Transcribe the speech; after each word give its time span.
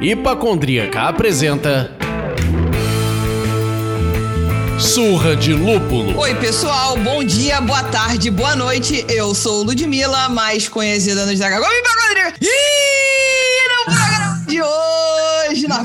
Hipacondríaca 0.00 1.02
apresenta. 1.08 1.96
Surra 4.78 5.36
de 5.36 5.52
Lúpulo. 5.52 6.18
Oi, 6.18 6.34
pessoal, 6.36 6.96
bom 6.96 7.22
dia, 7.22 7.60
boa 7.60 7.82
tarde, 7.84 8.30
boa 8.30 8.56
noite. 8.56 9.04
Eu 9.08 9.34
sou 9.34 9.62
Ludmilla, 9.62 10.28
mais 10.30 10.68
conhecida 10.68 11.26
nos 11.26 11.38
Dragão 11.38 11.60
Hipacondríaca. 11.60 12.34
E 12.40 12.79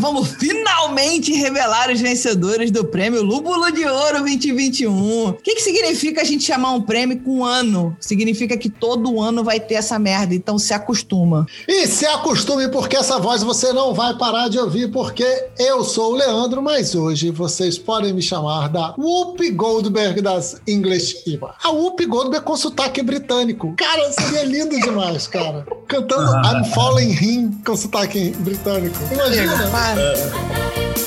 vamos 0.06 0.36
finalmente 0.36 1.34
revelar 1.34 1.92
os 1.92 2.00
vencedores 2.00 2.70
do 2.70 2.86
prêmio 2.86 3.24
Lúpulo 3.24 3.71
de 3.71 3.86
Ouro 3.88 4.20
2021. 4.20 5.30
O 5.30 5.34
que, 5.34 5.56
que 5.56 5.62
significa 5.62 6.21
a 6.21 6.24
gente 6.24 6.44
chamar 6.44 6.74
um 6.74 6.82
prêmio 6.82 7.20
com 7.21 7.43
ano? 7.43 7.98
Significa 8.00 8.56
que 8.56 8.70
todo 8.70 9.20
ano 9.20 9.43
vai 9.43 9.60
ter 9.60 9.74
essa 9.74 9.98
merda, 9.98 10.36
então 10.36 10.60
se 10.60 10.76
acostuma. 10.76 11.48
E 11.68 11.88
se 11.88 12.06
acostume, 12.06 12.70
porque 12.70 12.96
essa 12.96 13.18
voz 13.18 13.42
você 13.42 13.74
não 13.74 13.96
vai 13.96 14.15
parar 14.15 14.48
de 14.48 14.60
ouvir, 14.60 14.92
porque 14.92 15.26
eu 15.57 15.84
sou 15.84 16.14
o 16.14 16.15
Leandro, 16.15 16.62
mas 16.62 16.93
hoje 16.93 17.32
vocês 17.32 17.79
podem 17.79 18.14
me 18.14 18.21
chamar 18.21 18.70
da 18.70 18.93
Whoopi 18.96 19.50
Goldberg 19.50 20.21
das 20.21 20.62
English 20.68 21.24
Iba. 21.26 21.56
A 21.64 21.71
Whoopi 21.71 22.06
Goldberg 22.06 22.46
com 22.46 22.56
sotaque 22.56 23.01
britânico. 23.01 23.74
Cara, 23.76 24.12
seria 24.12 24.43
lindo 24.43 24.79
demais, 24.79 25.26
cara. 25.26 25.65
Cantando 25.87 26.32
I'm 26.32 26.64
Falling 26.76 27.12
Him 27.12 27.51
com 27.65 27.76
sotaque 27.76 28.29
britânico. 28.37 28.98
Imagina. 29.12 29.95
Para. 29.96 31.04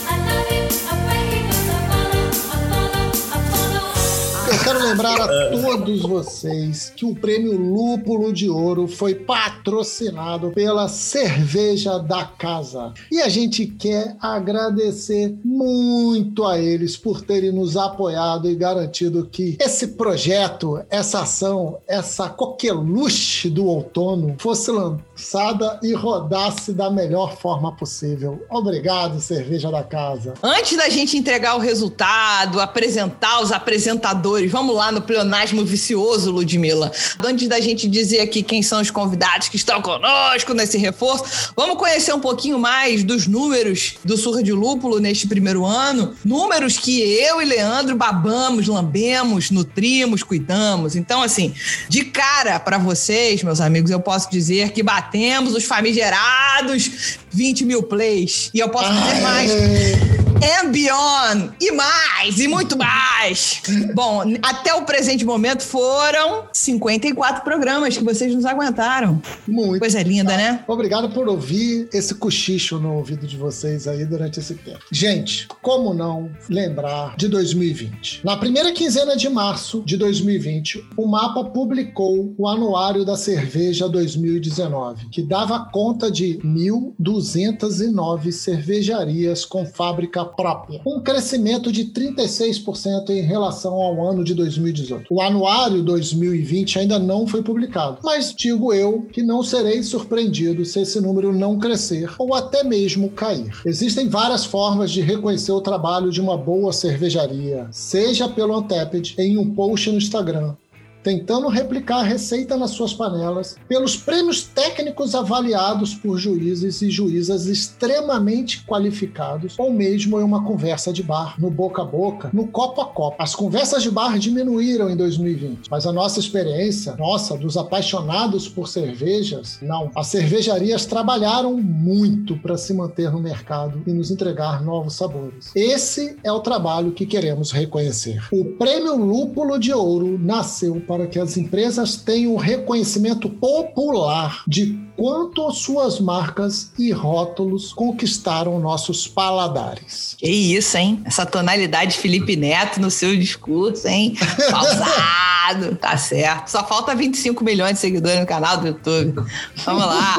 Quero 4.69 4.83
lembrar 4.83 5.19
a 5.19 5.29
todos 5.63 6.03
vocês 6.03 6.93
que 6.95 7.07
o 7.07 7.15
prêmio 7.15 7.57
Lúpulo 7.57 8.31
de 8.35 8.51
Ouro 8.51 8.87
foi 8.87 9.15
patrocinado 9.15 10.51
pela 10.51 10.89
Cerveja 10.89 11.99
da 11.99 12.27
Casa. 12.27 12.93
E 13.11 13.23
a 13.23 13.31
gente 13.31 13.65
quer 13.65 14.15
agradecer 14.21 15.35
muito 15.43 16.45
a 16.45 16.59
eles 16.59 16.99
por 16.99 17.23
terem 17.23 17.51
nos 17.51 17.79
apoiado 17.79 18.47
e 18.51 18.55
garantido 18.55 19.27
que 19.33 19.57
esse 19.59 19.89
projeto, 19.89 20.85
essa 20.91 21.23
ação, 21.23 21.79
essa 21.89 22.29
coqueluche 22.29 23.49
do 23.49 23.65
outono 23.65 24.37
fosse 24.39 24.71
lançada 24.71 25.81
e 25.83 25.95
rodasse 25.95 26.75
da 26.75 26.91
melhor 26.91 27.39
forma 27.39 27.75
possível. 27.75 28.45
Obrigado, 28.51 29.19
Cerveja 29.19 29.71
da 29.71 29.83
Casa. 29.83 30.35
Antes 30.43 30.77
da 30.77 30.91
gente 30.91 31.17
entregar 31.17 31.57
o 31.57 31.59
resultado, 31.59 32.61
apresentar 32.61 33.41
os 33.41 33.51
apresentadores, 33.51 34.58
vamos 34.59 34.75
lá 34.75 34.91
no 34.91 35.01
pleonasmo 35.01 35.65
vicioso, 35.65 36.33
Ludmilla. 36.33 36.91
Antes 37.25 37.47
da 37.47 37.61
gente 37.61 37.89
dizer 37.89 38.19
aqui 38.19 38.43
quem 38.43 38.61
são 38.61 38.81
os 38.81 38.91
convidados 38.91 39.49
que 39.49 39.55
estão 39.55 39.81
conosco 39.81 40.53
nesse 40.53 40.77
reforço, 40.77 41.53
vamos 41.57 41.77
conhecer 41.77 42.13
um 42.13 42.19
pouquinho 42.19 42.59
mais 42.59 43.05
dos 43.05 43.29
números 43.29 43.95
do 44.05 44.17
Surra 44.17 44.43
de 44.43 44.53
Lúpulo 44.53 44.99
neste 44.99 45.29
primeiro 45.29 45.65
ano. 45.65 46.13
Números 46.25 46.77
que 46.77 47.01
eu 47.01 47.41
e 47.41 47.45
Leandro 47.45 47.95
babamos, 47.95 48.67
lambemos, 48.67 49.53
nutrimos, 49.53 50.25
cuidamos. 50.25 50.97
Então, 50.97 51.23
assim, 51.23 51.55
de 51.89 52.07
cara 52.07 52.59
para 52.59 52.79
vocês, 52.79 53.45
meus 53.45 53.61
amigos, 53.61 53.93
eu 53.93 54.01
posso 54.01 54.29
dizer 54.29 54.73
que 54.73 54.83
batemos 54.83 55.55
os 55.55 55.63
famigerados 55.63 57.19
20 57.31 57.65
mil 57.65 57.85
plays. 57.85 58.51
E 58.53 58.59
eu 58.59 58.69
posso 58.71 58.93
dizer 58.93 59.21
mais. 59.21 60.28
And 60.41 60.71
beyond, 60.71 61.53
e 61.61 61.73
mais, 61.73 62.39
e 62.39 62.47
muito 62.47 62.79
mais. 62.79 63.61
Bom, 63.93 64.23
até 64.41 64.73
o 64.73 64.83
presente 64.83 65.25
momento 65.25 65.65
foram 65.65 66.45
54 66.53 67.43
programas 67.43 67.97
que 67.97 68.05
vocês 68.05 68.33
nos 68.33 68.45
aguentaram. 68.45 69.21
Muito. 69.49 69.81
Coisa 69.81 70.01
linda, 70.01 70.37
né? 70.37 70.63
Obrigado 70.69 71.11
por 71.11 71.29
ouvir 71.29 71.89
esse 71.93 72.15
cochicho 72.15 72.79
no 72.79 72.95
ouvido 72.95 73.27
de 73.27 73.37
vocês 73.37 73.89
aí 73.89 74.05
durante 74.05 74.39
esse 74.39 74.55
tempo. 74.55 74.79
Gente, 74.93 75.49
como 75.61 75.93
não 75.93 76.31
lembrar 76.49 77.17
de 77.17 77.27
2020? 77.27 78.21
Na 78.25 78.37
primeira 78.37 78.73
quinzena 78.73 79.17
de 79.17 79.29
março 79.29 79.83
de 79.85 79.97
2020, 79.97 80.91
o 80.97 81.09
Mapa 81.09 81.43
publicou 81.45 82.33
o 82.39 82.47
Anuário 82.47 83.05
da 83.05 83.17
Cerveja 83.17 83.89
2019, 83.89 85.09
que 85.11 85.23
dava 85.23 85.69
conta 85.73 86.09
de 86.11 86.39
1.209 86.45 88.31
cervejarias 88.31 89.45
com 89.45 89.67
fábrica 89.67 90.28
própria, 90.29 90.81
um 90.87 91.01
crescimento 91.01 91.73
de 91.73 91.87
36% 91.87 93.11
em 93.11 93.23
relação 93.23 93.75
ao 93.75 94.07
ano 94.07 94.23
de 94.23 94.35
2018. 94.35 95.07
O 95.11 95.21
Anuário 95.21 95.83
2020 95.83 96.79
ainda 96.79 96.99
não 96.99 97.27
foi 97.27 97.43
publicado, 97.43 97.99
mas 98.03 98.35
digo 98.35 98.73
eu 98.73 99.03
que 99.13 99.23
não 99.23 99.43
serei 99.43 99.83
surpreendido 99.83 100.65
se 100.65 100.81
esse 100.81 101.01
número 101.01 101.33
não 101.33 101.59
crescer 101.59 102.11
ou 102.19 102.35
até 102.35 102.63
mesmo 102.63 103.11
cair. 103.11 103.53
Existem 103.65 104.09
várias 104.09 104.45
formas 104.45 104.91
de 104.91 105.01
reconhecer 105.01 105.53
o 105.53 105.61
trabalho 105.61 106.11
de 106.11 106.21
uma 106.21 106.37
boa 106.37 106.73
cervejaria, 106.73 107.67
seja 107.71 108.29
pelo 108.29 108.57
Antepid, 108.57 109.15
em 109.19 109.37
um 109.39 109.55
post 109.55 109.91
no 109.91 109.99
Instagram, 109.99 110.55
tentando 111.03 111.49
replicar 111.49 112.01
a 112.01 112.03
receita 112.03 112.57
nas 112.57 112.71
suas 112.71 112.93
panelas, 112.93 113.57
pelos 113.69 113.97
prêmios 113.97 114.43
técnicos 114.43 115.15
avaliados 115.15 115.95
por 115.95 116.19
juízes 116.19 116.83
e 116.83 116.91
juízas 116.91 117.47
extremamente 117.47 118.65
qualificados, 118.65 119.55
ou 119.59 119.73
mesmo 119.73 120.21
em 120.21 120.25
uma 120.25 120.45
conversa 120.45 120.93
de 120.93 121.03
bar, 121.03 121.35
no 121.39 121.51
boca 121.51 121.83
a 121.83 121.85
boca, 121.85 122.31
no 122.33 122.47
copo 122.47 122.81
a 122.81 122.87
copo. 122.87 123.17
As 123.19 123.35
conversas 123.35 123.83
de 123.83 123.91
bar 123.91 124.19
diminuíram 124.19 124.91
em 124.91 124.97
2020, 124.97 125.69
mas 125.71 125.87
a 125.87 125.93
nossa 125.93 126.21
experiência, 126.21 126.97
nossa, 126.97 127.37
dos 127.37 127.57
apaixonados 127.57 128.49
por 128.49 128.69
cervejas, 128.69 129.59
não. 129.63 129.91
As 129.95 130.09
cervejarias 130.09 130.87
trabalharam 130.87 131.57
muito 131.57 132.37
para 132.39 132.57
se 132.57 132.73
manter 132.75 133.11
no 133.11 133.21
mercado 133.21 133.83
e 133.87 133.93
nos 133.93 134.11
entregar 134.11 134.63
novos 134.63 134.95
sabores. 134.95 135.51
Esse 135.55 136.17
é 136.23 136.33
o 136.33 136.41
trabalho 136.41 136.93
que 136.93 137.07
queremos 137.07 137.53
reconhecer. 137.53 138.23
O 138.33 138.45
Prêmio 138.57 138.97
Lúpulo 138.97 139.59
de 139.59 139.73
Ouro 139.73 140.19
nasceu 140.19 140.81
para 140.81 140.98
que 141.07 141.19
as 141.19 141.37
empresas 141.37 141.97
tenham 141.97 142.37
reconhecimento 142.37 143.29
popular 143.29 144.43
de 144.47 144.79
quanto 144.97 145.51
suas 145.53 146.01
marcas 146.01 146.73
e 146.79 146.91
rótulos 146.91 147.73
conquistaram 147.73 148.59
nossos 148.59 149.07
paladares. 149.07 150.17
Que 150.19 150.29
isso, 150.29 150.77
hein? 150.77 151.01
Essa 151.05 151.25
tonalidade 151.25 151.97
Felipe 151.97 152.35
Neto 152.35 152.81
no 152.81 152.91
seu 152.91 153.17
discurso, 153.17 153.87
hein? 153.87 154.17
Pausado. 154.51 155.77
tá 155.77 155.97
certo. 155.97 156.49
Só 156.49 156.67
falta 156.67 156.95
25 156.95 157.45
milhões 157.45 157.75
de 157.75 157.79
seguidores 157.79 158.19
no 158.19 158.27
canal 158.27 158.59
do 158.59 158.67
YouTube. 158.67 159.25
Vamos 159.65 159.87
lá. 159.87 160.17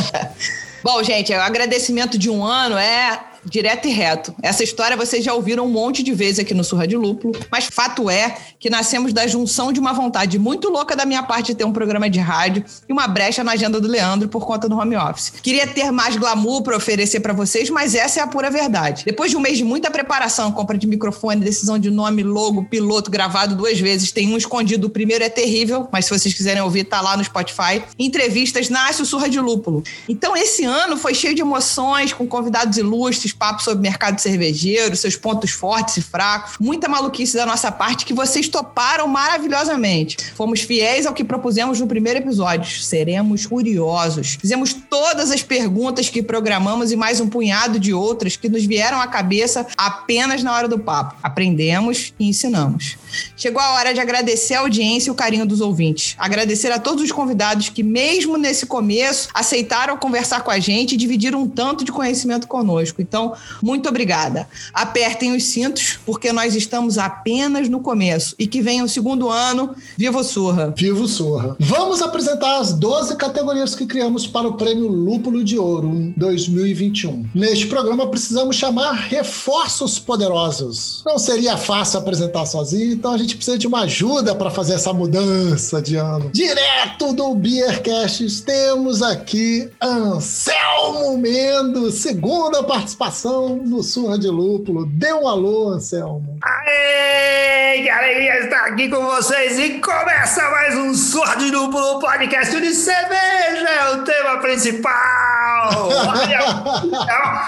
Bom, 0.82 1.02
gente, 1.02 1.32
o 1.32 1.40
agradecimento 1.40 2.18
de 2.18 2.28
um 2.28 2.44
ano 2.44 2.76
é 2.76 3.20
direto 3.44 3.88
e 3.88 3.90
reto. 3.90 4.34
Essa 4.42 4.62
história 4.62 4.96
vocês 4.96 5.24
já 5.24 5.34
ouviram 5.34 5.66
um 5.66 5.70
monte 5.70 6.02
de 6.02 6.12
vezes 6.12 6.38
aqui 6.38 6.54
no 6.54 6.64
Surra 6.64 6.86
de 6.86 6.96
Lúpulo, 6.96 7.34
mas 7.50 7.66
fato 7.66 8.08
é 8.08 8.36
que 8.58 8.70
nascemos 8.70 9.12
da 9.12 9.26
junção 9.26 9.72
de 9.72 9.80
uma 9.80 9.92
vontade 9.92 10.38
muito 10.38 10.68
louca 10.68 10.96
da 10.96 11.04
minha 11.04 11.22
parte 11.22 11.48
de 11.48 11.54
ter 11.54 11.64
um 11.64 11.72
programa 11.72 12.08
de 12.08 12.18
rádio 12.18 12.64
e 12.88 12.92
uma 12.92 13.06
brecha 13.06 13.44
na 13.44 13.52
agenda 13.52 13.80
do 13.80 13.88
Leandro 13.88 14.28
por 14.28 14.46
conta 14.46 14.68
do 14.68 14.76
home 14.76 14.96
office. 14.96 15.32
Queria 15.42 15.66
ter 15.66 15.90
mais 15.90 16.16
glamour 16.16 16.62
para 16.62 16.76
oferecer 16.76 17.20
para 17.20 17.32
vocês, 17.32 17.68
mas 17.70 17.94
essa 17.94 18.20
é 18.20 18.22
a 18.22 18.26
pura 18.26 18.50
verdade. 18.50 19.04
Depois 19.04 19.30
de 19.30 19.36
um 19.36 19.40
mês 19.40 19.58
de 19.58 19.64
muita 19.64 19.90
preparação, 19.90 20.50
compra 20.52 20.78
de 20.78 20.86
microfone, 20.86 21.44
decisão 21.44 21.78
de 21.78 21.90
nome, 21.90 22.22
logo, 22.22 22.64
piloto 22.64 23.10
gravado 23.10 23.54
duas 23.54 23.78
vezes, 23.78 24.10
tem 24.10 24.32
um 24.32 24.36
escondido, 24.36 24.86
o 24.86 24.90
primeiro 24.90 25.24
é 25.24 25.28
terrível, 25.28 25.88
mas 25.92 26.06
se 26.06 26.10
vocês 26.10 26.32
quiserem 26.32 26.62
ouvir, 26.62 26.84
tá 26.84 27.00
lá 27.00 27.16
no 27.16 27.24
Spotify. 27.24 27.82
Entrevistas, 27.98 28.68
nasce 28.68 29.02
o 29.02 29.06
Surra 29.06 29.28
de 29.28 29.38
Lúpulo. 29.38 29.82
Então 30.08 30.36
esse 30.36 30.64
ano 30.64 30.96
foi 30.96 31.14
cheio 31.14 31.34
de 31.34 31.42
emoções, 31.42 32.12
com 32.12 32.26
convidados 32.26 32.78
ilustres, 32.78 33.32
papo 33.34 33.62
sobre 33.62 33.82
mercado 33.82 34.20
cervejeiro, 34.20 34.96
seus 34.96 35.16
pontos 35.16 35.50
fortes 35.50 35.96
e 35.96 36.02
fracos, 36.02 36.54
muita 36.58 36.88
maluquice 36.88 37.36
da 37.36 37.46
nossa 37.46 37.70
parte 37.70 38.04
que 38.04 38.14
vocês 38.14 38.48
toparam 38.48 39.06
maravilhosamente. 39.08 40.16
Fomos 40.34 40.60
fiéis 40.60 41.06
ao 41.06 41.14
que 41.14 41.24
propusemos 41.24 41.80
no 41.80 41.86
primeiro 41.86 42.20
episódio. 42.20 42.70
Seremos 42.82 43.46
curiosos. 43.46 44.38
Fizemos 44.40 44.72
todas 44.72 45.30
as 45.30 45.42
perguntas 45.42 46.08
que 46.08 46.22
programamos 46.22 46.92
e 46.92 46.96
mais 46.96 47.20
um 47.20 47.28
punhado 47.28 47.78
de 47.78 47.92
outras 47.92 48.36
que 48.36 48.48
nos 48.48 48.64
vieram 48.64 49.00
à 49.00 49.06
cabeça 49.06 49.66
apenas 49.76 50.42
na 50.42 50.52
hora 50.52 50.68
do 50.68 50.78
papo. 50.78 51.16
Aprendemos 51.22 52.12
e 52.18 52.28
ensinamos. 52.28 52.96
Chegou 53.36 53.60
a 53.62 53.74
hora 53.74 53.94
de 53.94 54.00
agradecer 54.00 54.54
a 54.54 54.60
audiência 54.60 55.08
e 55.08 55.12
o 55.12 55.14
carinho 55.14 55.46
dos 55.46 55.60
ouvintes. 55.60 56.14
Agradecer 56.18 56.70
a 56.72 56.78
todos 56.78 57.02
os 57.02 57.12
convidados 57.12 57.68
que, 57.68 57.82
mesmo 57.82 58.36
nesse 58.36 58.66
começo, 58.66 59.28
aceitaram 59.32 59.96
conversar 59.96 60.42
com 60.42 60.50
a 60.50 60.58
gente 60.58 60.94
e 60.94 60.96
dividir 60.96 61.34
um 61.34 61.48
tanto 61.48 61.84
de 61.84 61.92
conhecimento 61.92 62.46
conosco. 62.46 63.00
Então, 63.00 63.23
atenção. 63.24 63.32
Muito 63.62 63.88
obrigada. 63.88 64.46
Apertem 64.72 65.34
os 65.34 65.44
cintos, 65.44 65.98
porque 66.04 66.32
nós 66.32 66.54
estamos 66.54 66.98
apenas 66.98 67.68
no 67.68 67.80
começo. 67.80 68.34
E 68.38 68.46
que 68.46 68.60
venha 68.60 68.84
o 68.84 68.88
segundo 68.88 69.30
ano. 69.30 69.74
Viva 69.96 70.18
o 70.18 70.24
Surra! 70.24 70.74
Viva 70.76 71.02
o 71.02 71.08
Surra! 71.08 71.56
Vamos 71.58 72.02
apresentar 72.02 72.58
as 72.58 72.72
12 72.72 73.16
categorias 73.16 73.74
que 73.74 73.86
criamos 73.86 74.26
para 74.26 74.48
o 74.48 74.54
Prêmio 74.54 74.88
Lúpulo 74.88 75.42
de 75.42 75.58
Ouro 75.58 76.12
2021. 76.16 77.26
Neste 77.34 77.66
programa 77.66 78.06
precisamos 78.08 78.56
chamar 78.56 78.92
reforços 78.92 79.98
poderosos. 79.98 81.02
Não 81.06 81.18
seria 81.18 81.56
fácil 81.56 81.98
apresentar 81.98 82.44
sozinho, 82.46 82.92
então 82.92 83.12
a 83.12 83.18
gente 83.18 83.36
precisa 83.36 83.56
de 83.56 83.66
uma 83.66 83.82
ajuda 83.82 84.34
para 84.34 84.50
fazer 84.50 84.74
essa 84.74 84.92
mudança 84.92 85.80
de 85.80 85.96
ano. 85.96 86.30
Direto 86.32 87.12
do 87.12 87.34
Beercast, 87.34 88.42
temos 88.42 89.02
aqui 89.02 89.68
Anselmo 89.80 91.16
Mendes, 91.16 91.94
segunda 91.94 92.62
participação 92.62 93.13
no 93.22 93.82
Surra 93.82 94.18
de 94.18 94.28
Lúpulo. 94.28 94.86
Dê 94.86 95.12
um 95.12 95.28
alô, 95.28 95.68
Anselmo. 95.68 96.36
Aê, 96.42 97.82
que 97.82 97.88
alegria 97.88 98.40
estar 98.40 98.66
aqui 98.66 98.88
com 98.88 99.04
vocês 99.04 99.58
e 99.58 99.78
começa 99.78 100.42
mais 100.50 100.76
um 100.76 100.92
Surra 100.94 101.36
de 101.36 101.50
Lúpulo 101.50 102.00
podcast 102.00 102.60
de 102.60 102.74
cerveja, 102.74 103.68
é 103.68 103.90
o 103.92 104.04
tema 104.04 104.38
principal. 104.38 105.33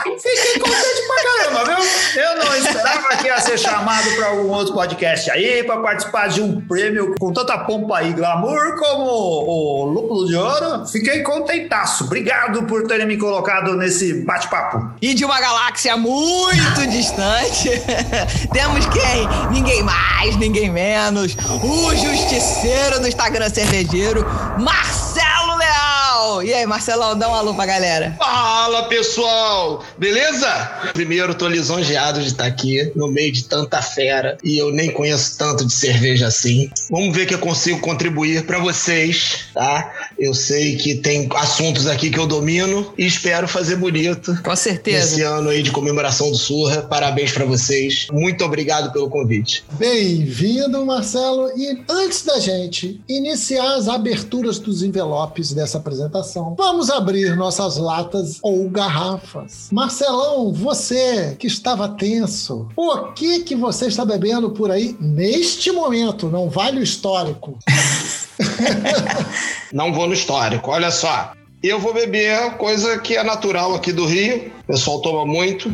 Fiquei 0.02 0.60
contente 0.60 1.02
pra 1.06 1.22
caramba, 1.24 1.64
viu? 1.64 2.22
Eu 2.22 2.44
não 2.44 2.56
esperava 2.56 3.16
que 3.16 3.26
ia 3.26 3.40
ser 3.40 3.58
chamado 3.58 4.10
para 4.16 4.28
algum 4.28 4.48
outro 4.50 4.74
podcast 4.74 5.30
aí, 5.30 5.62
para 5.64 5.80
participar 5.80 6.28
de 6.28 6.40
um 6.40 6.60
prêmio 6.60 7.14
com 7.18 7.32
tanta 7.32 7.58
pompa 7.58 8.02
e 8.02 8.12
glamour 8.12 8.76
como 8.78 9.04
o 9.04 9.84
Lúpulo 9.84 10.26
de 10.26 10.36
Ouro. 10.36 10.86
Fiquei 10.86 11.22
contentaço. 11.22 12.04
Obrigado 12.04 12.64
por 12.64 12.86
terem 12.86 13.06
me 13.06 13.16
colocado 13.16 13.74
nesse 13.76 14.24
bate-papo. 14.24 14.90
E 15.00 15.14
de 15.14 15.24
uma 15.24 15.40
galáxia 15.40 15.96
muito 15.96 16.86
distante, 16.88 17.70
temos 18.52 18.86
quem? 18.86 19.28
Ninguém 19.50 19.82
mais, 19.82 20.36
ninguém 20.36 20.70
menos. 20.70 21.36
O 21.62 21.94
justiceiro 21.94 23.00
do 23.00 23.08
Instagram 23.08 23.48
cervejeiro, 23.50 24.24
Marcelo 24.58 25.35
Leal. 26.26 26.42
E 26.42 26.52
aí, 26.52 26.66
Marcelão, 26.66 27.16
dá 27.16 27.28
um 27.28 27.34
alô 27.34 27.54
pra 27.54 27.64
galera. 27.64 28.16
Fala 28.18 28.84
pessoal, 28.84 29.84
beleza? 29.96 30.48
Primeiro, 30.92 31.34
tô 31.34 31.46
lisonjeado 31.46 32.20
de 32.20 32.28
estar 32.28 32.46
aqui 32.46 32.92
no 32.96 33.08
meio 33.08 33.32
de 33.32 33.44
tanta 33.44 33.80
fera 33.80 34.36
e 34.42 34.58
eu 34.58 34.72
nem 34.72 34.90
conheço 34.90 35.38
tanto 35.38 35.64
de 35.64 35.72
cerveja 35.72 36.26
assim. 36.26 36.70
Vamos 36.90 37.14
ver 37.14 37.26
que 37.26 37.34
eu 37.34 37.38
consigo 37.38 37.80
contribuir 37.80 38.44
para 38.44 38.58
vocês, 38.58 39.46
tá? 39.54 39.92
Eu 40.18 40.34
sei 40.34 40.76
que 40.76 40.96
tem 40.96 41.28
assuntos 41.36 41.86
aqui 41.86 42.10
que 42.10 42.18
eu 42.18 42.26
domino 42.26 42.92
e 42.98 43.06
espero 43.06 43.46
fazer 43.46 43.76
bonito. 43.76 44.36
Com 44.42 44.56
certeza. 44.56 45.14
Esse 45.14 45.22
ano 45.22 45.50
aí 45.50 45.62
de 45.62 45.70
comemoração 45.70 46.30
do 46.30 46.36
Surra. 46.36 46.82
Parabéns 46.82 47.32
para 47.32 47.44
vocês. 47.44 48.08
Muito 48.10 48.44
obrigado 48.44 48.92
pelo 48.92 49.08
convite. 49.08 49.64
Bem-vindo, 49.72 50.84
Marcelo. 50.84 51.50
E 51.56 51.82
antes 51.88 52.22
da 52.22 52.38
gente 52.40 53.00
iniciar 53.08 53.76
as 53.76 53.88
aberturas 53.88 54.58
dos 54.58 54.82
envelopes 54.82 55.52
dessa 55.52 55.78
apresentação, 55.78 56.15
vamos 56.56 56.90
abrir 56.90 57.36
nossas 57.36 57.76
latas 57.76 58.38
ou 58.42 58.68
garrafas. 58.68 59.68
Marcelão, 59.72 60.52
você 60.52 61.36
que 61.38 61.46
estava 61.46 61.88
tenso, 61.88 62.68
o 62.76 63.12
que 63.12 63.40
que 63.40 63.54
você 63.54 63.86
está 63.86 64.04
bebendo 64.04 64.50
por 64.50 64.70
aí 64.70 64.96
neste 65.00 65.70
momento? 65.72 66.28
Não 66.28 66.48
vale 66.48 66.80
o 66.80 66.82
histórico. 66.82 67.58
Não 69.72 69.92
vou 69.92 70.06
no 70.06 70.14
histórico. 70.14 70.70
Olha 70.70 70.90
só. 70.90 71.32
Eu 71.62 71.80
vou 71.80 71.92
beber 71.92 72.56
coisa 72.58 72.98
que 72.98 73.16
é 73.16 73.24
natural 73.24 73.74
aqui 73.74 73.92
do 73.92 74.06
Rio. 74.06 74.52
O 74.62 74.66
pessoal 74.66 75.00
toma 75.00 75.26
muito. 75.26 75.70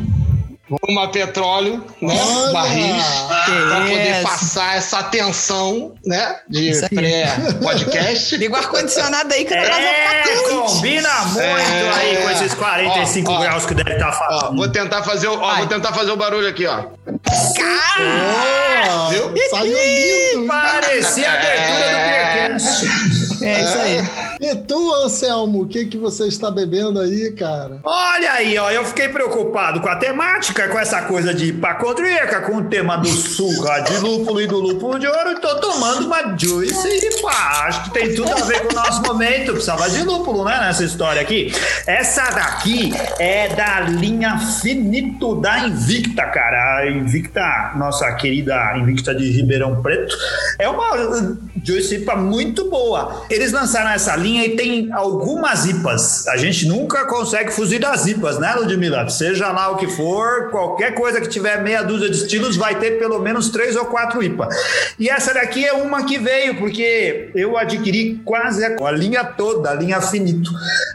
Uma 0.88 1.10
petróleo, 1.10 1.84
né? 2.00 2.18
Olha! 2.18 2.52
Barris. 2.52 3.04
Pra 3.44 3.80
poder 3.80 4.22
passar 4.22 4.76
essa 4.76 5.02
tensão, 5.04 5.94
né? 6.06 6.36
De 6.48 6.72
pré-podcast. 6.88 8.36
Liga 8.36 8.54
o 8.54 8.56
ar-condicionado 8.56 9.32
aí 9.34 9.44
que 9.44 9.52
o 9.52 9.56
vai 9.56 9.84
É, 9.84 10.22
quente. 10.22 10.48
combina 10.50 11.08
muito 11.26 11.40
É. 11.40 11.90
aí 11.94 12.16
com 12.22 12.30
esses 12.30 12.54
45 12.54 13.30
Ó, 13.30 13.34
ó. 13.36 13.40
graus 13.40 13.66
que 13.66 13.74
deve 13.74 13.92
estar 13.92 14.08
Ó, 14.08 14.12
fazendo. 14.12 14.56
vou 14.56 14.68
tentar 14.68 15.02
fazer 15.02 15.28
o, 15.28 15.34
ó, 15.34 15.38
Vai. 15.40 15.58
vou 15.58 15.66
tentar 15.66 15.92
fazer 15.92 16.10
o 16.12 16.16
barulho 16.16 16.48
aqui, 16.48 16.66
ó. 16.66 16.76
Boa! 17.06 19.08
Viu? 19.10 19.34
Saiu 19.50 19.76
lindo! 19.76 20.46
Parecia 20.46 21.30
a 21.30 21.34
abertura 21.34 21.88
do 21.88 23.28
É. 23.28 23.31
É 23.44 23.60
isso 23.62 23.78
aí. 23.78 24.32
E 24.40 24.56
tu, 24.56 24.94
Anselmo, 25.04 25.62
o 25.62 25.68
que 25.68 25.86
que 25.86 25.98
você 25.98 26.26
está 26.26 26.50
bebendo 26.50 27.00
aí, 27.00 27.32
cara? 27.32 27.78
Olha 27.84 28.32
aí, 28.32 28.58
ó, 28.58 28.70
eu 28.70 28.84
fiquei 28.84 29.08
preocupado 29.08 29.80
com 29.80 29.88
a 29.88 29.96
temática, 29.96 30.68
com 30.68 30.78
essa 30.78 31.02
coisa 31.02 31.32
de 31.32 31.46
hipacondríaca, 31.46 32.40
com 32.42 32.56
o 32.56 32.64
tema 32.64 32.96
do 32.96 33.08
surra 33.08 33.80
de 33.80 33.98
lúpulo 33.98 34.40
e 34.40 34.46
do 34.46 34.58
lúpulo 34.58 34.98
de 34.98 35.06
ouro, 35.06 35.32
e 35.32 35.40
tô 35.40 35.54
tomando 35.60 36.06
uma 36.06 36.36
Juice 36.36 36.88
e 36.88 37.22
pá, 37.22 37.66
acho 37.66 37.84
que 37.84 37.90
tem 37.90 38.14
tudo 38.14 38.32
a 38.32 38.44
ver 38.44 38.62
com 38.62 38.72
o 38.72 38.76
nosso 38.76 39.02
momento, 39.02 39.52
precisava 39.52 39.88
de 39.88 40.02
lúpulo, 40.02 40.44
né, 40.44 40.58
nessa 40.60 40.84
história 40.84 41.22
aqui. 41.22 41.52
Essa 41.86 42.30
daqui 42.30 42.92
é 43.18 43.54
da 43.54 43.80
linha 43.80 44.38
Finito 44.38 45.36
da 45.40 45.60
Invicta, 45.60 46.24
cara, 46.26 46.78
a 46.78 46.90
Invicta, 46.90 47.72
nossa 47.76 48.10
querida 48.14 48.76
Invicta 48.76 49.14
de 49.14 49.30
Ribeirão 49.30 49.82
Preto, 49.82 50.16
é 50.58 50.68
uma 50.68 50.96
uh, 50.96 51.38
Juice 51.62 51.96
IPA 51.96 52.16
muito 52.16 52.68
boa. 52.68 53.24
Eles 53.32 53.50
lançaram 53.50 53.88
essa 53.88 54.14
linha 54.14 54.44
e 54.44 54.56
tem 54.56 54.92
algumas 54.92 55.64
IPAs. 55.64 56.28
A 56.28 56.36
gente 56.36 56.66
nunca 56.66 57.06
consegue 57.06 57.50
fugir 57.50 57.78
das 57.78 58.06
IPAs, 58.06 58.38
né, 58.38 58.54
Ludmilla? 58.54 59.08
Seja 59.08 59.50
lá 59.50 59.70
o 59.70 59.76
que 59.76 59.86
for, 59.86 60.50
qualquer 60.50 60.94
coisa 60.94 61.18
que 61.18 61.28
tiver 61.28 61.62
meia 61.62 61.80
dúzia 61.80 62.10
de 62.10 62.16
estilos 62.18 62.56
vai 62.56 62.78
ter 62.78 62.98
pelo 62.98 63.18
menos 63.20 63.48
três 63.48 63.74
ou 63.74 63.86
quatro 63.86 64.22
IPA. 64.22 64.50
E 64.98 65.08
essa 65.08 65.32
daqui 65.32 65.64
é 65.64 65.72
uma 65.72 66.04
que 66.04 66.18
veio, 66.18 66.56
porque 66.56 67.30
eu 67.34 67.56
adquiri 67.56 68.20
quase 68.22 68.62
a 68.66 68.90
linha 68.90 69.24
toda, 69.24 69.70
a 69.70 69.74
linha 69.74 70.02
finito. 70.02 70.50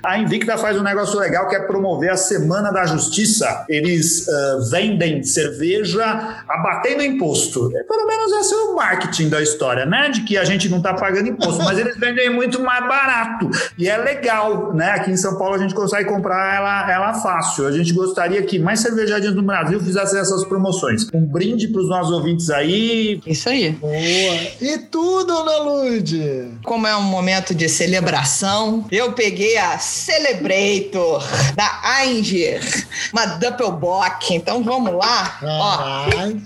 A 0.06 0.20
Invicta 0.20 0.60
faz 0.60 0.78
um 0.78 0.84
negócio 0.84 1.20
legal 1.20 1.50
que 1.50 1.56
é 1.56 1.60
promover 1.60 2.12
a 2.12 2.18
Semana 2.18 2.72
da 2.72 2.86
Justiça. 2.86 3.66
Eles 3.68 4.30
ah, 4.30 4.60
vendem 4.70 5.24
cerveja 5.24 6.44
abatendo 6.48 7.02
imposto. 7.02 7.76
É, 7.76 7.82
Pelo 7.82 8.06
menos 8.06 8.32
esse 8.34 8.54
é 8.54 8.58
o 8.58 8.76
marketing 8.76 9.30
da 9.30 9.42
história, 9.42 9.88
né? 9.88 10.10
De 10.10 10.22
que 10.22 10.38
a 10.38 10.44
gente 10.44 10.70
não 10.70 10.84
tá 10.84 10.94
pagando 10.94 11.30
imposto, 11.30 11.64
mas 11.64 11.80
eles 11.80 11.98
vendem 11.98 12.27
muito 12.30 12.62
mais 12.62 12.88
barato. 12.88 13.50
E 13.78 13.88
é 13.88 13.98
legal, 13.98 14.74
né? 14.74 14.92
Aqui 14.92 15.12
em 15.12 15.18
São 15.18 15.38
Paulo 15.38 15.56
a 15.56 15.58
gente 15.58 15.74
consegue 15.74 16.10
comprar 16.10 16.56
ela, 16.56 16.92
ela 16.92 17.14
fácil. 17.14 17.68
A 17.68 17.72
gente 17.72 17.94
gostaria 17.94 18.42
que 18.44 18.60
mais 18.60 18.80
cervejarias 18.80 19.36
no 19.36 19.42
Brasil 19.42 19.80
fizessem 19.80 20.20
essas 20.20 20.44
promoções. 20.46 21.08
Um 21.14 21.26
brinde 21.26 21.68
para 21.68 21.82
os 21.82 21.90
nossos 21.90 22.12
ouvintes 22.12 22.50
aí. 22.50 23.22
Isso 23.26 23.50
aí. 23.50 23.72
Boa! 23.72 23.94
E 24.62 24.78
tu, 24.90 25.24
dona 25.24 25.58
Lude? 25.58 26.48
Como 26.64 26.88
é 26.88 26.96
um 26.96 27.04
momento 27.04 27.54
de 27.54 27.68
celebração, 27.70 28.86
eu 28.92 29.14
peguei 29.14 29.58
a 29.58 29.78
Celebrator 29.78 31.24
da 31.56 31.82
Ainger, 32.00 32.62
uma 33.14 33.26
Doppelbock. 33.26 34.34
Então 34.34 34.64
vamos 34.64 34.94
lá. 34.94 35.38
Ó, 35.44 35.78
Caralho. 35.78 36.42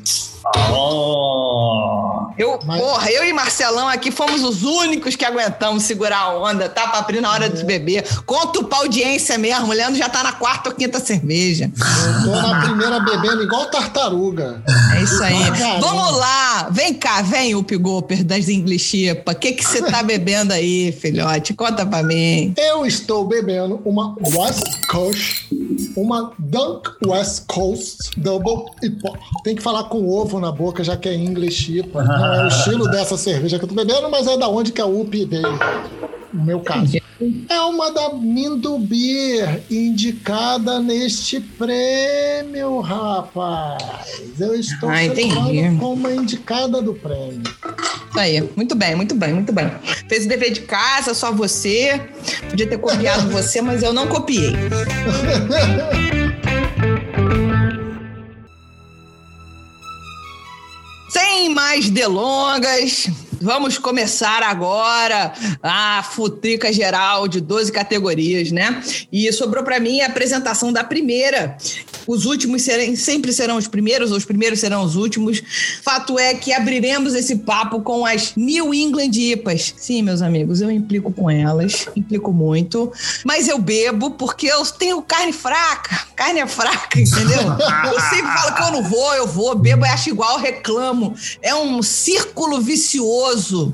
Eu, 2.41 2.59
Mas- 2.65 2.81
porra, 2.81 3.11
eu 3.11 3.23
e 3.23 3.31
Marcelão 3.33 3.87
aqui 3.87 4.09
fomos 4.09 4.43
os 4.43 4.63
únicos 4.63 5.15
que 5.15 5.23
aguentamos 5.23 5.83
segurar 5.83 6.17
a 6.21 6.37
onda, 6.39 6.67
tá, 6.67 6.87
Papri, 6.87 7.21
na 7.21 7.31
hora 7.31 7.47
de 7.49 7.63
beber. 7.63 8.03
Conta 8.25 8.63
pra 8.63 8.79
audiência 8.79 9.37
mesmo, 9.37 9.67
o 9.67 9.71
Leandro 9.71 9.95
já 9.95 10.09
tá 10.09 10.23
na 10.23 10.31
quarta 10.33 10.69
ou 10.69 10.75
quinta 10.75 10.99
cerveja. 10.99 11.71
Eu 12.15 12.23
tô 12.31 12.41
na 12.41 12.61
primeira 12.61 12.99
bebendo 12.99 13.43
igual 13.43 13.65
tartaruga. 13.69 14.63
É 14.95 15.03
isso 15.03 15.21
aí. 15.23 15.39
Caramba. 15.51 15.79
Vamos 15.81 16.17
lá, 16.17 16.67
vem 16.71 16.93
cá, 16.95 17.21
vem 17.21 17.53
o 17.53 17.63
Pigoper 17.63 18.23
das 18.23 18.49
English 18.49 18.81
Chipa. 18.91 19.31
O 19.31 19.35
que 19.35 19.53
que 19.53 19.63
você 19.63 19.81
tá 19.83 20.01
bebendo 20.01 20.51
aí, 20.51 20.91
filhote? 20.91 21.53
Conta 21.53 21.85
pra 21.85 22.01
mim. 22.01 22.53
Eu 22.57 22.85
estou 22.85 23.25
bebendo 23.27 23.79
uma 23.85 24.15
West 24.35 24.65
Coast, 24.89 25.47
uma 25.95 26.31
Dunk 26.37 26.89
West 27.05 27.45
Coast 27.47 27.97
Double 28.17 28.65
IPA. 28.83 29.13
Tem 29.43 29.55
que 29.55 29.61
falar 29.61 29.85
com 29.85 30.07
ovo 30.07 30.39
na 30.39 30.51
boca, 30.51 30.83
já 30.83 30.97
que 30.97 31.09
é 31.09 31.15
English 31.15 31.79
IPA. 31.79 32.03
Não 32.03 32.33
é 32.33 32.45
o 32.45 32.47
estilo 32.47 32.89
dessa 32.89 33.17
cerveja 33.17 33.57
que 33.57 33.65
eu 33.65 33.69
tô 33.69 33.75
bebendo, 33.75 34.09
mas 34.09 34.27
é 34.27 34.37
da 34.37 34.47
onde 34.47 34.71
que 34.71 34.81
a 34.81 34.85
UP 34.85 35.25
veio. 35.25 35.59
No 36.33 36.43
meu 36.45 36.59
caso. 36.61 36.97
É 37.49 37.59
uma 37.61 37.91
da 37.91 38.13
Mindo 38.13 38.79
Beer, 38.79 39.61
indicada 39.69 40.79
neste 40.79 41.39
prêmio, 41.39 42.79
rapaz. 42.79 44.39
Eu 44.39 44.55
estou 44.55 44.89
Ah, 44.89 44.97
celebrando 44.97 45.79
como 45.79 45.93
uma 45.93 46.11
indicada 46.13 46.81
do 46.81 46.93
prêmio. 46.95 47.41
Isso 48.09 48.19
aí. 48.19 48.49
Muito 48.55 48.75
bem, 48.75 48.95
muito 48.95 49.13
bem, 49.13 49.33
muito 49.33 49.53
bem. 49.53 49.69
Fez 50.09 50.25
o 50.25 50.27
dever 50.29 50.51
de 50.51 50.61
casa, 50.61 51.13
só 51.13 51.31
você. 51.31 52.01
Podia 52.49 52.67
ter 52.67 52.77
copiado 52.77 53.29
você, 53.31 53.61
mas 53.61 53.83
eu 53.83 53.93
não 53.93 54.07
copiei. 54.07 54.53
Sem 61.09 61.49
mais 61.53 61.89
delongas, 61.89 63.07
vamos 63.41 63.77
começar 63.77 64.43
agora 64.43 65.33
a 65.61 66.03
futrica 66.03 66.71
geral 66.71 67.27
de 67.27 67.41
12 67.41 67.71
categorias, 67.71 68.51
né? 68.51 68.81
E 69.11 69.31
sobrou 69.33 69.63
para 69.63 69.79
mim 69.79 70.01
a 70.01 70.07
apresentação 70.07 70.71
da 70.71 70.83
primeira, 70.83 71.57
os 72.07 72.25
últimos 72.25 72.61
serem, 72.61 72.95
sempre 72.95 73.33
serão 73.33 73.57
os 73.57 73.67
primeiros, 73.67 74.11
ou 74.11 74.17
os 74.17 74.25
primeiros 74.25 74.59
serão 74.59 74.83
os 74.83 74.95
últimos. 74.95 75.41
Fato 75.83 76.17
é 76.19 76.33
que 76.33 76.53
abriremos 76.53 77.13
esse 77.13 77.37
papo 77.37 77.81
com 77.81 78.05
as 78.05 78.33
New 78.35 78.73
England 78.73 79.11
IPAs. 79.13 79.73
Sim, 79.77 80.03
meus 80.03 80.21
amigos, 80.21 80.61
eu 80.61 80.71
implico 80.71 81.11
com 81.11 81.29
elas, 81.29 81.87
implico 81.95 82.31
muito. 82.31 82.91
Mas 83.25 83.47
eu 83.47 83.57
bebo 83.57 84.11
porque 84.11 84.47
eu 84.47 84.65
tenho 84.65 85.01
carne 85.01 85.33
fraca. 85.33 86.07
Carne 86.15 86.39
é 86.39 86.47
fraca, 86.47 86.99
entendeu? 86.99 87.41
Eu 87.85 87.99
sempre 87.99 88.31
falo 88.31 88.55
que 88.55 88.61
eu 88.61 88.71
não 88.71 88.83
vou, 88.83 89.13
eu 89.15 89.27
vou, 89.27 89.55
bebo, 89.55 89.85
acho 89.85 90.09
igual, 90.09 90.37
reclamo. 90.37 91.15
É 91.41 91.53
um 91.55 91.81
círculo 91.81 92.61
vicioso. 92.61 93.30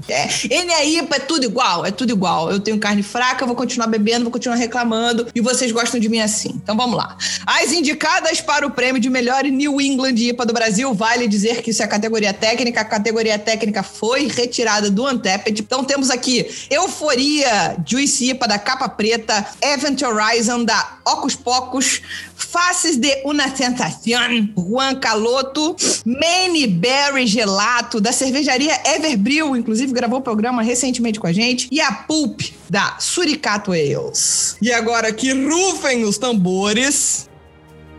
É, 0.08 0.28
NAIPA 0.64 1.16
é 1.16 1.20
tudo 1.20 1.44
igual, 1.44 1.86
é 1.86 1.92
tudo 1.92 2.12
igual. 2.12 2.52
Eu 2.52 2.60
tenho 2.60 2.78
carne 2.80 3.04
fraca, 3.04 3.46
vou 3.46 3.56
continuar 3.56 3.88
bebendo, 3.88 4.24
vou 4.24 4.32
continuar 4.32 4.56
reclamando 4.56 5.28
e 5.34 5.42
vocês 5.42 5.72
gostam 5.72 6.00
de 6.00 6.10
mim 6.10 6.20
assim. 6.20 6.50
Então 6.56 6.76
vamos 6.76 6.98
lá. 6.98 7.18
As 7.46 7.72
indicadas 7.72 8.42
para 8.42 8.66
o 8.66 8.72
prêmio 8.72 9.02
de 9.02 9.10
melhor 9.10 9.44
New 9.44 9.80
England 9.80 10.16
IPA 10.16 10.46
do 10.46 10.54
Brasil, 10.54 10.94
vale 10.94 11.28
dizer 11.28 11.62
que 11.62 11.72
isso 11.72 11.84
é 11.84 11.88
categoria 11.88 12.34
técnica. 12.34 12.82
A 12.82 12.86
categoria 12.86 13.40
técnica 13.40 13.84
foi 13.84 14.28
retirada 14.28 14.90
do 14.90 15.08
Untapped. 15.08 15.62
Então 15.62 15.84
temos 15.84 16.10
aqui 16.10 16.46
Euforia 16.70 17.78
Juice 17.86 18.30
IPA 18.32 18.48
da 18.48 18.60
capa 18.60 18.90
preta, 18.90 19.46
Event 19.62 20.02
Horizon 20.02 20.64
da 20.64 20.98
Ocus 21.06 21.36
Pocos, 21.36 22.02
Faces 22.52 22.98
de 22.98 23.22
una 23.26 23.54
Sensación, 23.56 24.54
Juan 24.56 25.00
Caloto, 25.00 25.76
Maine 26.06 26.68
Berry 26.68 27.28
Gelato, 27.28 28.00
da 28.00 28.12
cervejaria 28.12 28.80
Everbril, 28.86 29.56
inclusive 29.56 29.92
gravou 29.92 30.20
o 30.20 30.22
programa 30.22 30.62
recentemente 30.62 31.20
com 31.20 31.28
a 31.28 31.34
gente, 31.34 31.68
e 31.72 31.82
a 31.82 31.92
Pulp, 31.92 32.42
da 32.70 32.98
Suricato 33.00 33.72
Ales. 33.72 34.56
E 34.62 34.72
agora 34.72 35.12
que 35.12 35.32
rufem 35.32 36.04
os 36.04 36.18
tambores, 36.18 37.30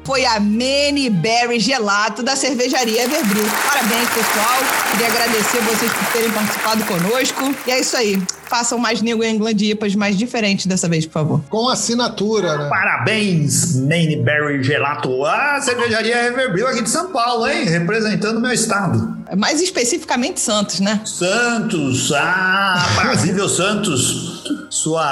foi 0.09 0.25
a 0.25 0.41
Many 0.41 1.11
Berry 1.11 1.61
Gelato 1.61 2.23
da 2.23 2.35
cervejaria 2.35 3.03
Everbril. 3.03 3.45
Parabéns, 3.67 4.09
pessoal. 4.09 4.59
Queria 4.93 5.07
agradecer 5.07 5.61
vocês 5.61 5.93
por 5.93 6.13
terem 6.15 6.31
participado 6.31 6.83
conosco. 6.87 7.55
E 7.67 7.71
é 7.71 7.81
isso 7.81 7.95
aí. 7.95 8.23
Façam 8.49 8.79
mais 8.79 9.03
New 9.03 9.23
England 9.23 9.57
IPAs 9.59 9.95
mais 9.95 10.17
diferentes 10.17 10.65
dessa 10.65 10.89
vez, 10.89 11.05
por 11.05 11.13
favor. 11.13 11.45
Com 11.51 11.69
assinatura, 11.69 12.57
né? 12.57 12.71
Parabéns, 12.71 13.77
Maine 13.83 14.17
Berry 14.17 14.63
Gelato. 14.63 15.27
A 15.27 15.61
cervejaria 15.61 16.29
Everbril 16.29 16.67
aqui 16.69 16.81
de 16.81 16.89
São 16.89 17.13
Paulo, 17.13 17.47
hein? 17.47 17.65
Representando 17.67 18.41
meu 18.41 18.53
estado. 18.53 19.18
Mais 19.37 19.61
especificamente 19.61 20.41
Santos, 20.41 20.81
né? 20.81 21.01
Santos, 21.05 22.13
ah, 22.13 22.87
Brasível 22.97 23.49
Santos. 23.49 24.45
Sua 24.71 25.05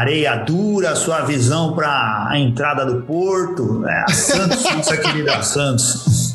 areia 0.00 0.36
dura, 0.36 0.94
sua 0.96 1.20
visão 1.22 1.74
para 1.74 2.28
a 2.28 2.38
entrada 2.38 2.84
do 2.84 3.02
porto. 3.02 3.84
É, 3.86 4.12
Santos, 4.12 4.62
nossa 4.64 4.96
querida 4.96 5.42
Santos. 5.42 6.27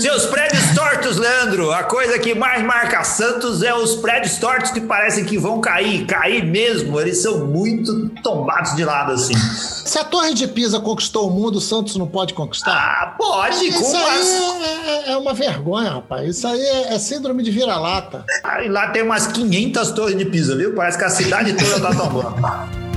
Seus 0.00 0.26
prédios 0.26 0.74
tortos, 0.74 1.16
Leandro. 1.16 1.70
A 1.70 1.84
coisa 1.84 2.18
que 2.18 2.34
mais 2.34 2.64
marca 2.64 3.04
Santos 3.04 3.62
é 3.62 3.72
os 3.74 3.94
prédios 3.96 4.36
tortos 4.38 4.70
que 4.72 4.80
parecem 4.80 5.24
que 5.24 5.38
vão 5.38 5.60
cair, 5.60 6.04
cair 6.06 6.44
mesmo. 6.44 7.00
Eles 7.00 7.22
são 7.22 7.46
muito 7.46 8.08
tombados 8.22 8.74
de 8.74 8.84
lado 8.84 9.12
assim. 9.12 9.34
Se 9.36 9.98
a 9.98 10.04
Torre 10.04 10.34
de 10.34 10.48
Pisa 10.48 10.80
conquistou 10.80 11.28
o 11.28 11.30
mundo, 11.30 11.56
o 11.56 11.60
Santos 11.60 11.96
não 11.96 12.06
pode 12.06 12.34
conquistar? 12.34 12.72
Ah, 12.72 13.14
pode, 13.16 13.66
Isso 13.68 13.78
com 13.92 13.96
aí 13.96 14.18
as... 14.20 14.26
é, 14.26 15.10
é- 15.10 15.12
é 15.12 15.16
uma 15.16 15.32
vergonha, 15.32 15.90
rapaz. 15.92 16.36
Isso 16.36 16.46
aí 16.46 16.60
é, 16.60 16.94
é 16.94 16.98
síndrome 16.98 17.42
de 17.42 17.50
vira-lata. 17.50 18.24
Aí 18.44 18.68
lá 18.68 18.88
tem 18.90 19.02
umas 19.02 19.28
500 19.28 19.92
torres 19.92 20.18
de 20.18 20.24
Pisa, 20.24 20.56
viu? 20.56 20.74
Parece 20.74 20.98
que 20.98 21.04
a 21.04 21.08
cidade 21.10 21.52
toda 21.54 21.80
tá 21.80 21.94
tombando. 21.94 22.87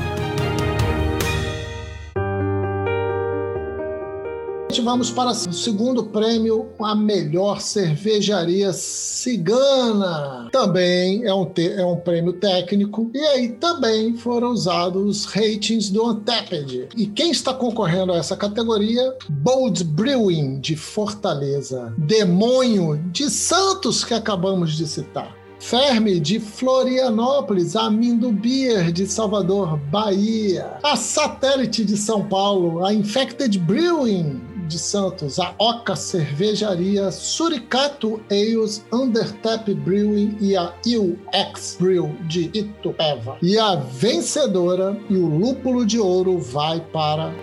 Vamos 4.80 5.12
para 5.12 5.32
o 5.32 5.34
segundo 5.34 6.06
prêmio, 6.06 6.70
a 6.80 6.96
melhor 6.96 7.60
cervejaria 7.60 8.72
cigana. 8.72 10.50
Também 10.52 11.26
é 11.26 11.34
um, 11.34 11.52
é 11.58 11.86
um 11.86 11.98
prêmio 11.98 12.34
técnico. 12.34 13.12
E 13.14 13.20
aí 13.20 13.50
também 13.50 14.16
foram 14.16 14.52
usados 14.52 15.04
os 15.04 15.26
ratings 15.26 15.90
do 15.90 16.08
Untapped. 16.08 16.88
E 16.96 17.06
quem 17.08 17.32
está 17.32 17.54
concorrendo 17.54 18.14
a 18.14 18.18
essa 18.18 18.38
categoria? 18.38 19.14
Bold 19.30 19.84
Brewing, 19.84 20.60
de 20.60 20.76
Fortaleza. 20.76 21.94
Demônio, 21.98 22.98
de 23.12 23.30
Santos, 23.30 24.06
que 24.06 24.14
acabamos 24.14 24.78
de 24.78 24.88
citar. 24.88 25.36
Ferme 25.60 26.20
de 26.20 26.40
Florianópolis, 26.40 27.76
a 27.76 27.90
Mindo 27.90 28.32
Beer 28.32 28.92
de 28.92 29.06
Salvador, 29.06 29.78
Bahia, 29.78 30.80
a 30.82 30.96
Satélite 30.96 31.86
de 31.86 31.96
São 31.96 32.28
Paulo, 32.28 32.84
a 32.84 32.92
Infected 32.92 33.60
Brewing 33.60 34.51
de 34.72 34.80
Santos, 34.80 35.38
a 35.38 35.54
Oca 35.60 35.96
Cervejaria, 35.96 37.12
Suricato 37.12 38.22
Ales, 38.32 38.84
Undertap 38.92 39.72
Brewing 39.74 40.38
e 40.40 40.56
a 40.56 40.74
UX 40.88 41.78
Brew 41.78 42.16
de 42.22 42.50
Itupeva. 42.54 43.38
E 43.42 43.60
a 43.60 43.76
vencedora 43.76 44.98
e 45.10 45.16
o 45.16 45.28
lúpulo 45.28 45.86
de 45.86 46.00
ouro 46.00 46.40
vai 46.40 46.80
para 46.80 47.34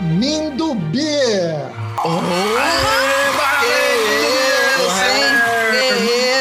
Mindo 0.00 0.74
Beer. 0.74 1.70
Que 3.60 3.66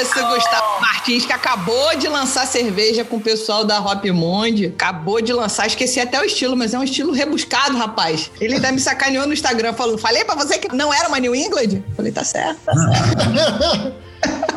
isso, 0.01 0.27
Gustavo 0.27 0.94
Martins, 1.05 1.25
que 1.25 1.33
acabou 1.33 1.95
de 1.97 2.07
lançar 2.07 2.47
cerveja 2.47 3.05
com 3.05 3.17
o 3.17 3.21
pessoal 3.21 3.63
da 3.63 3.79
Hop 3.79 4.03
Monde. 4.05 4.67
Acabou 4.67 5.21
de 5.21 5.31
lançar, 5.31 5.67
esqueci 5.67 5.99
até 5.99 6.19
o 6.19 6.23
estilo, 6.23 6.57
mas 6.57 6.73
é 6.73 6.79
um 6.79 6.83
estilo 6.83 7.11
rebuscado, 7.11 7.77
rapaz. 7.77 8.31
Ele 8.41 8.55
ainda 8.55 8.71
me 8.71 8.79
sacaneou 8.79 9.27
no 9.27 9.33
Instagram, 9.33 9.73
falou: 9.73 9.99
falei 9.99 10.25
pra 10.25 10.33
você 10.33 10.57
que 10.57 10.75
não 10.75 10.91
era 10.91 11.07
uma 11.07 11.19
New 11.19 11.35
England? 11.35 11.83
Falei, 11.95 12.11
tá 12.11 12.23
certo. 12.23 12.59
Tá 12.65 12.73
certo. 12.73 13.93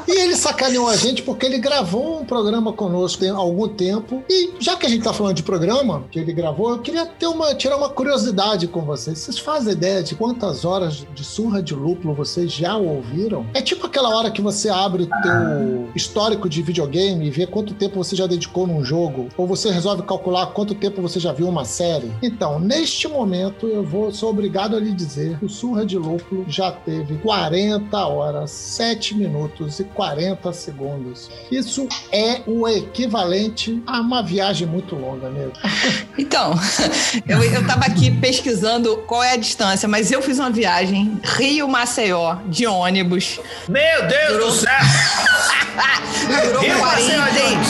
E 0.09 0.21
ele 0.21 0.35
sacaneou 0.35 0.88
a 0.88 0.97
gente 0.97 1.23
porque 1.23 1.45
ele 1.45 1.59
gravou 1.59 2.21
um 2.21 2.25
programa 2.25 2.73
conosco 2.73 3.21
tem 3.21 3.29
algum 3.29 3.69
tempo. 3.69 4.23
E 4.29 4.55
já 4.59 4.75
que 4.75 4.87
a 4.87 4.88
gente 4.88 5.05
tá 5.05 5.12
falando 5.12 5.37
de 5.37 5.43
programa 5.43 6.05
que 6.11 6.19
ele 6.19 6.33
gravou, 6.33 6.71
eu 6.71 6.79
queria 6.79 7.05
ter 7.05 7.27
uma, 7.27 7.55
tirar 7.55 7.77
uma 7.77 7.91
curiosidade 7.91 8.67
com 8.67 8.81
vocês. 8.81 9.19
Vocês 9.19 9.38
fazem 9.38 9.75
ideia 9.75 10.03
de 10.03 10.15
quantas 10.15 10.65
horas 10.65 11.07
de 11.15 11.25
surra 11.25 11.62
de 11.62 11.75
lúpulo 11.75 12.15
vocês 12.15 12.50
já 12.50 12.75
ouviram? 12.77 13.45
É 13.53 13.61
tipo 13.61 13.87
aquela 13.87 14.17
hora 14.17 14.31
que 14.31 14.41
você 14.41 14.71
abre 14.71 15.03
o 15.03 15.07
teu 15.07 15.88
histórico 15.95 16.49
de 16.49 16.62
videogame 16.62 17.27
e 17.27 17.31
vê 17.31 17.47
quanto 17.47 17.75
tempo 17.75 18.03
você 18.03 18.17
já 18.17 18.27
dedicou 18.27 18.67
num 18.67 18.83
jogo, 18.83 19.29
ou 19.37 19.47
você 19.47 19.71
resolve 19.71 20.03
calcular 20.05 20.47
quanto 20.49 20.75
tempo 20.75 21.03
você 21.03 21.21
já 21.21 21.33
viu 21.33 21.49
uma 21.49 21.67
série. 21.67 22.11
Então, 22.23 22.59
neste 22.59 23.07
momento, 23.07 23.67
eu 23.67 23.85
vou 23.85 24.11
sou 24.11 24.31
obrigado 24.31 24.75
a 24.75 24.81
lhe 24.81 24.93
dizer 24.93 25.38
que 25.38 25.45
o 25.45 25.49
surra 25.50 25.85
de 25.85 25.99
lúpulo 25.99 26.47
já 26.49 26.73
teve 26.73 27.17
40 27.19 28.07
horas, 28.07 28.50
7 28.50 29.15
minutos 29.15 29.81
e 29.81 29.85
40 29.99 30.52
segundos. 30.52 31.28
Isso 31.50 31.88
é 32.12 32.40
o 32.47 32.69
equivalente 32.69 33.83
a 33.85 34.00
uma 34.00 34.23
viagem 34.23 34.64
muito 34.64 34.95
longa 34.95 35.28
mesmo. 35.28 35.55
Então, 36.19 36.52
eu, 37.28 37.43
eu 37.43 37.67
tava 37.67 37.85
aqui 37.85 38.11
pesquisando 38.11 38.99
qual 39.07 39.23
é 39.23 39.33
a 39.33 39.37
distância, 39.37 39.88
mas 39.88 40.11
eu 40.11 40.21
fiz 40.21 40.38
uma 40.38 40.50
viagem 40.50 41.19
Rio-Maceió 41.23 42.38
de 42.47 42.67
ônibus. 42.67 43.40
Meu 43.69 44.07
Deus 44.07 44.45
do 44.45 44.50
céu! 44.52 44.69
Durou 46.45 46.62
Rio, 46.62 46.78
40, 46.78 46.85
Maceió, 46.85 47.25
Jones. 47.25 47.69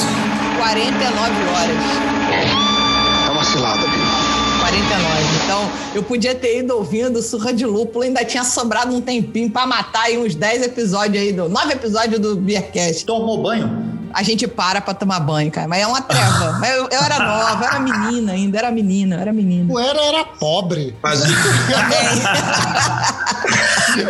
49 0.59 1.33
horas. 1.55 1.77
Tá 3.27 3.33
uma 3.33 3.45
cilada, 3.45 3.83
viu? 3.83 4.29
49. 4.61 5.28
Então, 5.49 5.65
eu 5.95 6.03
podia 6.03 6.35
ter 6.35 6.59
ido 6.59 6.77
ouvindo 6.77 7.23
Surra 7.23 7.55
de 7.55 7.65
Lúpulo, 7.65 8.05
ainda 8.05 8.23
tinha 8.23 8.45
sobrado 8.45 8.95
um 8.95 9.01
tempinho 9.01 9.51
pra 9.51 9.67
matar 9.67 10.03
aí 10.03 10.19
uns 10.19 10.35
10 10.35 10.61
episódios 10.63 11.23
aí, 11.23 11.33
do 11.33 11.49
9 11.49 11.73
episódios 11.73 12.21
do 12.21 12.37
Beercast. 12.37 13.07
Tomou 13.07 13.43
banho? 13.43 13.89
A 14.13 14.23
gente 14.23 14.47
para 14.47 14.83
pra 14.83 14.93
tomar 14.93 15.21
banho, 15.21 15.51
cara, 15.51 15.67
mas 15.67 15.81
é 15.81 15.87
uma 15.87 16.03
treva. 16.03 16.53
Mas 16.61 16.71
eu, 16.77 16.87
eu 16.91 17.01
era 17.03 17.19
nova, 17.19 17.65
eu 17.65 17.69
era 17.71 17.81
menina 17.81 18.33
ainda, 18.33 18.59
era 18.59 18.71
menina, 18.71 19.17
eu 19.17 19.21
era 19.21 19.33
menina. 19.33 19.73
O 19.73 19.79
Era 19.79 20.03
era 20.03 20.25
pobre. 20.25 20.95
Mas 21.03 21.23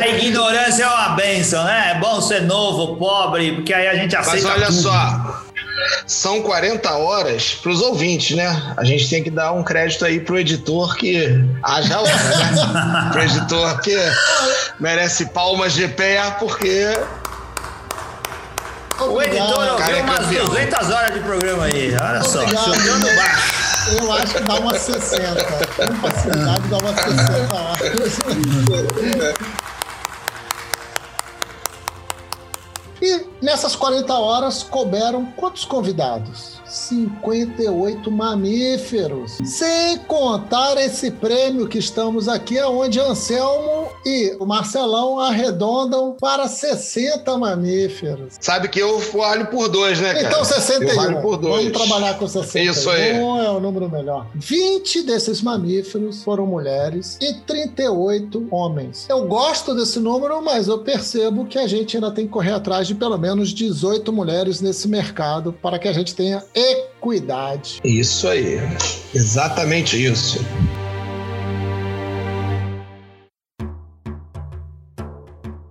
A 0.00 0.08
ignorância 0.08 0.82
é 0.84 0.88
uma 0.88 1.08
benção, 1.10 1.62
né? 1.64 1.92
É 1.94 2.00
bom 2.00 2.20
ser 2.20 2.42
novo, 2.42 2.96
pobre, 2.96 3.52
porque 3.56 3.72
aí 3.72 3.86
a 3.86 3.94
gente 3.94 4.14
Mas 4.16 4.26
aceita 4.28 4.48
olha 4.48 4.66
tudo. 4.66 4.82
só, 4.82 5.42
são 6.06 6.42
40 6.42 6.90
horas 6.96 7.54
pros 7.54 7.80
ouvintes, 7.80 8.36
né? 8.36 8.74
A 8.76 8.84
gente 8.84 9.08
tem 9.08 9.22
que 9.22 9.30
dar 9.30 9.52
um 9.52 9.62
crédito 9.62 10.04
aí 10.04 10.20
pro 10.20 10.38
editor 10.38 10.96
que 10.96 11.44
haja 11.62 12.00
hora, 12.00 12.14
né? 12.14 13.08
pro 13.12 13.22
editor 13.22 13.80
que 13.80 13.96
merece 14.80 15.26
palmas 15.26 15.72
de 15.74 15.88
pé 15.88 16.18
porque 16.38 16.96
O 19.00 19.22
editor 19.22 19.46
Obrigado. 19.46 19.76
Cara, 19.78 19.96
ouviu 19.96 19.96
é 19.96 20.02
umas 20.02 20.18
campeão. 20.18 20.46
200 20.46 20.90
horas 20.90 21.14
de 21.14 21.20
programa 21.20 21.64
aí. 21.64 21.94
Olha 22.00 22.22
só, 22.22 22.42
Obrigado. 22.42 22.74
chutando 22.74 23.06
baixo. 23.16 23.58
Eu 23.96 24.12
acho 24.12 24.34
que 24.34 24.42
dá 24.42 24.54
umas 24.54 24.80
60. 24.82 25.44
Com 25.44 25.94
facilidade 25.96 26.68
dá 26.68 26.78
umas 26.78 27.00
60 27.00 27.54
horas. 27.54 28.18
Nessas 33.48 33.74
40 33.74 34.12
horas 34.12 34.62
couberam 34.62 35.24
quantos 35.24 35.64
convidados? 35.64 36.57
58 36.68 38.10
mamíferos. 38.10 39.38
Sem 39.44 39.98
contar 40.06 40.76
esse 40.78 41.10
prêmio 41.10 41.68
que 41.68 41.78
estamos 41.78 42.28
aqui, 42.28 42.60
onde 42.60 43.00
Anselmo 43.00 43.88
e 44.04 44.36
o 44.38 44.46
Marcelão 44.46 45.18
arredondam 45.18 46.16
para 46.20 46.46
60 46.48 47.36
mamíferos. 47.38 48.34
Sabe 48.40 48.68
que 48.68 48.80
eu 48.80 49.00
olho 49.14 49.46
por 49.46 49.68
dois, 49.68 50.00
né, 50.00 50.14
cara? 50.14 50.28
Então, 50.28 50.44
61. 50.44 51.10
Eu 51.12 51.22
por 51.22 51.36
dois. 51.36 51.64
Vamos 51.64 51.78
trabalhar 51.78 52.18
com 52.18 52.28
61. 52.28 52.70
Isso 52.72 52.90
aí. 52.90 53.10
é 53.10 53.50
o 53.50 53.60
número 53.60 53.90
melhor. 53.90 54.26
20 54.34 55.02
desses 55.02 55.42
mamíferos 55.42 56.22
foram 56.22 56.46
mulheres 56.46 57.18
e 57.20 57.34
38 57.34 58.48
homens. 58.50 59.06
Eu 59.08 59.26
gosto 59.26 59.74
desse 59.74 59.98
número, 59.98 60.42
mas 60.42 60.68
eu 60.68 60.78
percebo 60.78 61.46
que 61.46 61.58
a 61.58 61.66
gente 61.66 61.96
ainda 61.96 62.10
tem 62.10 62.26
que 62.26 62.32
correr 62.32 62.52
atrás 62.52 62.86
de 62.86 62.94
pelo 62.94 63.18
menos 63.18 63.50
18 63.50 64.12
mulheres 64.12 64.60
nesse 64.60 64.88
mercado 64.88 65.52
para 65.52 65.78
que 65.78 65.88
a 65.88 65.92
gente 65.92 66.14
tenha 66.14 66.42
equidade. 66.58 67.80
Isso 67.84 68.28
aí. 68.28 68.58
Exatamente 69.14 70.02
isso. 70.02 70.44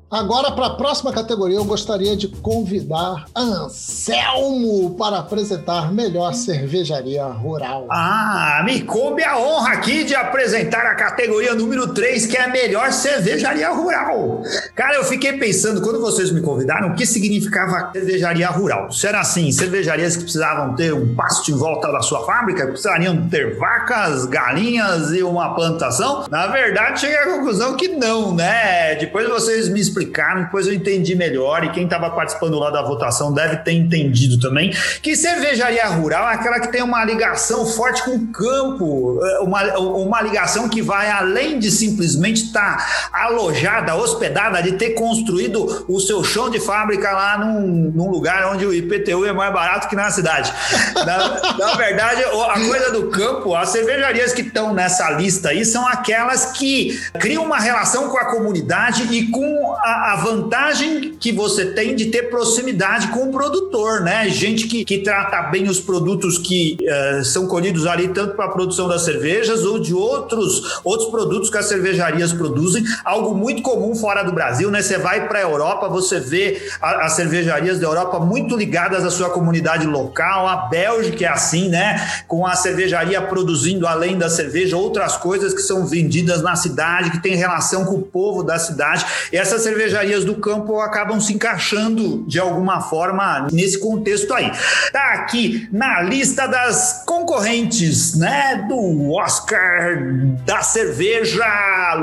Agora, 0.10 0.52
para 0.52 0.68
a 0.68 0.70
próxima 0.70 1.12
categoria, 1.12 1.58
eu 1.58 1.66
gostaria 1.66 2.16
de 2.16 2.30
convidar 2.30 3.26
Anselmo 3.36 4.96
para 4.98 5.18
apresentar 5.18 5.92
melhor 5.92 6.34
cervejaria 6.34 7.26
rural. 7.26 7.88
Ah, 7.92 8.62
me 8.64 8.84
coube 8.84 9.22
a 9.22 9.38
honra 9.38 9.74
aqui 9.74 10.06
de 10.06 10.16
apresentar 10.16 10.86
a 10.86 10.96
categoria 10.96 11.54
número 11.54 11.94
3, 11.94 12.26
que 12.26 12.38
é 12.38 12.46
a 12.46 12.48
melhor 12.48 12.94
cervejaria 12.94 13.70
rural. 13.70 14.42
Cara, 14.74 14.96
eu 14.96 15.04
fiquei 15.04 15.34
pensando, 15.34 15.82
quando 15.82 16.00
vocês 16.00 16.32
me 16.32 16.40
convidaram, 16.40 16.92
o 16.92 16.96
que 16.96 17.06
significava 17.06 17.92
cervejaria 17.92 18.48
rural? 18.48 18.90
Se 18.90 19.08
era 19.08 19.20
assim, 19.20 19.52
cervejarias 19.52 20.16
que 20.16 20.24
precisavam 20.24 20.74
ter 20.74 20.94
um 20.94 21.14
pasto 21.16 21.52
em 21.52 21.56
volta 21.56 21.92
da 21.92 22.00
sua 22.00 22.26
fábrica, 22.26 22.66
precisariam 22.66 23.28
ter 23.28 23.58
vacas, 23.58 24.26
galinhas 24.26 25.12
e 25.12 25.22
uma 25.22 25.54
plantação? 25.54 26.24
Na 26.32 26.48
verdade, 26.48 27.02
cheguei 27.02 27.18
à 27.18 27.26
conclusão 27.26 27.76
que 27.76 27.90
não, 27.90 28.34
né? 28.34 28.96
Depois 28.96 29.28
vocês 29.28 29.68
me 29.68 29.82
explicaram, 29.98 30.44
depois 30.44 30.68
eu 30.68 30.74
entendi 30.74 31.16
melhor, 31.16 31.64
e 31.64 31.72
quem 31.72 31.86
estava 31.86 32.10
participando 32.12 32.60
lá 32.60 32.70
da 32.70 32.82
votação 32.82 33.34
deve 33.34 33.58
ter 33.58 33.74
entendido 33.74 34.40
também, 34.40 34.72
que 35.02 35.16
cervejaria 35.16 35.86
rural 35.88 36.30
é 36.30 36.34
aquela 36.34 36.60
que 36.60 36.72
tem 36.72 36.84
uma 36.84 37.04
ligação 37.04 37.66
forte 37.66 38.04
com 38.04 38.12
o 38.12 38.28
campo, 38.28 39.20
é, 39.24 39.40
uma, 39.40 39.78
uma 39.78 40.22
ligação 40.22 40.70
que 40.70 40.82
vai 40.82 41.10
além 41.10 41.60
de 41.60 41.72
simplesmente 41.72 42.46
estar 42.46 43.10
alojada, 43.12 43.96
hospedada, 43.96 44.62
de 44.62 44.74
ter 44.74 44.92
construído 44.92 45.86
o 45.88 46.00
seu 46.00 46.24
chão 46.24 46.50
de 46.50 46.60
fábrica 46.60 47.12
lá 47.12 47.38
num, 47.38 47.92
num 47.94 48.10
lugar 48.10 48.54
onde 48.54 48.66
o 48.66 48.74
IPTU 48.74 49.26
é 49.26 49.34
mais 49.34 49.54
barato 49.54 49.88
que 49.88 49.96
na 49.96 50.12
cidade. 50.12 50.54
Na, 50.94 51.58
na 51.58 51.76
verdade, 51.76 52.24
a 52.24 52.54
coisa 52.54 52.92
do 52.92 53.10
campo, 53.10 53.56
as 53.56 53.70
cervejarias 53.70 54.34
que 54.34 54.42
estão 54.42 54.74
nessa 54.74 55.10
lista 55.12 55.50
aí 55.50 55.66
são 55.66 55.88
aquelas 55.88 56.52
que 56.54 57.00
criam 57.20 57.44
uma 57.44 57.60
relação 57.60 58.10
com 58.10 58.18
a 58.18 58.26
comunidade 58.26 59.04
e 59.14 59.28
com 59.32 59.76
a, 59.88 60.14
a, 60.14 60.16
vantagem 60.18 61.16
que 61.18 61.32
você 61.32 61.68
tem 61.68 61.96
de 61.96 62.08
ter 62.08 62.30
proximidade 62.30 63.08
com 63.08 63.30
o 63.30 63.32
produtor, 63.32 64.02
né? 64.02 64.28
Gente 64.30 64.68
que, 64.68 64.84
que 64.84 64.98
trata 65.00 65.44
bem 65.44 65.70
os 65.70 65.80
produtos 65.80 66.38
que 66.38 66.78
uh, 66.82 67.24
são 67.24 67.48
colhidos 67.48 67.88
ali, 67.88 68.10
tanto 68.10 68.36
para 68.36 68.46
a 68.46 68.50
produção 68.50 68.88
das 68.88 69.04
cervejas 69.04 69.64
ou 69.64 69.80
de 69.80 69.94
outros, 69.94 70.82
outros 70.84 71.10
produtos 71.10 71.50
que 71.50 71.58
as 71.58 71.68
cervejarias 71.68 72.34
produzem. 72.34 72.84
Algo 73.06 73.34
muito 73.34 73.62
comum 73.62 73.96
fora 73.96 74.24
do 74.24 74.34
Brasil, 74.34 74.70
né? 74.70 74.82
Você 74.82 74.98
vai 74.98 75.26
para 75.28 75.40
a 75.40 75.42
Europa, 75.42 75.88
você 75.88 76.20
vê 76.20 76.62
as 76.82 77.14
cervejarias 77.14 77.80
da 77.80 77.88
Europa 77.88 78.20
muito 78.20 78.58
ligadas 78.58 79.06
à 79.06 79.10
sua 79.10 79.30
comunidade 79.30 79.88
local. 79.88 80.48
A 80.48 80.68
Bélgica 80.68 81.26
é 81.26 81.30
assim, 81.30 81.70
né? 81.70 82.06
Com 82.28 82.46
a 82.46 82.56
cervejaria 82.56 83.22
produzindo, 83.22 83.88
além 83.88 84.18
da 84.18 84.30
cerveja, 84.30 84.76
outras 84.76 85.16
coisas 85.16 85.54
que 85.54 85.62
são 85.62 85.86
vendidas 85.86 86.42
na 86.42 86.58
cidade, 86.58 87.12
que 87.12 87.22
tem 87.22 87.36
relação 87.36 87.86
com 87.86 87.96
o 87.96 88.02
povo 88.02 88.44
da 88.44 88.60
cidade. 88.60 89.06
E 89.32 89.38
essas 89.38 89.62
cervejarias 89.62 89.77
cervejarias 89.78 90.26
do 90.26 90.36
campo 90.36 90.80
acabam 90.82 91.20
se 91.20 91.34
encaixando 91.34 92.24
de 92.28 92.40
alguma 92.40 92.82
forma 92.82 93.48
nesse 93.52 93.80
contexto 93.80 94.34
aí. 94.34 94.52
Tá 94.92 95.14
aqui 95.14 95.70
na 95.72 96.02
lista 96.02 96.48
das 96.48 97.04
concorrentes, 97.06 98.18
né, 98.18 98.66
do 98.68 99.14
Oscar 99.14 100.00
da 100.46 100.62
cerveja 100.64 101.46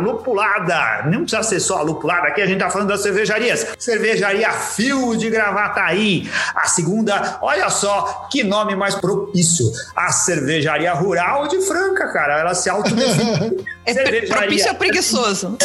lupulada. 0.03 1.03
Não 1.11 1.23
precisa 1.23 1.43
ser 1.43 1.61
só 1.61 1.83
lupulada, 1.83 2.29
aqui 2.29 2.41
a 2.41 2.47
gente 2.47 2.61
tá 2.61 2.71
falando 2.71 2.89
das 2.89 3.03
cervejarias. 3.03 3.67
Cervejaria 3.77 4.53
Fio 4.53 5.17
de 5.17 5.29
Gravataí. 5.29 6.31
A 6.55 6.69
segunda, 6.69 7.39
olha 7.43 7.69
só 7.71 8.29
que 8.31 8.45
nome 8.45 8.77
mais 8.77 8.95
propício. 8.95 9.67
A 9.97 10.13
cervejaria 10.13 10.93
rural 10.95 11.49
de 11.49 11.61
Franca, 11.61 12.13
cara. 12.13 12.39
Ela 12.39 12.55
se 12.55 12.71
autodefine. 12.71 13.65
É 13.87 14.27
propício 14.27 14.71
ou 14.71 14.75
preguiçoso? 14.77 15.59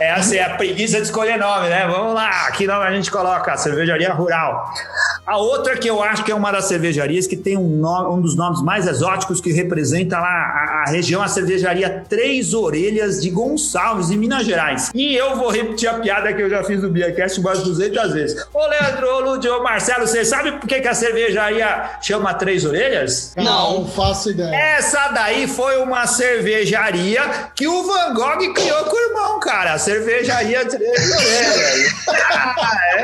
É, 0.00 0.10
assim, 0.12 0.36
é 0.36 0.44
a 0.44 0.56
preguiça 0.56 0.96
de 0.96 1.04
escolher 1.04 1.38
nome, 1.38 1.68
né? 1.68 1.86
Vamos 1.86 2.14
lá, 2.14 2.50
que 2.50 2.66
nome 2.66 2.84
a 2.84 2.92
gente 2.92 3.10
coloca? 3.10 3.56
Cervejaria 3.56 4.12
Rural. 4.12 4.72
A 5.26 5.36
outra 5.38 5.76
que 5.76 5.88
eu 5.88 6.02
acho 6.02 6.24
que 6.24 6.32
é 6.32 6.34
uma 6.34 6.50
das 6.50 6.66
cervejarias 6.66 7.26
que 7.26 7.36
tem 7.36 7.56
um, 7.56 7.76
nome, 7.76 8.16
um 8.16 8.20
dos 8.20 8.36
nomes 8.36 8.60
mais 8.60 8.86
exóticos 8.86 9.40
que 9.40 9.52
representa 9.52 10.18
lá 10.18 10.28
a, 10.28 10.84
a, 10.86 10.90
região, 10.90 11.22
a 11.22 11.28
cervejaria 11.28 12.04
Três 12.08 12.54
Orelhas 12.54 13.20
de 13.20 13.30
Gonçalves, 13.30 14.10
em 14.10 14.18
Minas 14.18 14.44
Gerais. 14.44 14.90
E 14.94 15.14
eu 15.14 15.36
vou 15.36 15.50
repetir 15.50 15.88
a 15.88 15.94
piada 15.94 16.32
que 16.32 16.42
eu 16.42 16.50
já 16.50 16.64
fiz 16.64 16.82
no 16.82 16.90
Biacast 16.90 17.38
umas 17.40 17.62
200 17.62 18.12
vezes. 18.12 18.46
Ô 18.52 18.66
Leandro, 18.66 19.14
ô 19.14 19.20
Lúdio, 19.20 19.56
ô 19.56 19.62
Marcelo, 19.62 20.06
você 20.06 20.24
sabe 20.24 20.52
por 20.52 20.66
que, 20.66 20.80
que 20.80 20.88
a 20.88 20.94
cervejaria 20.94 21.98
chama 22.02 22.34
Três 22.34 22.64
Orelhas? 22.64 23.32
Não, 23.36 23.80
não 23.80 23.88
faço 23.88 24.30
ideia. 24.30 24.54
Essa 24.54 25.08
daí 25.08 25.46
foi 25.46 25.76
uma 25.78 26.06
cervejaria 26.52 27.50
que 27.54 27.66
o 27.66 27.82
Van 27.84 28.12
Gogh 28.14 28.52
criou 28.52 28.84
com 28.84 28.96
o 28.96 29.00
irmão, 29.00 29.40
cara. 29.40 29.72
A 29.72 29.78
cervejaria 29.78 30.64
Três 30.66 30.82
é, 32.94 33.02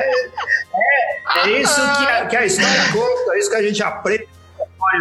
é, 1.36 1.48
é 1.48 1.60
isso 1.60 1.80
que 1.96 2.06
a, 2.06 2.26
que 2.26 2.36
a 2.36 2.46
história 2.46 2.92
conta, 2.92 3.34
é 3.34 3.38
isso 3.38 3.50
que 3.50 3.56
a 3.56 3.62
gente 3.62 3.82
aprende 3.82 4.28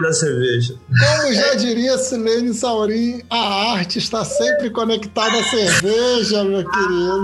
da 0.02 0.14
cerveja. 0.14 0.76
Como 0.88 1.34
já 1.34 1.56
diria 1.56 1.98
Silene 1.98 2.54
Saurim, 2.54 3.22
a 3.30 3.74
arte 3.74 4.00
está 4.00 4.24
sempre 4.24 4.70
conectada 4.70 5.40
à 5.40 5.44
cerveja, 5.44 6.44
meu 6.44 6.70
querido. 6.70 7.24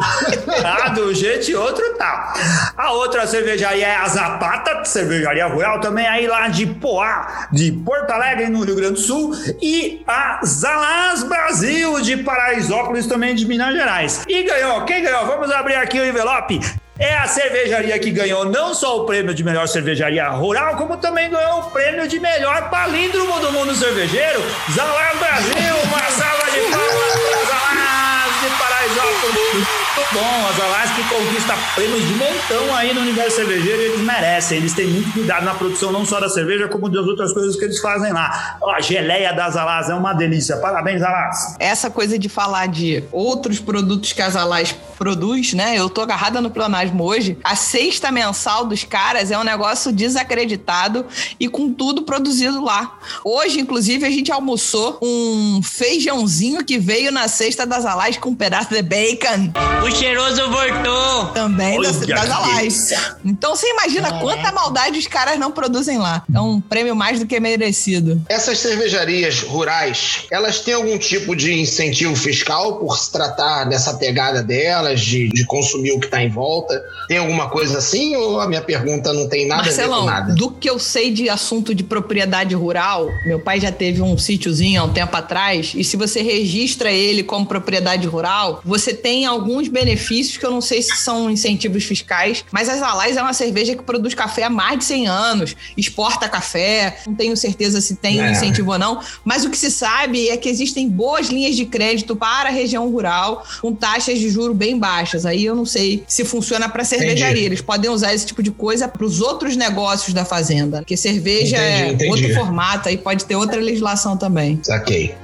Ah, 0.63 0.89
do 0.89 1.13
jeito 1.13 1.51
e 1.51 1.55
outro 1.55 1.83
tá. 1.95 2.33
A 2.77 2.93
outra 2.93 3.27
cervejaria 3.27 3.87
é 3.87 3.95
a 3.95 4.07
Zapata, 4.07 4.85
cervejaria 4.85 5.45
rural, 5.47 5.79
também 5.79 6.07
aí 6.07 6.27
lá 6.27 6.47
de 6.47 6.65
Poá, 6.65 7.47
de 7.51 7.71
Porto 7.71 8.11
Alegre, 8.11 8.49
no 8.49 8.63
Rio 8.63 8.75
Grande 8.75 8.93
do 8.93 8.99
Sul, 8.99 9.35
e 9.61 10.01
a 10.07 10.39
Zalaz 10.45 11.23
Brasil, 11.23 12.01
de 12.01 12.17
Paraisópolis, 12.17 13.05
também 13.05 13.35
de 13.35 13.45
Minas 13.45 13.73
Gerais. 13.73 14.23
E 14.27 14.43
ganhou, 14.43 14.85
quem 14.85 15.03
ganhou? 15.03 15.25
Vamos 15.25 15.51
abrir 15.51 15.75
aqui 15.75 15.99
o 15.99 16.05
envelope. 16.05 16.59
É 17.03 17.17
a 17.17 17.27
cervejaria 17.27 17.99
que 17.99 18.11
ganhou 18.11 18.45
não 18.45 18.73
só 18.73 19.01
o 19.01 19.05
prêmio 19.05 19.33
de 19.33 19.43
melhor 19.43 19.67
cervejaria 19.67 20.25
rural, 20.29 20.77
como 20.77 20.95
também 20.95 21.29
ganhou 21.29 21.59
o 21.59 21.69
prêmio 21.69 22.07
de 22.07 22.17
melhor 22.17 22.69
palíndromo 22.69 23.41
do 23.41 23.51
mundo 23.51 23.75
cervejeiro. 23.75 24.41
Zalaz 24.73 25.19
Brasil, 25.19 25.75
uma 25.83 25.99
salva 25.99 26.49
de 26.49 26.61
palmas 26.71 27.13
para 27.19 27.45
Zalaz 27.45 28.41
de 28.41 28.57
Paraisópolis 28.57 29.82
muito 29.95 30.13
bom. 30.13 30.47
As 30.49 30.59
Alás 30.59 30.91
que 30.91 31.03
conquista 31.03 31.53
prêmios 31.75 32.07
de 32.07 32.13
montão 32.15 32.75
aí 32.75 32.93
no 32.93 33.01
universo 33.01 33.37
cervejeiro 33.37 33.81
eles 33.81 34.01
merecem. 34.01 34.57
Eles 34.57 34.73
têm 34.73 34.87
muito 34.87 35.11
cuidado 35.11 35.45
na 35.45 35.53
produção, 35.53 35.91
não 35.91 36.05
só 36.05 36.19
da 36.19 36.29
cerveja, 36.29 36.67
como 36.67 36.89
das 36.89 37.05
outras 37.05 37.31
coisas 37.31 37.55
que 37.55 37.65
eles 37.65 37.79
fazem 37.79 38.11
lá. 38.11 38.57
a 38.75 38.81
geleia 38.81 39.33
das 39.33 39.55
Alás 39.55 39.89
é 39.89 39.93
uma 39.93 40.13
delícia. 40.13 40.57
Parabéns, 40.57 41.01
Alás. 41.01 41.55
Essa 41.59 41.89
coisa 41.89 42.17
de 42.17 42.27
falar 42.27 42.67
de 42.67 43.03
outros 43.11 43.59
produtos 43.59 44.13
que 44.13 44.21
as 44.21 44.35
Alás 44.35 44.75
produz, 44.97 45.53
né? 45.53 45.77
Eu 45.77 45.89
tô 45.89 46.01
agarrada 46.01 46.41
no 46.41 46.49
planasmo 46.49 47.03
hoje. 47.03 47.37
A 47.43 47.55
sexta 47.55 48.11
mensal 48.11 48.65
dos 48.65 48.83
caras 48.83 49.31
é 49.31 49.37
um 49.37 49.43
negócio 49.43 49.91
desacreditado 49.91 51.05
e 51.39 51.47
com 51.47 51.71
tudo 51.73 52.03
produzido 52.03 52.63
lá. 52.63 52.99
Hoje, 53.23 53.59
inclusive, 53.59 54.05
a 54.05 54.09
gente 54.09 54.31
almoçou 54.31 54.97
um 55.01 55.61
feijãozinho 55.61 56.63
que 56.63 56.79
veio 56.79 57.11
na 57.11 57.27
cesta 57.27 57.65
das 57.65 57.85
Alás 57.85 58.17
com 58.17 58.29
um 58.29 58.35
pedaço 58.35 58.69
de 58.69 58.81
bacon. 58.81 59.51
O 59.83 59.91
cheiroso 59.91 60.49
voltou. 60.49 61.25
Também 61.33 61.81
das, 61.81 61.99
das 61.99 62.29
Alais. 62.29 62.91
Então 63.23 63.55
você 63.55 63.69
imagina 63.69 64.07
é. 64.07 64.19
quanta 64.19 64.51
maldade 64.51 64.97
os 64.97 65.07
caras 65.07 65.37
não 65.37 65.51
produzem 65.51 65.97
lá. 65.97 66.23
É 66.33 66.39
um 66.39 66.59
prêmio 66.59 66.95
mais 66.95 67.19
do 67.19 67.25
que 67.25 67.39
merecido. 67.39 68.21
Essas 68.29 68.59
cervejarias 68.59 69.41
rurais, 69.41 70.25
elas 70.31 70.59
têm 70.59 70.73
algum 70.73 70.97
tipo 70.97 71.35
de 71.35 71.53
incentivo 71.53 72.15
fiscal 72.15 72.77
por 72.77 72.97
se 72.97 73.11
tratar 73.11 73.65
dessa 73.65 73.93
pegada 73.95 74.41
delas? 74.41 75.03
de, 75.03 75.29
de 75.29 75.45
consumir 75.45 75.91
o 75.91 75.99
que 75.99 76.05
está 76.05 76.23
em 76.23 76.29
volta? 76.29 76.81
Tem 77.07 77.17
alguma 77.17 77.49
coisa 77.49 77.77
assim 77.77 78.15
ou 78.15 78.39
a 78.39 78.47
minha 78.47 78.61
pergunta 78.61 79.13
não 79.13 79.27
tem 79.27 79.47
nada 79.47 79.61
a 79.61 79.63
ver 79.65 79.71
Marcelão, 79.71 79.99
com 79.99 80.05
nada? 80.05 80.33
do 80.33 80.51
que 80.51 80.69
eu 80.69 80.79
sei 80.79 81.11
de 81.11 81.29
assunto 81.29 81.75
de 81.75 81.83
propriedade 81.83 82.55
rural, 82.55 83.09
meu 83.25 83.39
pai 83.39 83.59
já 83.59 83.71
teve 83.71 84.01
um 84.01 84.17
sítiozinho 84.17 84.81
há 84.81 84.85
um 84.85 84.93
tempo 84.93 85.15
atrás, 85.15 85.73
e 85.75 85.83
se 85.83 85.97
você 85.97 86.21
registra 86.21 86.91
ele 86.91 87.23
como 87.23 87.45
propriedade 87.45 88.07
rural, 88.07 88.61
você 88.63 88.93
tem 88.93 89.25
alguns 89.25 89.67
benefícios 89.73 90.37
que 90.37 90.45
eu 90.45 90.51
não 90.51 90.61
sei 90.61 90.81
se 90.81 90.95
são 90.97 91.29
incentivos 91.29 91.83
fiscais, 91.83 92.45
mas 92.51 92.69
a 92.69 92.77
Zalais 92.77 93.17
é 93.17 93.21
uma 93.21 93.33
cerveja 93.33 93.75
que 93.75 93.83
produz 93.83 94.13
café 94.13 94.43
há 94.43 94.49
mais 94.49 94.79
de 94.79 94.85
100 94.85 95.07
anos, 95.07 95.55
exporta 95.75 96.29
café, 96.29 96.97
não 97.07 97.15
tenho 97.15 97.35
certeza 97.35 97.81
se 97.81 97.95
tem 97.95 98.21
um 98.21 98.25
É. 98.25 98.31
incentivo 98.31 98.71
ou 98.71 98.79
não, 98.79 98.99
mas 99.25 99.43
o 99.43 99.49
que 99.49 99.57
se 99.57 99.69
sabe 99.71 100.29
é 100.29 100.37
que 100.37 100.47
existem 100.47 100.87
boas 100.87 101.27
linhas 101.27 101.55
de 101.55 101.65
crédito 101.65 102.15
para 102.15 102.49
a 102.49 102.51
região 102.51 102.89
rural 102.89 103.45
com 103.61 103.73
taxas 103.73 104.19
de 104.19 104.29
juro 104.29 104.53
bem 104.53 104.77
baixas. 104.77 105.25
Aí 105.25 105.43
eu 105.45 105.55
não 105.55 105.65
sei 105.65 106.03
se 106.07 106.23
funciona 106.23 106.69
para 106.69 106.83
cervejaria. 106.83 107.43
Eles 107.45 107.61
podem 107.61 107.89
usar 107.89 108.13
esse 108.13 108.25
tipo 108.25 108.43
de 108.43 108.51
coisa 108.51 108.87
para 108.87 109.03
os 109.03 109.19
outros 109.21 109.55
negócios 109.55 110.13
da 110.13 110.23
fazenda, 110.23 110.77
porque 110.79 110.95
cerveja 110.95 111.57
Entendi, 111.57 111.71
é 111.81 111.87
entendi. 111.93 112.11
outro 112.11 112.33
formato, 112.35 112.89
aí 112.89 112.97
pode 112.97 113.25
ter 113.25 113.35
outra 113.35 113.59
legislação 113.59 114.15
também. 114.15 114.59
Saquei. 114.61 115.15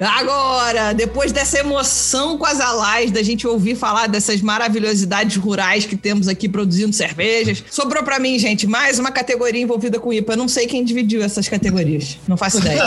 Agora, 0.00 0.92
depois 0.92 1.32
dessa 1.32 1.58
emoção 1.58 2.36
com 2.38 2.46
as 2.46 2.60
alais, 2.60 3.10
da 3.10 3.22
gente 3.22 3.46
ouvir 3.46 3.76
falar 3.76 4.06
dessas 4.06 4.40
maravilhosidades 4.40 5.36
rurais 5.36 5.84
que 5.84 5.96
temos 5.96 6.28
aqui 6.28 6.48
produzindo 6.48 6.92
cervejas, 6.92 7.62
sobrou 7.70 8.02
pra 8.02 8.18
mim, 8.18 8.38
gente, 8.38 8.66
mais 8.66 8.98
uma 8.98 9.10
categoria 9.10 9.62
envolvida 9.62 9.98
com 9.98 10.12
IPA. 10.12 10.32
Eu 10.32 10.36
não 10.36 10.48
sei 10.48 10.66
quem 10.66 10.84
dividiu 10.84 11.22
essas 11.22 11.48
categorias. 11.48 12.18
Não 12.26 12.36
faço 12.36 12.58
ideia. 12.58 12.84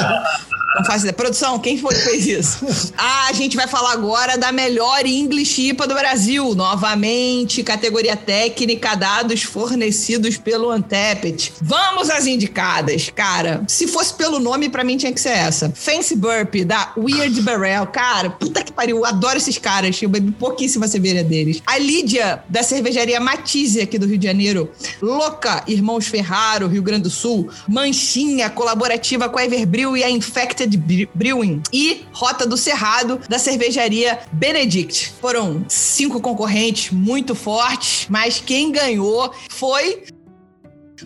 Não 0.75 0.85
faço 0.85 0.99
ideia. 0.99 1.13
Produção, 1.13 1.59
quem 1.59 1.77
foi 1.77 1.93
que 1.95 2.01
fez 2.01 2.25
isso? 2.25 2.91
Ah, 2.97 3.27
a 3.29 3.33
gente 3.33 3.55
vai 3.55 3.67
falar 3.67 3.93
agora 3.93 4.37
da 4.37 4.51
melhor 4.51 5.05
English 5.05 5.69
IPA 5.69 5.87
do 5.87 5.93
Brasil. 5.93 6.55
Novamente, 6.55 7.63
categoria 7.63 8.15
técnica, 8.15 8.95
dados 8.95 9.43
fornecidos 9.43 10.37
pelo 10.37 10.69
Antepet. 10.69 11.53
Vamos 11.61 12.09
às 12.09 12.25
indicadas. 12.25 13.11
Cara, 13.13 13.63
se 13.67 13.87
fosse 13.87 14.13
pelo 14.13 14.39
nome, 14.39 14.69
pra 14.69 14.83
mim 14.83 14.97
tinha 14.97 15.11
que 15.11 15.19
ser 15.19 15.29
essa. 15.29 15.71
Fancy 15.75 16.15
Burp, 16.15 16.55
da 16.65 16.80
Weird 16.97 17.41
Barrel. 17.41 17.87
Cara, 17.87 18.29
puta 18.29 18.63
que 18.63 18.71
pariu, 18.71 18.97
eu 18.97 19.05
adoro 19.05 19.37
esses 19.37 19.57
caras. 19.57 20.01
Eu 20.01 20.09
bebi 20.09 20.31
pouquíssima 20.31 20.87
cerveja 20.87 21.23
deles. 21.23 21.61
A 21.65 21.77
Lídia, 21.77 22.43
da 22.49 22.63
cervejaria 22.63 23.19
Matise, 23.19 23.81
aqui 23.81 23.97
do 23.97 24.05
Rio 24.05 24.17
de 24.17 24.27
Janeiro. 24.27 24.69
Louca, 25.01 25.63
Irmãos 25.67 26.07
Ferraro, 26.07 26.67
Rio 26.67 26.81
Grande 26.83 27.03
do 27.03 27.09
Sul. 27.09 27.49
Manchinha, 27.67 28.49
colaborativa 28.49 29.27
com 29.29 29.39
a 29.39 29.45
Everbril 29.45 29.95
e 29.97 30.03
a 30.03 30.09
Infected 30.09 30.75
Bre- 30.77 31.09
Brewing. 31.13 31.61
E 31.73 32.05
Rota 32.11 32.45
do 32.45 32.57
Cerrado, 32.57 33.19
da 33.27 33.39
cervejaria 33.39 34.19
Benedict. 34.31 35.13
Foram 35.21 35.65
cinco 35.67 36.19
concorrentes 36.21 36.91
muito 36.91 37.33
fortes, 37.35 38.05
mas 38.09 38.39
quem 38.45 38.71
ganhou 38.71 39.33
foi 39.49 40.03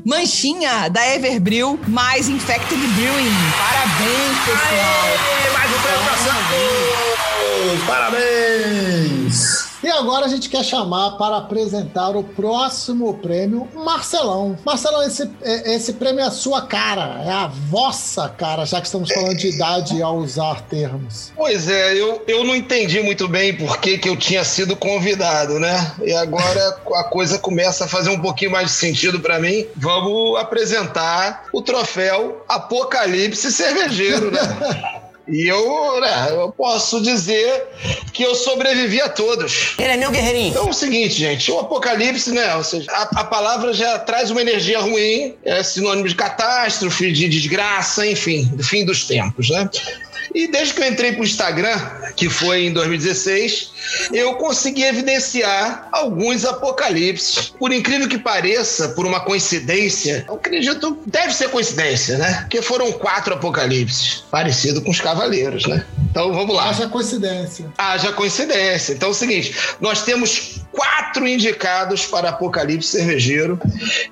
Manchinha, 0.03 0.89
da 0.89 1.05
Everbril, 1.15 1.79
mais 1.87 2.27
Infected 2.27 2.79
Brewing. 2.79 3.31
Parabéns, 3.57 4.37
pessoal. 4.45 4.65
Aê, 4.73 5.51
mais 5.53 5.71
um 5.71 5.79
prêmio 5.81 6.03
pra! 6.03 6.15
Parabéns! 7.85 9.04
E 9.85 9.89
agora 9.91 10.25
a 10.25 10.27
gente 10.27 10.49
quer 10.49 10.65
chamar 10.65 11.11
para 11.11 11.37
apresentar 11.37 12.09
o 12.17 12.23
próximo 12.23 13.13
prêmio, 13.19 13.67
Marcelão. 13.71 14.57
Marcelão, 14.65 15.03
esse, 15.03 15.29
é- 15.43 15.75
esse 15.75 15.93
prêmio 15.93 16.21
é 16.21 16.23
a 16.23 16.31
sua 16.31 16.63
cara, 16.63 17.21
é 17.23 17.29
a 17.29 17.45
vossa 17.45 18.27
cara, 18.27 18.65
já 18.65 18.81
que 18.81 18.87
estamos 18.87 19.11
falando 19.11 19.35
de 19.37 19.49
idade 19.49 20.01
ao 20.01 20.17
usar 20.17 20.61
termos. 20.61 21.31
Pois 21.35 21.69
é, 21.69 21.93
eu, 21.93 22.23
eu 22.27 22.43
não 22.43 22.55
entendi 22.55 22.99
muito 23.03 23.27
bem 23.27 23.55
por 23.55 23.77
que, 23.77 23.99
que 23.99 24.09
eu 24.09 24.17
tinha 24.17 24.43
sido 24.43 24.75
convidado, 24.75 25.59
né? 25.59 25.91
E 26.03 26.11
agora 26.13 26.79
a 26.95 27.03
coisa 27.03 27.37
começa 27.37 27.85
a 27.85 27.87
fazer 27.87 28.09
um 28.09 28.19
pouquinho 28.19 28.49
mais 28.49 28.69
de 28.69 28.73
sentido 28.73 29.19
pra 29.19 29.37
mim. 29.37 29.67
Vamos 29.75 30.39
apresentar 30.39 31.45
o 31.53 31.61
troféu 31.61 32.43
Apocalipse 32.49 33.51
Cervejeiro, 33.51 34.31
né? 34.31 34.39
E 35.27 35.47
eu, 35.47 35.99
né, 36.01 36.27
eu 36.31 36.51
posso 36.51 37.01
dizer 37.01 37.67
que 38.13 38.23
eu 38.23 38.35
sobrevivi 38.35 39.01
a 39.01 39.09
todos. 39.09 39.75
Ele 39.77 39.93
é 39.93 39.97
meu 39.97 40.11
guerreirinho. 40.11 40.49
Então 40.49 40.67
é 40.67 40.69
o 40.69 40.73
seguinte, 40.73 41.15
gente, 41.15 41.51
o 41.51 41.59
apocalipse, 41.59 42.31
né? 42.31 42.55
Ou 42.55 42.63
seja, 42.63 42.91
a, 42.91 43.21
a 43.21 43.23
palavra 43.23 43.73
já 43.73 43.97
traz 43.99 44.29
uma 44.29 44.41
energia 44.41 44.79
ruim, 44.79 45.35
é 45.43 45.63
sinônimo 45.63 46.07
de 46.07 46.15
catástrofe, 46.15 47.11
de 47.11 47.27
desgraça, 47.27 48.05
enfim, 48.05 48.45
do 48.53 48.63
fim 48.63 48.85
dos 48.85 49.05
tempos, 49.05 49.49
né? 49.49 49.69
E 50.35 50.47
desde 50.47 50.73
que 50.73 50.81
eu 50.81 50.87
entrei 50.87 51.13
pro 51.13 51.23
Instagram, 51.23 51.79
que 52.17 52.29
foi 52.29 52.65
em 52.65 52.73
2016, 52.73 53.71
eu 54.11 54.33
consegui 54.35 54.83
evidenciar 54.83 55.87
alguns 55.93 56.43
apocalipses. 56.43 57.53
Por 57.57 57.71
incrível 57.71 58.09
que 58.09 58.17
pareça, 58.17 58.89
por 58.89 59.05
uma 59.05 59.21
coincidência, 59.21 60.25
eu 60.27 60.35
acredito, 60.35 60.97
deve 61.05 61.33
ser 61.33 61.49
coincidência, 61.49 62.17
né? 62.17 62.41
Porque 62.41 62.61
foram 62.61 62.91
quatro 62.91 63.33
apocalipses, 63.33 64.25
parecido 64.29 64.81
com 64.81 64.91
os 64.91 64.99
cavaleiros, 64.99 65.65
né? 65.67 65.85
Então 66.11 66.33
vamos 66.33 66.53
lá. 66.53 66.69
Haja 66.69 66.89
coincidência. 66.89 67.71
Haja 67.77 68.11
coincidência. 68.11 68.93
Então 68.93 69.09
é 69.09 69.11
o 69.11 69.15
seguinte: 69.15 69.55
nós 69.79 70.03
temos 70.03 70.64
quatro 70.75 71.27
indicados 71.27 72.05
para 72.05 72.29
Apocalipse 72.29 72.89
Cervejeiro. 72.89 73.59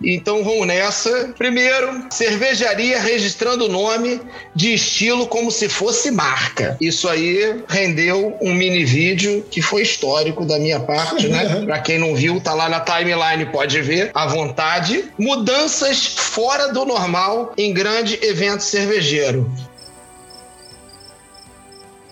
Então 0.01 0.43
vamos 0.43 0.65
nessa. 0.65 1.33
Primeiro, 1.37 2.05
cervejaria 2.09 2.99
registrando 2.99 3.65
o 3.65 3.69
nome 3.69 4.21
de 4.55 4.73
estilo 4.73 5.27
como 5.27 5.51
se 5.51 5.67
fosse 5.67 6.09
marca. 6.11 6.77
Isso 6.79 7.07
aí 7.09 7.63
rendeu 7.67 8.37
um 8.41 8.53
mini 8.53 8.85
vídeo 8.85 9.45
que 9.51 9.61
foi 9.61 9.81
histórico 9.81 10.45
da 10.45 10.57
minha 10.57 10.79
parte, 10.79 11.27
né? 11.27 11.63
Pra 11.65 11.79
quem 11.79 11.99
não 11.99 12.15
viu, 12.15 12.39
tá 12.39 12.53
lá 12.53 12.69
na 12.69 12.79
timeline, 12.79 13.45
pode 13.51 13.81
ver 13.81 14.11
à 14.13 14.25
vontade. 14.25 15.05
Mudanças 15.17 16.05
fora 16.05 16.71
do 16.71 16.85
normal 16.85 17.53
em 17.57 17.73
grande 17.73 18.17
evento 18.21 18.63
cervejeiro. 18.63 19.51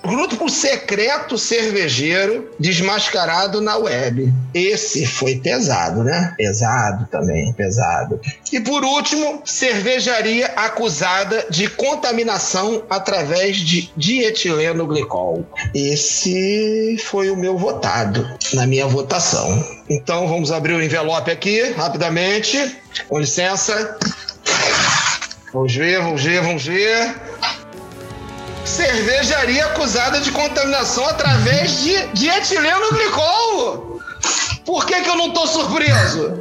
Grupo 0.04 0.50
secreto 0.50 1.38
cervejeiro 1.38 2.50
desmascarado 2.60 3.62
na 3.62 3.78
web. 3.78 4.34
Esse 4.52 5.06
foi 5.06 5.36
pesado, 5.36 6.04
né? 6.04 6.34
Pesado 6.36 7.08
também, 7.12 7.54
pesado. 7.54 8.20
E 8.52 8.60
por 8.60 8.84
último, 8.84 9.44
cervejaria 9.46 10.48
acusada 10.56 11.46
de 11.52 11.70
contaminação 11.70 12.84
através 12.90 13.58
de 13.58 13.92
dietileno 13.96 14.88
glicol. 14.88 15.46
Esse 15.74 16.98
foi 17.06 17.30
o 17.30 17.38
meu 17.38 17.56
votado 17.56 18.28
na 18.56 18.66
minha 18.66 18.88
votação. 18.88 19.64
Então 19.88 20.28
vamos 20.28 20.52
abrir 20.52 20.74
o 20.74 20.82
envelope 20.82 21.30
aqui 21.30 21.62
rapidamente. 21.74 22.76
Com 23.08 23.20
licença. 23.20 23.98
Vamos 25.54 25.76
ver, 25.76 26.02
vamos 26.02 26.24
ver, 26.24 26.42
vamos 26.42 26.66
ver 26.66 27.16
cervejaria 28.72 29.66
acusada 29.66 30.22
de 30.22 30.32
contaminação 30.32 31.06
através 31.06 31.82
de 31.82 32.08
dietileno 32.14 32.90
glicol. 32.92 34.00
Por 34.66 34.86
que, 34.86 35.02
que 35.02 35.10
eu 35.10 35.18
não 35.18 35.32
tô 35.32 35.46
surpreso? 35.46 36.32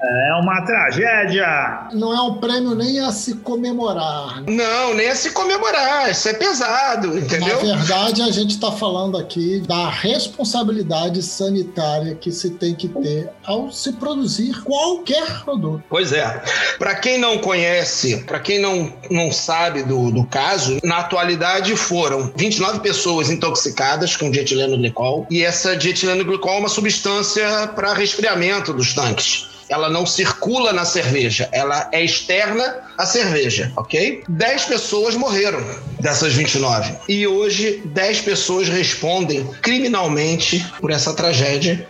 É 0.00 0.34
uma 0.40 0.62
tragédia! 0.62 1.88
Não 1.92 2.14
é 2.14 2.20
um 2.20 2.34
prêmio 2.34 2.74
nem 2.74 3.00
a 3.00 3.10
se 3.10 3.34
comemorar. 3.36 4.42
Não, 4.46 4.94
nem 4.94 5.08
a 5.08 5.14
se 5.14 5.30
comemorar. 5.30 6.10
Isso 6.10 6.28
é 6.28 6.34
pesado, 6.34 7.18
entendeu? 7.18 7.64
Na 7.64 7.76
verdade, 7.76 8.22
a 8.22 8.30
gente 8.30 8.50
está 8.50 8.70
falando 8.72 9.16
aqui 9.16 9.60
da 9.60 9.88
responsabilidade 9.88 11.22
sanitária 11.22 12.14
que 12.14 12.30
se 12.30 12.50
tem 12.50 12.74
que 12.74 12.88
ter 12.88 13.30
ao 13.44 13.70
se 13.70 13.92
produzir 13.92 14.62
qualquer 14.62 15.44
produto. 15.44 15.82
Pois 15.88 16.12
é. 16.12 16.42
Para 16.78 16.94
quem 16.94 17.18
não 17.18 17.38
conhece, 17.38 18.24
para 18.24 18.40
quem 18.40 18.58
não, 18.58 18.92
não 19.10 19.32
sabe 19.32 19.82
do, 19.82 20.10
do 20.10 20.24
caso, 20.24 20.78
na 20.82 20.98
atualidade 20.98 21.74
foram 21.76 22.32
29 22.36 22.80
pessoas 22.80 23.30
intoxicadas 23.30 24.16
com 24.16 24.30
dietileno 24.30 24.76
glicol 24.76 25.26
e 25.30 25.42
essa 25.42 25.76
dietileno 25.76 26.24
glicol 26.24 26.54
é 26.54 26.58
uma 26.58 26.68
substância 26.68 27.68
para 27.74 27.94
resfriamento 27.94 28.72
dos 28.72 28.94
tanques. 28.94 29.55
Ela 29.68 29.88
não 29.88 30.06
circula 30.06 30.72
na 30.72 30.84
cerveja, 30.84 31.48
ela 31.52 31.88
é 31.92 32.04
externa 32.04 32.85
à 32.96 33.06
cerveja, 33.06 33.72
ok? 33.76 34.22
10 34.28 34.64
pessoas 34.64 35.14
morreram 35.14 35.60
dessas 36.00 36.34
29. 36.34 36.94
E 37.08 37.26
hoje, 37.26 37.82
10 37.84 38.20
pessoas 38.20 38.68
respondem 38.68 39.44
criminalmente 39.62 40.64
por 40.80 40.90
essa 40.90 41.12
tragédia. 41.12 41.86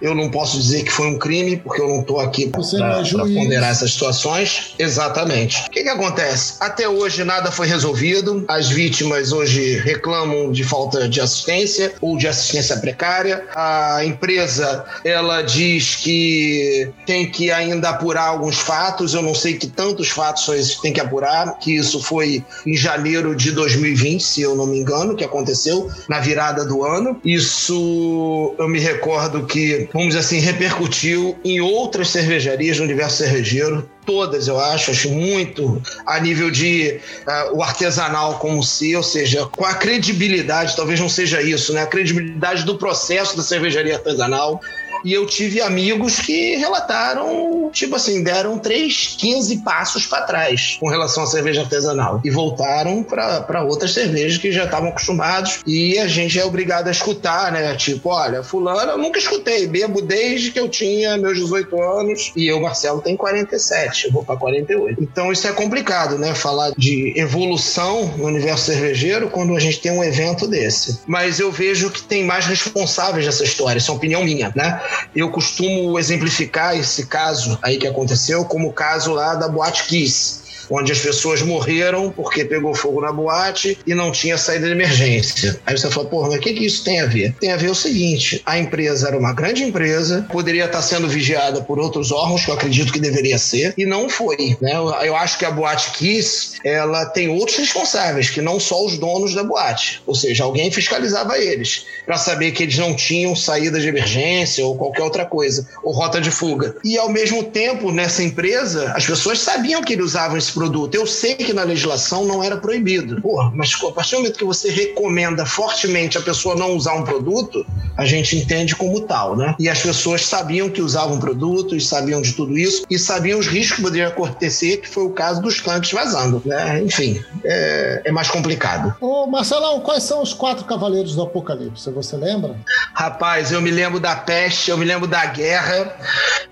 Eu 0.00 0.14
não 0.14 0.30
posso 0.30 0.58
dizer 0.58 0.84
que 0.84 0.90
foi 0.90 1.06
um 1.06 1.18
crime, 1.18 1.56
porque 1.56 1.80
eu 1.80 1.88
não 1.88 2.00
estou 2.00 2.20
aqui 2.20 2.44
é 2.44 2.48
para 2.48 3.02
juiz. 3.02 3.34
ponderar 3.34 3.70
essas 3.70 3.92
situações. 3.92 4.74
Exatamente. 4.78 5.64
O 5.66 5.70
que, 5.70 5.82
que 5.82 5.88
acontece? 5.88 6.56
Até 6.60 6.88
hoje 6.88 7.24
nada 7.24 7.50
foi 7.50 7.66
resolvido. 7.66 8.44
As 8.48 8.68
vítimas 8.68 9.32
hoje 9.32 9.78
reclamam 9.78 10.52
de 10.52 10.64
falta 10.64 11.08
de 11.08 11.20
assistência 11.20 11.94
ou 12.00 12.16
de 12.16 12.28
assistência 12.28 12.76
precária. 12.76 13.44
A 13.54 14.04
empresa 14.04 14.84
ela 15.04 15.42
diz 15.42 15.96
que 15.96 16.90
tem 17.06 17.30
que 17.30 17.50
ainda 17.50 17.90
apurar 17.90 18.28
alguns 18.28 18.58
fatos. 18.58 19.14
Eu 19.14 19.22
não 19.22 19.34
sei 19.34 19.54
que 19.54 19.66
tantos 19.66 20.08
fatos 20.08 20.43
que 20.52 20.82
tem 20.82 20.92
que 20.92 21.00
apurar. 21.00 21.58
Que 21.58 21.76
isso 21.76 22.02
foi 22.02 22.44
em 22.66 22.76
janeiro 22.76 23.34
de 23.34 23.52
2020, 23.52 24.22
se 24.22 24.42
eu 24.42 24.54
não 24.54 24.66
me 24.66 24.78
engano, 24.78 25.16
que 25.16 25.24
aconteceu 25.24 25.90
na 26.08 26.20
virada 26.20 26.64
do 26.64 26.84
ano. 26.84 27.20
Isso 27.24 28.54
eu 28.58 28.68
me 28.68 28.78
recordo 28.78 29.46
que, 29.46 29.88
vamos 29.92 30.08
dizer 30.08 30.20
assim, 30.20 30.38
repercutiu 30.38 31.36
em 31.44 31.60
outras 31.60 32.08
cervejarias 32.08 32.76
do 32.78 32.82
universo 32.82 33.18
cervejeiro, 33.18 33.88
todas, 34.04 34.48
eu 34.48 34.60
acho, 34.60 34.90
acho 34.90 35.10
muito 35.10 35.80
a 36.06 36.20
nível 36.20 36.50
de 36.50 37.00
uh, 37.26 37.56
o 37.56 37.62
artesanal 37.62 38.38
como 38.38 38.62
se, 38.62 38.94
ou 38.94 39.02
seja, 39.02 39.46
com 39.46 39.64
a 39.64 39.74
credibilidade, 39.74 40.76
talvez 40.76 41.00
não 41.00 41.08
seja 41.08 41.42
isso, 41.42 41.72
né? 41.72 41.82
A 41.82 41.86
credibilidade 41.86 42.64
do 42.64 42.76
processo 42.76 43.36
da 43.36 43.42
cervejaria 43.42 43.94
artesanal, 43.94 44.60
e 45.04 45.12
eu 45.12 45.26
tive 45.26 45.60
amigos 45.60 46.18
que 46.18 46.56
relataram, 46.56 47.70
tipo 47.72 47.96
assim, 47.96 48.22
deram 48.22 48.58
3, 48.58 49.16
15 49.18 49.58
passos 49.58 50.06
para 50.06 50.22
trás 50.22 50.76
com 50.80 50.88
relação 50.88 51.24
à 51.24 51.26
cerveja 51.26 51.62
artesanal 51.62 52.20
e 52.24 52.30
voltaram 52.30 53.02
para 53.02 53.62
outras 53.62 53.92
cervejas 53.92 54.38
que 54.38 54.50
já 54.50 54.64
estavam 54.64 54.88
acostumados 54.88 55.60
e 55.66 55.98
a 55.98 56.08
gente 56.08 56.38
é 56.38 56.44
obrigado 56.44 56.88
a 56.88 56.90
escutar, 56.90 57.52
né? 57.52 57.74
Tipo, 57.76 58.10
olha, 58.10 58.42
fulano 58.42 58.92
eu 58.92 58.98
nunca 58.98 59.18
escutei, 59.18 59.66
bebo 59.66 60.00
desde 60.00 60.50
que 60.50 60.58
eu 60.58 60.68
tinha 60.68 61.16
meus 61.16 61.38
18 61.38 61.82
anos 61.82 62.32
e 62.36 62.46
eu, 62.46 62.60
Marcelo, 62.60 63.00
tem 63.00 63.16
47, 63.16 64.06
eu 64.06 64.12
vou 64.12 64.24
para 64.24 64.36
48. 64.36 65.02
Então 65.02 65.30
isso 65.30 65.46
é 65.46 65.52
complicado, 65.52 66.18
né? 66.18 66.34
Falar 66.34 66.72
de 66.76 67.12
evolução 67.16 68.14
no 68.16 68.26
universo 68.26 68.66
cervejeiro 68.66 69.28
quando 69.28 69.54
a 69.56 69.60
gente 69.60 69.80
tem 69.80 69.92
um 69.92 70.02
evento 70.02 70.46
desse. 70.46 71.00
Mas 71.06 71.38
eu 71.40 71.50
vejo 71.50 71.90
que 71.90 72.02
tem 72.02 72.24
mais 72.24 72.46
responsáveis 72.46 73.26
dessa 73.26 73.44
história, 73.44 73.78
isso 73.78 73.90
é 73.90 73.94
opinião 73.94 74.24
minha, 74.24 74.52
né? 74.54 74.80
Eu 75.14 75.30
costumo 75.30 75.98
exemplificar 75.98 76.76
esse 76.76 77.06
caso 77.06 77.58
aí 77.62 77.78
que 77.78 77.86
aconteceu 77.86 78.44
como 78.44 78.68
o 78.68 78.72
caso 78.72 79.12
lá 79.12 79.34
da 79.34 79.48
Boate 79.48 79.84
Kiss 79.84 80.44
onde 80.70 80.92
as 80.92 80.98
pessoas 80.98 81.42
morreram 81.42 82.10
porque 82.10 82.44
pegou 82.44 82.74
fogo 82.74 83.00
na 83.00 83.12
boate 83.12 83.78
e 83.86 83.94
não 83.94 84.10
tinha 84.10 84.38
saída 84.38 84.66
de 84.66 84.72
emergência. 84.72 85.60
Aí 85.66 85.76
você 85.76 85.90
fala, 85.90 86.08
porra, 86.08 86.28
mas 86.28 86.38
o 86.38 86.40
que, 86.40 86.54
que 86.54 86.66
isso 86.66 86.84
tem 86.84 87.00
a 87.00 87.06
ver? 87.06 87.34
Tem 87.40 87.52
a 87.52 87.56
ver 87.56 87.70
o 87.70 87.74
seguinte: 87.74 88.42
a 88.44 88.58
empresa 88.58 89.08
era 89.08 89.18
uma 89.18 89.32
grande 89.32 89.62
empresa, 89.62 90.26
poderia 90.30 90.64
estar 90.64 90.82
sendo 90.82 91.08
vigiada 91.08 91.62
por 91.62 91.78
outros 91.78 92.12
órgãos, 92.12 92.44
que 92.44 92.50
eu 92.50 92.54
acredito 92.54 92.92
que 92.92 93.00
deveria 93.00 93.38
ser, 93.38 93.74
e 93.76 93.86
não 93.86 94.08
foi. 94.08 94.56
Né? 94.60 94.72
Eu 95.02 95.16
acho 95.16 95.38
que 95.38 95.44
a 95.44 95.50
Boate 95.50 95.90
Kiss 95.92 96.54
ela 96.64 97.06
tem 97.06 97.28
outros 97.28 97.58
responsáveis, 97.58 98.30
que 98.30 98.40
não 98.40 98.58
só 98.58 98.84
os 98.84 98.98
donos 98.98 99.34
da 99.34 99.42
boate. 99.42 100.02
Ou 100.06 100.14
seja, 100.14 100.44
alguém 100.44 100.70
fiscalizava 100.70 101.38
eles 101.38 101.84
para 102.04 102.16
saber 102.16 102.52
que 102.52 102.62
eles 102.62 102.78
não 102.78 102.94
tinham 102.94 103.34
saída 103.34 103.80
de 103.80 103.88
emergência 103.88 104.64
ou 104.64 104.76
qualquer 104.76 105.02
outra 105.02 105.24
coisa, 105.24 105.68
ou 105.82 105.92
rota 105.92 106.20
de 106.20 106.30
fuga. 106.30 106.76
E 106.84 106.98
ao 106.98 107.08
mesmo 107.08 107.44
tempo, 107.44 107.90
nessa 107.90 108.22
empresa, 108.22 108.92
as 108.94 109.06
pessoas 109.06 109.38
sabiam 109.40 109.82
que 109.82 109.92
eles 109.92 110.06
usavam 110.06 110.36
esse 110.36 110.52
produto. 110.52 110.94
Eu 110.94 111.06
sei 111.06 111.34
que 111.34 111.52
na 111.52 111.62
legislação 111.62 112.24
não 112.24 112.42
era 112.42 112.56
proibido. 112.56 113.20
Porra, 113.20 113.50
mas 113.54 113.72
a 113.82 113.92
partir 113.92 114.12
do 114.12 114.18
momento 114.18 114.38
que 114.38 114.44
você 114.44 114.70
recomenda 114.70 115.46
fortemente 115.46 116.18
a 116.18 116.20
pessoa 116.20 116.54
não 116.54 116.76
usar 116.76 116.94
um 116.94 117.04
produto, 117.04 117.64
a 117.96 118.04
gente 118.04 118.36
entende 118.36 118.74
como 118.74 119.00
tal, 119.00 119.36
né? 119.36 119.54
E 119.58 119.68
as 119.68 119.80
pessoas 119.80 120.26
sabiam 120.26 120.68
que 120.68 120.82
usavam 120.82 121.18
produtos, 121.18 121.88
sabiam 121.88 122.20
de 122.20 122.32
tudo 122.32 122.56
isso 122.56 122.84
e 122.90 122.98
sabiam 122.98 123.38
os 123.38 123.46
riscos 123.46 123.76
que 123.76 123.82
poderiam 123.82 124.08
acontecer, 124.08 124.78
que 124.78 124.88
foi 124.88 125.04
o 125.04 125.10
caso 125.10 125.40
dos 125.40 125.60
tanques 125.60 125.92
vazando, 125.92 126.42
né? 126.44 126.82
Enfim, 126.82 127.22
é, 127.44 128.02
é 128.04 128.12
mais 128.12 128.28
complicado. 128.28 128.94
Ô, 129.00 129.26
Marcelão, 129.26 129.80
quais 129.80 130.02
são 130.02 130.22
os 130.22 130.32
quatro 130.32 130.64
cavaleiros 130.64 131.14
do 131.14 131.22
Apocalipse? 131.22 131.88
Você 131.94 132.16
lembra? 132.16 132.56
Rapaz, 132.92 133.52
eu 133.52 133.60
me 133.60 133.70
lembro 133.70 134.00
da 134.00 134.16
peste, 134.16 134.70
eu 134.70 134.76
me 134.76 134.84
lembro 134.84 135.06
da 135.06 135.24
guerra, 135.26 135.94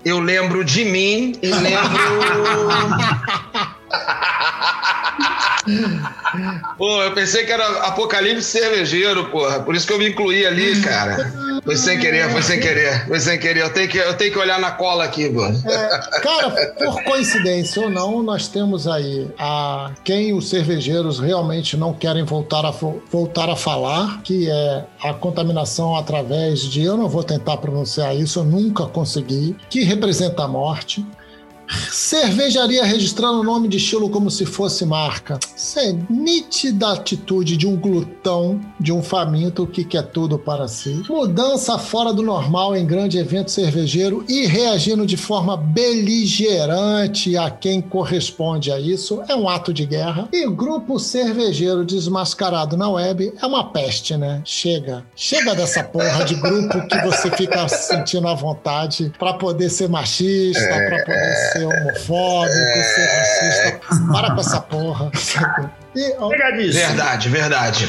eu 0.05 0.19
lembro 0.19 0.63
de 0.63 0.85
mim 0.85 1.37
e 1.41 1.51
lembro. 1.51 1.91
Pô, 6.77 7.03
eu 7.03 7.11
pensei 7.13 7.45
que 7.45 7.51
era 7.51 7.65
apocalipse 7.87 8.43
cervejeiro, 8.43 9.25
porra. 9.25 9.59
Por 9.59 9.75
isso 9.75 9.87
que 9.87 9.93
eu 9.93 9.99
me 9.99 10.09
incluí 10.09 10.45
ali, 10.45 10.81
cara. 10.81 11.31
Foi 11.63 11.77
sem 11.77 11.99
querer, 11.99 12.29
foi 12.29 12.41
sem 12.41 12.59
querer, 12.59 13.07
foi 13.07 13.19
sem 13.19 13.39
querer. 13.39 13.61
Eu 13.61 13.69
tenho 13.69 13.87
que, 13.87 13.97
eu 13.97 14.13
tenho 14.15 14.31
que 14.31 14.39
olhar 14.39 14.59
na 14.59 14.71
cola 14.71 15.05
aqui, 15.05 15.29
mano. 15.29 15.61
É, 15.65 16.19
cara, 16.19 16.49
por 16.77 17.03
coincidência 17.03 17.81
ou 17.81 17.89
não, 17.89 18.21
nós 18.21 18.47
temos 18.47 18.87
aí 18.87 19.29
a 19.39 19.91
quem 20.03 20.33
os 20.33 20.49
cervejeiros 20.49 21.19
realmente 21.19 21.77
não 21.77 21.93
querem 21.93 22.23
voltar 22.23 22.65
a, 22.65 22.71
voltar 22.71 23.49
a 23.49 23.55
falar, 23.55 24.21
que 24.23 24.49
é 24.49 24.85
a 25.01 25.13
contaminação 25.13 25.95
através 25.95 26.61
de, 26.61 26.83
eu 26.83 26.97
não 26.97 27.07
vou 27.07 27.23
tentar 27.23 27.57
pronunciar 27.57 28.15
isso, 28.15 28.39
eu 28.39 28.43
nunca 28.43 28.85
consegui, 28.85 29.55
que 29.69 29.83
representa 29.83 30.43
a 30.43 30.47
morte. 30.47 31.05
Cervejaria 31.91 32.83
registrando 32.83 33.39
o 33.39 33.43
nome 33.43 33.67
de 33.67 33.77
estilo 33.77 34.09
como 34.09 34.29
se 34.29 34.45
fosse 34.45 34.85
marca. 34.85 35.39
Isso 35.55 35.79
é 35.79 35.95
nítida 36.09 36.91
atitude 36.91 37.57
de 37.57 37.67
um 37.67 37.75
glutão, 37.75 38.59
de 38.79 38.91
um 38.91 39.01
faminto 39.01 39.65
que 39.65 39.83
quer 39.83 40.03
tudo 40.03 40.37
para 40.37 40.67
si. 40.67 41.03
Mudança 41.09 41.77
fora 41.77 42.13
do 42.13 42.21
normal 42.21 42.75
em 42.75 42.85
grande 42.85 43.17
evento 43.17 43.51
cervejeiro 43.51 44.25
e 44.27 44.45
reagindo 44.45 45.05
de 45.05 45.17
forma 45.17 45.55
beligerante 45.57 47.37
a 47.37 47.49
quem 47.49 47.81
corresponde 47.81 48.71
a 48.71 48.79
isso 48.79 49.23
é 49.27 49.35
um 49.35 49.47
ato 49.47 49.73
de 49.73 49.85
guerra. 49.85 50.27
E 50.31 50.47
grupo 50.49 50.99
cervejeiro 50.99 51.85
desmascarado 51.85 52.77
na 52.77 52.89
web 52.89 53.33
é 53.41 53.45
uma 53.45 53.71
peste, 53.71 54.15
né? 54.17 54.41
Chega. 54.45 55.03
Chega 55.15 55.55
dessa 55.55 55.83
porra 55.83 56.23
de 56.23 56.35
grupo 56.35 56.87
que 56.87 56.97
você 56.99 57.31
fica 57.31 57.67
sentindo 57.67 58.27
à 58.27 58.33
vontade 58.33 59.11
para 59.17 59.33
poder 59.33 59.69
ser 59.69 59.89
machista, 59.89 60.59
é, 60.59 60.89
para 60.89 61.05
poder 61.05 61.35
ser 61.51 61.62
ser 61.71 61.81
homofóbico, 61.81 62.53
é... 62.55 62.83
ser 62.83 63.05
racista. 63.05 64.11
Para 64.11 64.31
com 64.33 64.41
essa 64.41 64.61
porra. 64.61 65.11
E, 65.95 66.15
ó... 66.17 66.27
Verdade, 66.27 67.29
verdade. 67.29 67.87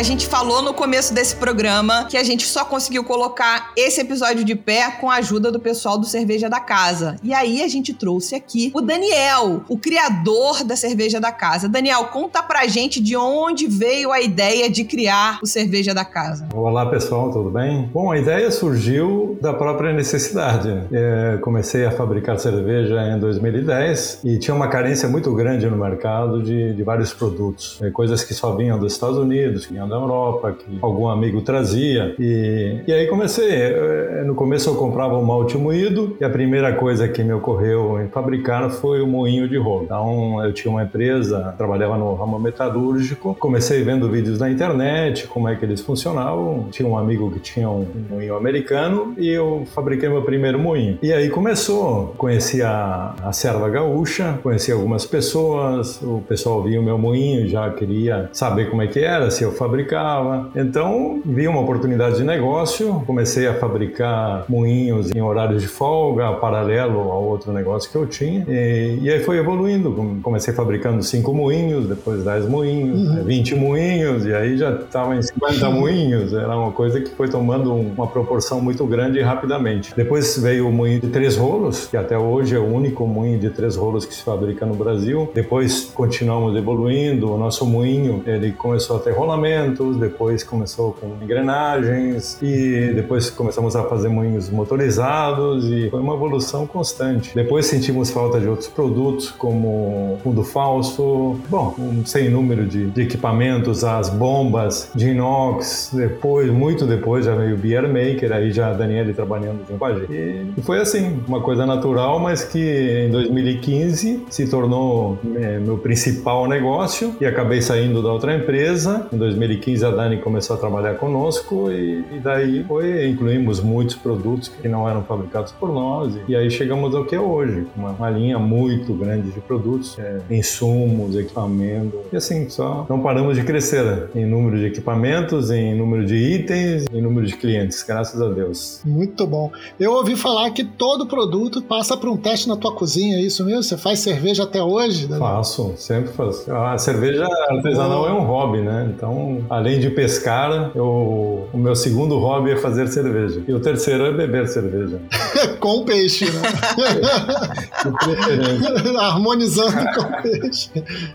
A 0.00 0.02
gente 0.02 0.26
falou 0.26 0.62
no 0.62 0.72
começo 0.72 1.12
desse 1.12 1.36
programa 1.36 2.06
que 2.08 2.16
a 2.16 2.22
gente 2.22 2.46
só 2.46 2.64
conseguiu 2.64 3.04
colocar 3.04 3.70
esse 3.76 4.00
episódio 4.00 4.42
de 4.42 4.54
pé 4.54 4.92
com 4.92 5.10
a 5.10 5.16
ajuda 5.16 5.52
do 5.52 5.60
pessoal 5.60 5.98
do 5.98 6.06
Cerveja 6.06 6.48
da 6.48 6.58
Casa. 6.58 7.16
E 7.22 7.34
aí 7.34 7.62
a 7.62 7.68
gente 7.68 7.92
trouxe 7.92 8.34
aqui 8.34 8.72
o 8.74 8.80
Daniel, 8.80 9.60
o 9.68 9.76
criador 9.76 10.64
da 10.64 10.74
Cerveja 10.74 11.20
da 11.20 11.30
Casa. 11.30 11.68
Daniel, 11.68 12.04
conta 12.04 12.42
pra 12.42 12.66
gente 12.66 12.98
de 12.98 13.14
onde 13.14 13.66
veio 13.66 14.10
a 14.10 14.22
ideia 14.22 14.70
de 14.70 14.84
criar 14.84 15.38
o 15.42 15.46
Cerveja 15.46 15.92
da 15.92 16.02
Casa. 16.02 16.48
Olá 16.54 16.86
pessoal, 16.86 17.30
tudo 17.30 17.50
bem? 17.50 17.90
Bom, 17.92 18.10
a 18.10 18.16
ideia 18.16 18.50
surgiu 18.50 19.38
da 19.38 19.52
própria 19.52 19.92
necessidade. 19.92 20.82
É, 20.90 21.36
comecei 21.42 21.84
a 21.84 21.90
fabricar 21.90 22.38
cerveja 22.38 23.02
em 23.02 23.20
2010 23.20 24.20
e 24.24 24.38
tinha 24.38 24.54
uma 24.54 24.68
carência 24.68 25.10
muito 25.10 25.30
grande 25.34 25.68
no 25.68 25.76
mercado 25.76 26.42
de, 26.42 26.72
de 26.72 26.82
vários 26.82 27.12
produtos, 27.12 27.78
é, 27.82 27.90
coisas 27.90 28.24
que 28.24 28.32
só 28.32 28.56
vinham 28.56 28.78
dos 28.78 28.94
Estados 28.94 29.18
Unidos, 29.18 29.66
vinham 29.66 29.89
da 29.90 29.96
Europa, 29.96 30.52
que 30.52 30.78
algum 30.80 31.08
amigo 31.08 31.42
trazia. 31.42 32.14
E, 32.18 32.80
e 32.86 32.92
aí 32.92 33.06
comecei. 33.06 33.50
Eh, 33.50 34.22
no 34.24 34.34
começo 34.34 34.70
eu 34.70 34.74
comprava 34.76 35.18
um 35.18 35.24
malte 35.24 35.58
moído 35.58 36.16
e 36.20 36.24
a 36.24 36.30
primeira 36.30 36.72
coisa 36.72 37.08
que 37.08 37.22
me 37.22 37.32
ocorreu 37.32 38.00
em 38.00 38.08
fabricar 38.08 38.70
foi 38.70 39.02
o 39.02 39.06
moinho 39.06 39.48
de 39.48 39.56
rolo. 39.56 39.84
Então 39.84 40.42
eu 40.44 40.52
tinha 40.52 40.70
uma 40.70 40.84
empresa, 40.84 41.54
trabalhava 41.58 41.98
no 41.98 42.14
ramo 42.14 42.38
metalúrgico, 42.38 43.34
comecei 43.38 43.82
vendo 43.82 44.08
vídeos 44.08 44.38
na 44.38 44.50
internet, 44.50 45.26
como 45.26 45.48
é 45.48 45.56
que 45.56 45.64
eles 45.64 45.80
funcionavam. 45.80 46.68
Tinha 46.70 46.88
um 46.88 46.96
amigo 46.96 47.30
que 47.30 47.40
tinha 47.40 47.68
um 47.68 47.86
moinho 48.08 48.36
americano 48.36 49.14
e 49.18 49.28
eu 49.28 49.64
fabriquei 49.74 50.08
meu 50.08 50.22
primeiro 50.22 50.58
moinho. 50.58 50.98
E 51.02 51.12
aí 51.12 51.28
começou. 51.28 52.14
Conheci 52.16 52.62
a, 52.62 53.14
a 53.22 53.32
serva 53.32 53.68
gaúcha, 53.68 54.38
conheci 54.42 54.70
algumas 54.70 55.04
pessoas, 55.04 56.00
o 56.02 56.22
pessoal 56.28 56.62
via 56.62 56.80
o 56.80 56.82
meu 56.82 56.96
moinho, 56.96 57.48
já 57.48 57.68
queria 57.70 58.30
saber 58.32 58.70
como 58.70 58.82
é 58.82 58.86
que 58.86 59.00
era, 59.00 59.30
se 59.30 59.42
eu 59.42 59.52
fabricava 59.52 59.79
fabricava. 59.80 60.50
Então, 60.54 61.20
vi 61.24 61.48
uma 61.48 61.60
oportunidade 61.60 62.16
de 62.16 62.24
negócio, 62.24 63.02
comecei 63.06 63.46
a 63.46 63.54
fabricar 63.54 64.44
moinhos 64.48 65.10
em 65.10 65.20
horários 65.20 65.62
de 65.62 65.68
folga, 65.68 66.32
paralelo 66.34 67.00
ao 67.10 67.24
outro 67.24 67.52
negócio 67.52 67.90
que 67.90 67.96
eu 67.96 68.06
tinha. 68.06 68.44
E, 68.48 68.98
e 69.02 69.10
aí 69.10 69.20
foi 69.20 69.38
evoluindo. 69.38 70.18
Comecei 70.22 70.52
fabricando 70.52 71.02
cinco 71.02 71.32
moinhos, 71.32 71.86
depois 71.86 72.22
10 72.24 72.48
moinhos, 72.48 73.08
uhum. 73.08 73.24
20 73.24 73.54
moinhos, 73.54 74.26
e 74.26 74.34
aí 74.34 74.56
já 74.56 74.72
estava 74.72 75.16
em 75.16 75.22
50 75.22 75.68
uhum. 75.68 75.80
moinhos. 75.80 76.32
Era 76.32 76.56
uma 76.56 76.72
coisa 76.72 77.00
que 77.00 77.10
foi 77.10 77.28
tomando 77.28 77.72
uma 77.74 78.06
proporção 78.06 78.60
muito 78.60 78.84
grande 78.86 79.20
rapidamente. 79.20 79.94
Depois 79.96 80.36
veio 80.38 80.68
o 80.68 80.72
moinho 80.72 81.00
de 81.00 81.08
três 81.08 81.36
rolos, 81.36 81.86
que 81.86 81.96
até 81.96 82.18
hoje 82.18 82.54
é 82.54 82.58
o 82.58 82.64
único 82.64 83.06
moinho 83.06 83.38
de 83.38 83.50
três 83.50 83.76
rolos 83.76 84.04
que 84.04 84.14
se 84.14 84.22
fabrica 84.22 84.66
no 84.66 84.74
Brasil. 84.74 85.30
Depois 85.34 85.90
continuamos 85.94 86.56
evoluindo. 86.56 87.32
O 87.32 87.38
nosso 87.38 87.66
moinho 87.66 88.22
ele 88.26 88.52
começou 88.52 88.96
a 88.96 89.00
ter 89.00 89.12
rolamento 89.12 89.59
depois 89.98 90.42
começou 90.42 90.92
com 90.92 91.22
engrenagens 91.22 92.38
e 92.42 92.92
depois 92.94 93.30
começamos 93.30 93.76
a 93.76 93.84
fazer 93.84 94.08
moinhos 94.08 94.50
motorizados 94.50 95.64
e 95.66 95.90
foi 95.90 96.00
uma 96.00 96.14
evolução 96.14 96.66
constante. 96.66 97.34
Depois 97.34 97.66
sentimos 97.66 98.10
falta 98.10 98.40
de 98.40 98.48
outros 98.48 98.68
produtos 98.68 99.30
como 99.30 100.18
fundo 100.22 100.42
falso, 100.44 101.36
bom, 101.48 101.74
um 101.78 102.04
sem 102.04 102.28
número 102.28 102.66
de, 102.66 102.90
de 102.90 103.02
equipamentos, 103.02 103.84
as 103.84 104.10
bombas 104.10 104.90
de 104.94 105.10
inox, 105.10 105.90
depois, 105.94 106.50
muito 106.50 106.86
depois 106.86 107.24
já 107.24 107.34
veio 107.34 107.54
o 107.54 107.58
Beer 107.58 107.82
Maker, 107.88 108.32
aí 108.32 108.50
já 108.50 108.70
a 108.70 108.72
Daniele 108.72 109.12
trabalhando 109.12 109.60
junto 109.68 109.78
com 109.78 109.84
a 109.84 109.94
gente. 109.94 110.12
E 110.56 110.62
foi 110.62 110.80
assim, 110.80 111.20
uma 111.26 111.40
coisa 111.40 111.66
natural, 111.66 112.18
mas 112.18 112.44
que 112.44 113.06
em 113.06 113.10
2015 113.10 114.24
se 114.28 114.48
tornou 114.48 115.18
é, 115.36 115.58
meu 115.58 115.78
principal 115.78 116.46
negócio 116.48 117.14
e 117.20 117.26
acabei 117.26 117.60
saindo 117.62 118.02
da 118.02 118.12
outra 118.12 118.34
empresa. 118.34 119.06
Em 119.12 119.16
2015 119.16 119.49
a 119.84 119.90
Dani 119.90 120.18
começou 120.18 120.56
a 120.56 120.58
trabalhar 120.58 120.94
conosco 120.94 121.70
e, 121.70 122.04
e 122.12 122.20
daí 122.22 122.64
foi, 122.64 123.08
incluímos 123.08 123.60
muitos 123.60 123.96
produtos 123.96 124.48
que 124.48 124.68
não 124.68 124.88
eram 124.88 125.02
fabricados 125.02 125.52
por 125.52 125.72
nós 125.72 126.14
e, 126.14 126.32
e 126.32 126.36
aí 126.36 126.50
chegamos 126.50 126.94
ao 126.94 127.04
que 127.04 127.14
é 127.14 127.20
hoje, 127.20 127.66
uma, 127.76 127.90
uma 127.90 128.10
linha 128.10 128.38
muito 128.38 128.92
grande 128.94 129.30
de 129.30 129.40
produtos, 129.40 129.98
é, 129.98 130.20
insumos, 130.30 131.16
equipamentos 131.16 132.00
e 132.12 132.16
assim, 132.16 132.48
só 132.48 132.86
não 132.88 133.00
paramos 133.00 133.36
de 133.36 133.44
crescer 133.44 133.84
né? 133.84 134.08
em 134.14 134.26
número 134.26 134.58
de 134.58 134.66
equipamentos, 134.66 135.50
em 135.50 135.74
número 135.74 136.04
de 136.06 136.16
itens, 136.16 136.86
em 136.92 137.00
número 137.00 137.26
de 137.26 137.36
clientes, 137.36 137.82
graças 137.82 138.20
a 138.20 138.28
Deus. 138.28 138.80
Muito 138.84 139.26
bom. 139.26 139.50
Eu 139.78 139.92
ouvi 139.92 140.16
falar 140.16 140.50
que 140.50 140.64
todo 140.64 141.06
produto 141.06 141.62
passa 141.62 141.96
por 141.96 142.08
um 142.08 142.16
teste 142.16 142.48
na 142.48 142.56
tua 142.56 142.72
cozinha, 142.72 143.16
é 143.16 143.20
isso 143.20 143.44
mesmo? 143.44 143.62
Você 143.62 143.76
faz 143.76 144.00
cerveja 144.00 144.44
até 144.44 144.62
hoje? 144.62 145.06
Daniel? 145.06 145.28
Faço, 145.28 145.74
sempre 145.76 146.12
faço. 146.12 146.52
A 146.52 146.78
cerveja 146.78 147.26
artesanal 147.50 148.08
é 148.08 148.12
um 148.12 148.24
hobby, 148.24 148.60
né? 148.60 148.90
Então, 148.94 149.39
além 149.48 149.80
de 149.80 149.90
pescar, 149.90 150.70
eu, 150.74 151.48
o 151.52 151.58
meu 151.58 151.74
segundo 151.74 152.18
hobby 152.18 152.52
é 152.52 152.56
fazer 152.56 152.88
cerveja. 152.88 153.42
E 153.46 153.52
o 153.52 153.60
terceiro 153.60 154.04
é 154.04 154.12
beber 154.12 154.48
cerveja. 154.48 155.00
com 155.58 155.84
peixe, 155.84 156.26
né? 156.26 156.40
Harmonizando 158.98 159.76
com 159.94 160.22
peixe. 160.22 160.70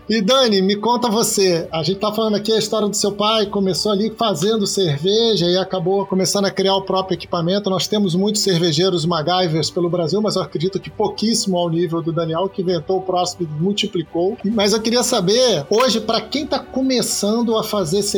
E 0.08 0.20
Dani, 0.20 0.62
me 0.62 0.76
conta 0.76 1.08
você. 1.08 1.66
A 1.72 1.82
gente 1.82 1.98
tá 1.98 2.12
falando 2.12 2.36
aqui 2.36 2.52
a 2.52 2.58
história 2.58 2.88
do 2.88 2.96
seu 2.96 3.12
pai, 3.12 3.46
começou 3.46 3.92
ali 3.92 4.12
fazendo 4.16 4.66
cerveja 4.66 5.46
e 5.46 5.56
acabou 5.56 6.06
começando 6.06 6.46
a 6.46 6.50
criar 6.50 6.76
o 6.76 6.82
próprio 6.82 7.16
equipamento. 7.16 7.70
Nós 7.70 7.86
temos 7.86 8.14
muitos 8.14 8.42
cervejeiros 8.42 9.04
MacGyvers 9.04 9.70
pelo 9.70 9.88
Brasil, 9.88 10.20
mas 10.20 10.36
eu 10.36 10.42
acredito 10.42 10.80
que 10.80 10.90
pouquíssimo 10.90 11.56
ao 11.56 11.68
nível 11.68 12.02
do 12.02 12.12
Daniel, 12.12 12.48
que 12.48 12.62
inventou 12.62 12.98
o 12.98 13.02
próximo 13.02 13.46
e 13.46 13.62
multiplicou. 13.62 14.36
Mas 14.44 14.72
eu 14.72 14.80
queria 14.80 15.02
saber, 15.02 15.66
hoje, 15.70 16.00
para 16.00 16.20
quem 16.20 16.46
tá 16.46 16.58
começando 16.58 17.56
a 17.56 17.62
fazer 17.62 18.02
cerveja, 18.02 18.15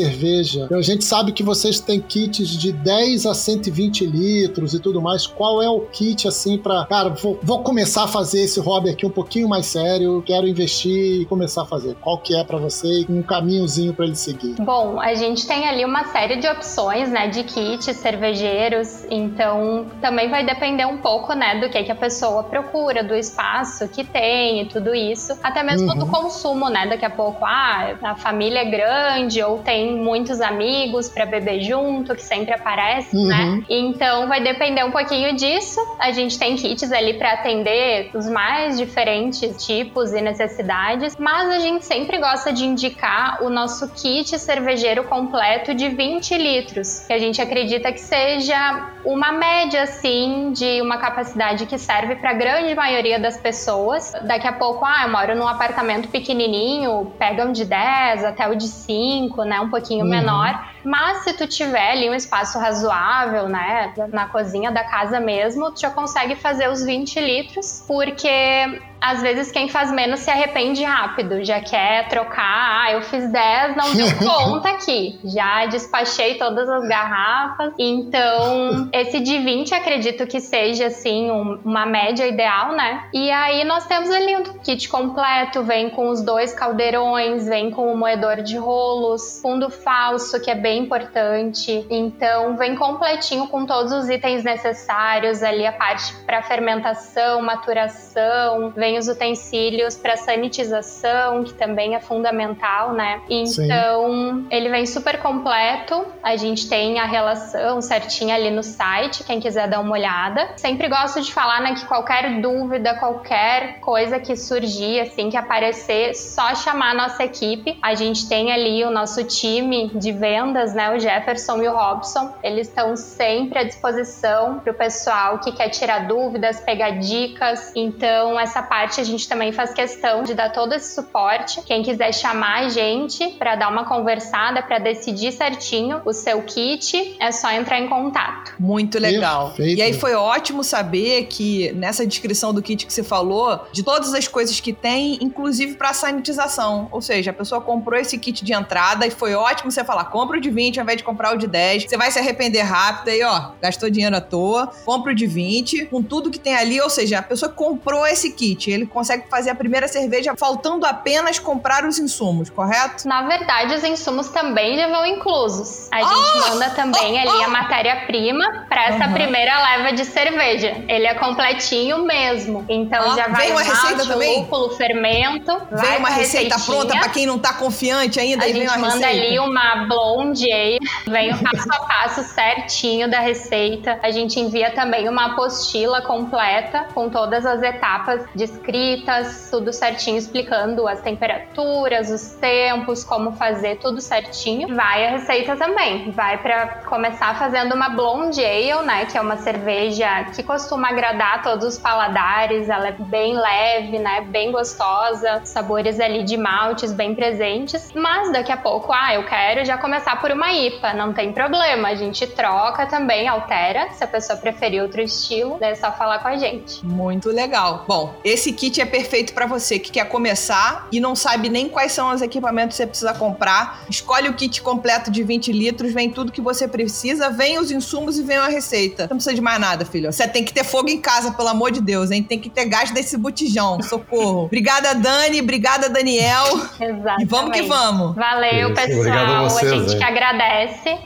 a 0.71 0.83
gente 0.83 1.05
sabe 1.05 1.33
que 1.33 1.43
vocês 1.43 1.81
têm 1.81 2.01
kits 2.01 2.49
de 2.49 2.73
10 2.73 3.27
a 3.27 3.35
120 3.35 4.07
litros 4.07 4.75
e 4.75 4.81
tudo 4.81 5.01
mais. 5.01 5.27
Qual 5.27 5.63
é 5.63 5.69
o 5.69 5.81
kit, 5.81 6.27
assim, 6.27 6.59
para 6.59 6.85
Cara, 6.87 7.11
vou, 7.11 7.39
vou 7.43 7.63
começar 7.63 8.05
a 8.05 8.09
fazer 8.09 8.43
esse 8.43 8.61
hobby 8.61 8.91
aqui 8.91 9.05
um 9.07 9.11
pouquinho 9.11 9.49
mais 9.49 9.67
sério, 9.67 10.23
quero 10.27 10.47
investir 10.47 11.23
e 11.23 11.25
começar 11.27 11.63
a 11.63 11.67
fazer. 11.67 11.95
Qual 12.01 12.19
que 12.19 12.35
é 12.37 12.45
para 12.45 12.59
você 12.59 13.05
um 13.09 13.23
caminhozinho 13.23 13.93
para 13.95 14.05
ele 14.05 14.15
seguir? 14.17 14.55
Bom, 14.59 15.01
a 15.01 15.15
gente 15.15 15.47
tem 15.47 15.69
ali 15.69 15.85
uma 15.85 16.05
série 16.05 16.37
de 16.37 16.49
opções, 16.49 17.09
né, 17.11 17.29
de 17.29 17.43
kits 17.45 17.97
cervejeiros, 17.97 19.05
então 19.11 19.87
também 20.01 20.29
vai 20.29 20.45
depender 20.45 20.87
um 20.87 20.99
pouco, 20.99 21.33
né, 21.35 21.61
do 21.61 21.69
que, 21.69 21.83
que 21.83 21.93
a 21.93 21.97
pessoa 21.97 22.43
procura, 22.45 23.03
do 23.03 23.15
espaço 23.15 23.89
que 23.89 24.05
tem 24.05 24.63
e 24.63 24.67
tudo 24.67 24.95
isso, 24.95 25.37
até 25.43 25.63
mesmo 25.63 25.89
Uhum. 25.89 25.99
do 25.99 26.07
consumo, 26.07 26.69
né, 26.69 26.87
daqui 26.87 27.05
a 27.05 27.11
pouco, 27.11 27.45
ah, 27.45 27.97
a 28.03 28.15
família 28.15 28.61
é 28.61 28.65
grande 28.65 29.43
ou 29.43 29.59
tem 29.59 29.88
muitos 29.97 30.41
amigos 30.41 31.09
para 31.09 31.25
beber 31.27 31.61
junto, 31.61 32.15
que 32.15 32.23
sempre 32.23 32.53
aparece, 32.55 33.17
Uhum. 33.17 33.27
né, 33.29 33.63
então 33.69 34.29
vai 34.29 34.43
depender 34.43 34.85
um 34.85 34.91
pouquinho 34.91 35.35
disso, 35.35 35.81
a 35.99 36.11
gente 36.13 36.39
tem 36.39 36.57
kits 36.57 36.91
ali 36.93 37.15
para 37.15 37.33
atender 37.33 38.11
os 38.15 38.29
mais 38.29 38.77
diferentes 38.79 39.65
tipos 39.65 40.13
e 40.13 40.21
necessidades, 40.21 41.17
mas 41.19 41.49
a 41.51 41.59
gente 41.59 41.85
sempre 41.85 42.19
gosta 42.19 42.53
de 42.53 42.65
indicar 42.65 43.43
o 43.43 43.51
nosso 43.51 43.89
kit 43.95 44.39
cervejeiro 44.39 45.05
completo 45.05 45.75
de 45.75 45.89
20 45.89 46.37
litros, 46.37 47.01
que 47.07 47.13
a 47.13 47.19
gente 47.19 47.41
acredita 47.41 47.93
que 47.93 48.01
seja 48.01 48.91
uma 49.11 49.33
média 49.33 49.85
assim 49.85 50.53
de 50.53 50.83
uma 50.83 50.99
capacidade 50.99 51.65
que 51.65 51.79
serve 51.79 52.17
para 52.17 52.31
a 52.31 52.35
grande 52.35 52.75
maioria 52.75 53.19
das 53.19 53.39
pessoas. 53.41 54.13
Daqui 54.27 54.47
a 54.47 54.53
pouco, 54.53 54.85
ah, 54.85 55.05
eu 55.05 55.11
moro 55.11 55.35
num 55.35 55.49
apartamento 55.49 56.09
pequenininho, 56.09 57.17
pegam 57.19 57.51
de 57.51 57.65
10 57.65 58.23
até 58.23 58.47
o 58.49 58.55
de 58.55 58.69
5, 58.69 59.45
né, 59.45 59.59
um 59.61 59.71
pouquinho 59.71 60.05
Uhum. 60.05 60.11
menor. 60.11 60.61
Mas 60.89 61.19
se 61.19 61.35
tu 61.35 61.47
tiver 61.47 61.91
ali 61.93 62.09
um 62.09 62.15
espaço 62.15 62.59
razoável, 62.59 63.49
né, 63.49 63.93
na 64.13 64.27
cozinha 64.27 64.71
da 64.71 64.85
casa 64.85 65.21
mesmo, 65.21 65.71
tu 65.73 65.81
já 65.81 65.91
consegue 65.91 66.35
fazer 66.35 66.69
os 66.71 66.83
20 66.85 67.21
litros, 67.21 67.85
porque 67.87 68.81
às 69.01 69.23
vezes 69.23 69.53
quem 69.53 69.69
faz 69.69 69.93
menos 69.93 70.21
se 70.21 70.31
arrepende 70.31 70.83
rápido, 70.83 71.45
já 71.45 71.61
quer 71.61 72.09
trocar, 72.09 72.85
ah, 72.87 72.93
eu 72.93 73.03
fiz 73.03 73.31
10, 73.31 73.77
não 73.77 73.95
deu 73.95 74.07
conta 74.19 74.71
aqui, 74.71 75.21
já 75.25 75.67
despachei 75.67 76.35
todas 76.37 76.69
as 76.69 76.89
garrafas. 76.89 77.73
Então, 77.79 78.89
esse 78.93 79.21
de 79.21 79.39
20 79.39 79.75
acredito 79.75 80.27
que 80.27 80.41
seja 80.41 80.87
assim 80.87 81.31
um- 81.31 81.61
uma 81.65 81.87
média 81.87 82.27
ideal, 82.27 82.73
né? 82.73 83.05
E 83.13 83.31
aí 83.31 83.63
nós 83.65 83.87
temos 83.87 84.11
ali 84.11 84.37
um 84.37 84.43
kit 84.65 84.89
completo, 84.89 85.63
vem 85.63 85.91
com 85.91 86.09
os 86.09 86.21
dois 86.23 86.53
caldeirões, 86.53 87.47
vem 87.47 87.71
com 87.71 87.93
o 87.93 87.97
moedor 87.97 88.43
de 88.43 88.57
rolos, 88.57 89.41
fundo 89.41 89.71
falso, 89.71 90.41
que 90.41 90.51
é 90.51 90.55
bem 90.55 90.78
importante. 90.79 91.87
Então, 91.91 92.57
vem 92.57 92.77
completinho 92.77 93.49
com 93.49 93.67
todos 93.67 93.93
os 93.93 94.09
itens 94.09 94.45
necessários, 94.45 95.43
ali 95.43 95.67
a 95.67 95.73
parte 95.73 96.15
para 96.25 96.43
fermentação, 96.43 97.43
maturação, 97.43 98.71
vem 98.71 98.99
os 98.99 99.09
utensílios 99.09 99.97
para 99.97 100.17
sanitização, 100.17 101.45
que 101.45 101.53
também 101.55 101.95
é 101.95 102.01
fundamental, 102.01 102.93
né? 102.93 103.21
Sim. 103.29 103.65
Então, 103.65 104.47
ele 104.51 104.69
vem 104.69 104.87
super 104.87 105.21
completo. 105.21 106.07
A 106.23 106.37
gente 106.37 106.69
tem 106.69 106.99
a 106.99 107.05
relação 107.05 107.81
certinha 107.81 108.35
ali 108.35 108.51
no 108.51 108.63
site, 108.63 109.25
quem 109.25 109.41
quiser 109.41 109.69
dar 109.69 109.81
uma 109.81 109.93
olhada. 109.93 110.49
Sempre 110.57 110.89
gosto 110.89 111.21
de 111.21 111.33
falar, 111.33 111.61
né, 111.61 111.75
que 111.75 111.87
qualquer 111.87 112.41
dúvida, 112.41 112.95
qualquer 112.95 113.81
coisa 113.81 114.19
que 114.19 114.37
surgir, 114.37 115.01
assim, 115.01 115.31
que 115.31 115.37
aparecer, 115.37 116.15
só 116.15 116.55
chamar 116.55 116.91
a 116.91 116.95
nossa 116.95 117.25
equipe. 117.25 117.79
A 117.83 117.95
gente 117.95 118.29
tem 118.29 118.53
ali 118.53 118.85
o 118.85 118.91
nosso 118.91 119.25
time 119.25 119.91
de 119.95 120.13
vendas, 120.59 120.75
né, 120.75 120.95
o 120.95 120.99
Jefferson 120.99 121.63
e 121.63 121.69
o 121.69 121.73
Robson. 121.73 122.33
Eles 122.43 122.69
estão 122.69 122.97
sempre 122.97 123.59
à 123.59 123.63
disposição 123.63 124.59
para 124.59 124.73
o 124.73 124.75
pessoal 124.75 125.39
que 125.39 125.53
quer 125.53 125.69
tirar 125.69 126.07
dúvidas, 126.07 126.61
pegar 126.61 126.91
dicas. 126.91 127.73
Então, 127.75 128.39
essa 128.39 128.63
parte 128.63 129.01
a 129.01 129.05
gente 129.05 129.29
também 129.29 129.53
faz 129.53 129.73
questão 129.73 130.23
de 130.23 130.35
dar 130.35 130.51
todo 130.51 130.75
esse 130.75 130.95
suporte. 130.95 131.63
Quem 131.63 131.83
quiser 131.83 132.13
chamar 132.13 132.65
a 132.65 132.69
gente 132.69 133.29
para 133.39 133.55
dar 133.55 133.69
uma 133.71 133.85
conversada, 133.85 134.63
para 134.63 134.79
decidir 134.79 135.33
certinho 135.33 136.01
o 136.05 136.13
seu 136.13 136.43
kit, 136.43 137.17
é 137.21 137.31
só 137.31 137.51
entrar 137.53 137.79
em 137.79 137.89
contato. 137.89 138.55
Muito 138.59 138.99
legal. 138.99 139.49
Perfeito. 139.49 139.79
E 139.79 139.83
aí 139.83 139.93
foi 139.93 140.15
ótimo 140.15 140.65
saber 140.65 141.27
que 141.27 141.73
nessa 141.73 142.07
descrição 142.07 142.53
do 142.53 142.63
kit 142.63 142.87
que 142.87 142.93
você 142.93 143.03
falou, 143.03 143.67
de 143.73 143.83
todas 143.83 144.13
as 144.15 144.27
coisas 144.27 144.59
que 144.61 144.73
tem, 144.73 145.19
inclusive 145.21 145.75
para 145.75 145.93
sanitização. 145.93 146.89
Ou 146.91 147.01
seja, 147.01 147.31
a 147.31 147.35
pessoa 147.35 147.61
comprou 147.61 147.99
esse 147.99 148.19
kit 148.19 148.45
de 148.45 148.53
entrada 148.53 149.07
e 149.07 149.11
foi 149.11 149.35
ótimo 149.35 149.71
você 149.71 149.85
falar: 149.85 150.05
compra 150.07 150.39
o 150.39 150.41
de 150.41 150.48
20 150.51 150.79
ao 150.79 150.83
invés 150.85 150.99
de 150.99 151.05
comprar 151.05 151.35
o 151.35 151.37
de 151.37 151.47
10. 151.47 151.85
Você 151.89 151.97
vai 151.97 152.11
se 152.11 152.19
arrepender 152.19 152.63
rápido 152.63 153.09
aí, 153.09 153.23
ó. 153.23 153.51
Gastou 153.61 153.91
dinheiro 153.91 154.17
à 154.17 154.21
toa. 154.21 154.71
Compra 154.85 155.13
o 155.13 155.15
de 155.15 155.27
20, 155.27 155.87
com 155.87 156.03
tudo 156.03 156.31
que 156.31 156.39
tem 156.39 156.55
ali. 156.55 156.81
Ou 156.81 156.91
seja, 156.91 157.19
a 157.19 157.23
pessoa 157.23 157.51
comprou 157.51 158.07
esse 158.07 158.31
kit. 158.33 158.71
Ele 158.71 158.87
consegue 158.87 159.25
fazer 159.29 159.51
a 159.51 159.55
primeira 159.55 159.89
cerveja 159.89 160.35
faltando 160.37 160.87
apenas 160.87 161.39
comprar 161.39 161.85
os 161.85 161.99
insumos, 161.99 162.51
correto? 162.51 163.07
Na 163.07 163.23
verdade, 163.23 163.75
os 163.75 163.85
insumos 163.85 164.29
também 164.29 164.77
já 164.77 164.89
vão 164.89 165.05
inclusos. 165.07 165.89
A 165.91 166.03
gente 166.03 166.49
manda 166.51 166.71
também 166.71 167.19
ali 167.21 167.43
a 167.45 167.49
matéria-prima 167.49 168.67
para 168.69 168.87
essa 168.89 169.05
Aham. 169.05 169.13
primeira 169.13 169.59
leva 169.77 169.93
de 169.97 170.05
cerveja. 170.05 170.77
Ele 170.89 171.07
é 171.07 171.15
completinho 171.15 172.05
mesmo. 172.05 172.65
Então 172.69 173.17
já 173.17 173.29
vai 173.29 173.43
vem 173.43 173.51
uma 173.53 173.65
malte, 173.65 173.81
receita 173.83 174.07
também? 174.07 174.41
lúpulo, 174.41 174.71
fermento. 174.77 175.53
vai 175.71 175.89
Vem 175.91 175.99
uma 175.99 176.09
a 176.09 176.13
receita 176.13 176.59
pronta 176.61 176.97
para 176.99 177.09
quem 177.09 177.27
não 177.27 177.39
tá 177.39 177.53
confiante 177.53 178.19
ainda. 178.21 178.43
A 178.45 178.47
aí 178.47 178.53
vem 178.53 178.63
gente 178.63 178.71
uma 178.77 178.79
manda 178.89 179.07
receita. 179.07 179.27
ali 179.27 179.39
uma 179.39 179.87
blonde 179.89 180.38
ale, 180.45 180.79
vem 181.07 181.33
o 181.33 181.39
passo 181.43 181.69
a 181.73 181.87
passo 181.87 182.23
certinho 182.23 183.11
da 183.11 183.21
receita. 183.21 183.99
A 184.03 184.11
gente 184.11 184.39
envia 184.39 184.71
também 184.71 185.09
uma 185.09 185.33
apostila 185.33 186.03
completa 186.03 186.87
com 186.95 187.09
todas 187.09 187.45
as 187.45 187.63
etapas 187.63 188.25
descritas, 188.35 189.49
tudo 189.51 189.73
certinho 189.73 190.17
explicando 190.17 190.87
as 190.87 191.01
temperaturas, 191.01 192.11
os 192.11 192.35
tempos, 192.35 193.05
como 193.05 193.33
fazer 193.33 193.77
tudo 193.77 194.01
certinho. 194.01 194.75
Vai 194.75 195.07
a 195.07 195.11
receita 195.11 195.57
também. 195.57 196.11
Vai 196.11 196.39
para 196.39 196.67
começar 196.87 197.39
fazendo 197.39 197.75
uma 197.75 197.89
blonde 197.89 198.45
ale, 198.45 198.87
né, 198.87 199.07
que 199.07 199.17
é 199.17 199.21
uma 199.21 199.37
cerveja 199.37 200.25
que 200.35 200.43
costuma 200.43 200.89
agradar 200.89 201.43
todos 201.43 201.65
os 201.65 201.79
paladares. 201.79 202.69
Ela 202.69 202.89
é 202.89 202.93
bem 202.93 203.35
leve, 203.35 203.99
né, 203.99 204.21
bem 204.23 204.53
gostosa, 204.53 205.41
sabores 205.45 206.01
ali 206.01 206.23
de 206.23 206.37
maltes 206.37 206.93
bem 206.93 207.15
presentes. 207.15 207.93
Mas 207.95 208.33
daqui 208.33 208.53
a 208.53 208.57
pouco, 208.57 208.93
ah, 208.93 209.15
eu 209.15 209.25
quero 209.25 209.65
já 209.65 209.79
começar 209.79 210.21
por 210.21 210.28
uma 210.33 210.53
IPA, 210.53 210.95
não 210.95 211.13
tem 211.13 211.33
problema. 211.33 211.89
A 211.89 211.95
gente 211.95 212.27
troca 212.27 212.87
também, 212.87 213.29
altera, 213.29 213.91
se 213.93 214.03
a 214.03 214.07
pessoa 214.07 214.39
preferir 214.39 214.83
outro 214.83 215.01
estilo, 215.01 215.59
é 215.61 215.75
só 215.75 215.93
falar 215.93 216.19
com 216.21 216.29
a 216.29 216.37
gente. 216.37 216.85
Muito 216.85 217.31
legal. 217.31 217.85
Bom, 217.87 218.15
esse 218.25 218.53
kit 218.53 218.81
é 218.81 218.87
perfeito 218.87 219.33
para 219.33 219.47
você 219.47 219.79
que 219.79 219.91
quer 219.91 220.09
começar 220.09 220.89
e 220.93 221.01
não 221.01 221.15
sabe 221.15 221.49
nem 221.49 221.69
quais 221.69 221.93
são 221.93 222.13
os 222.13 222.23
equipamentos 222.23 222.77
que 222.77 222.83
você 222.83 222.87
precisa 222.87 223.15
comprar. 223.15 223.83
Escolhe 223.89 224.29
o 224.29 224.35
kit 224.35 224.63
completo 224.63 225.11
de 225.11 225.23
20 225.23 225.53
litros, 225.53 225.93
vem 225.93 226.11
tudo 226.11 226.33
que 226.33 226.41
você 226.41 226.69
precisa, 226.69 227.31
vem 227.31 227.59
os 227.59 227.71
insumos 227.71 228.19
e 228.19 228.23
vem 228.23 228.37
a 228.37 228.49
receita. 228.49 229.03
Não 229.03 229.17
precisa 229.17 229.35
de 229.35 229.41
mais 229.41 229.61
nada, 229.61 229.85
filho. 229.85 230.13
Você 230.13 230.27
tem 230.29 230.45
que 230.45 230.53
ter 230.53 230.65
fogo 230.65 230.89
em 230.89 231.01
casa, 231.01 231.33
pelo 231.33 231.49
amor 231.49 231.71
de 231.71 231.81
Deus, 231.81 232.11
hein? 232.11 232.23
Tem 232.23 232.39
que 232.39 232.51
ter 232.51 232.67
gás 232.67 232.91
desse 232.91 233.17
botijão. 233.17 233.81
Socorro. 233.83 234.45
obrigada, 234.59 234.95
Dani. 234.95 235.41
Obrigada, 235.41 235.89
Daniel. 235.89 236.45
Exatamente. 236.81 237.23
E 237.23 237.25
vamos 237.25 237.53
que 237.53 237.63
vamos. 237.63 238.15
Valeu, 238.15 238.73
Isso, 238.73 238.75
pessoal. 238.75 238.99
obrigado 238.99 239.31
a 239.31 239.43
vocês, 239.43 239.73
a 239.73 239.77
gente 239.77 239.93
hein? 239.93 239.99
que 239.99 240.05
agradece. 240.05 240.18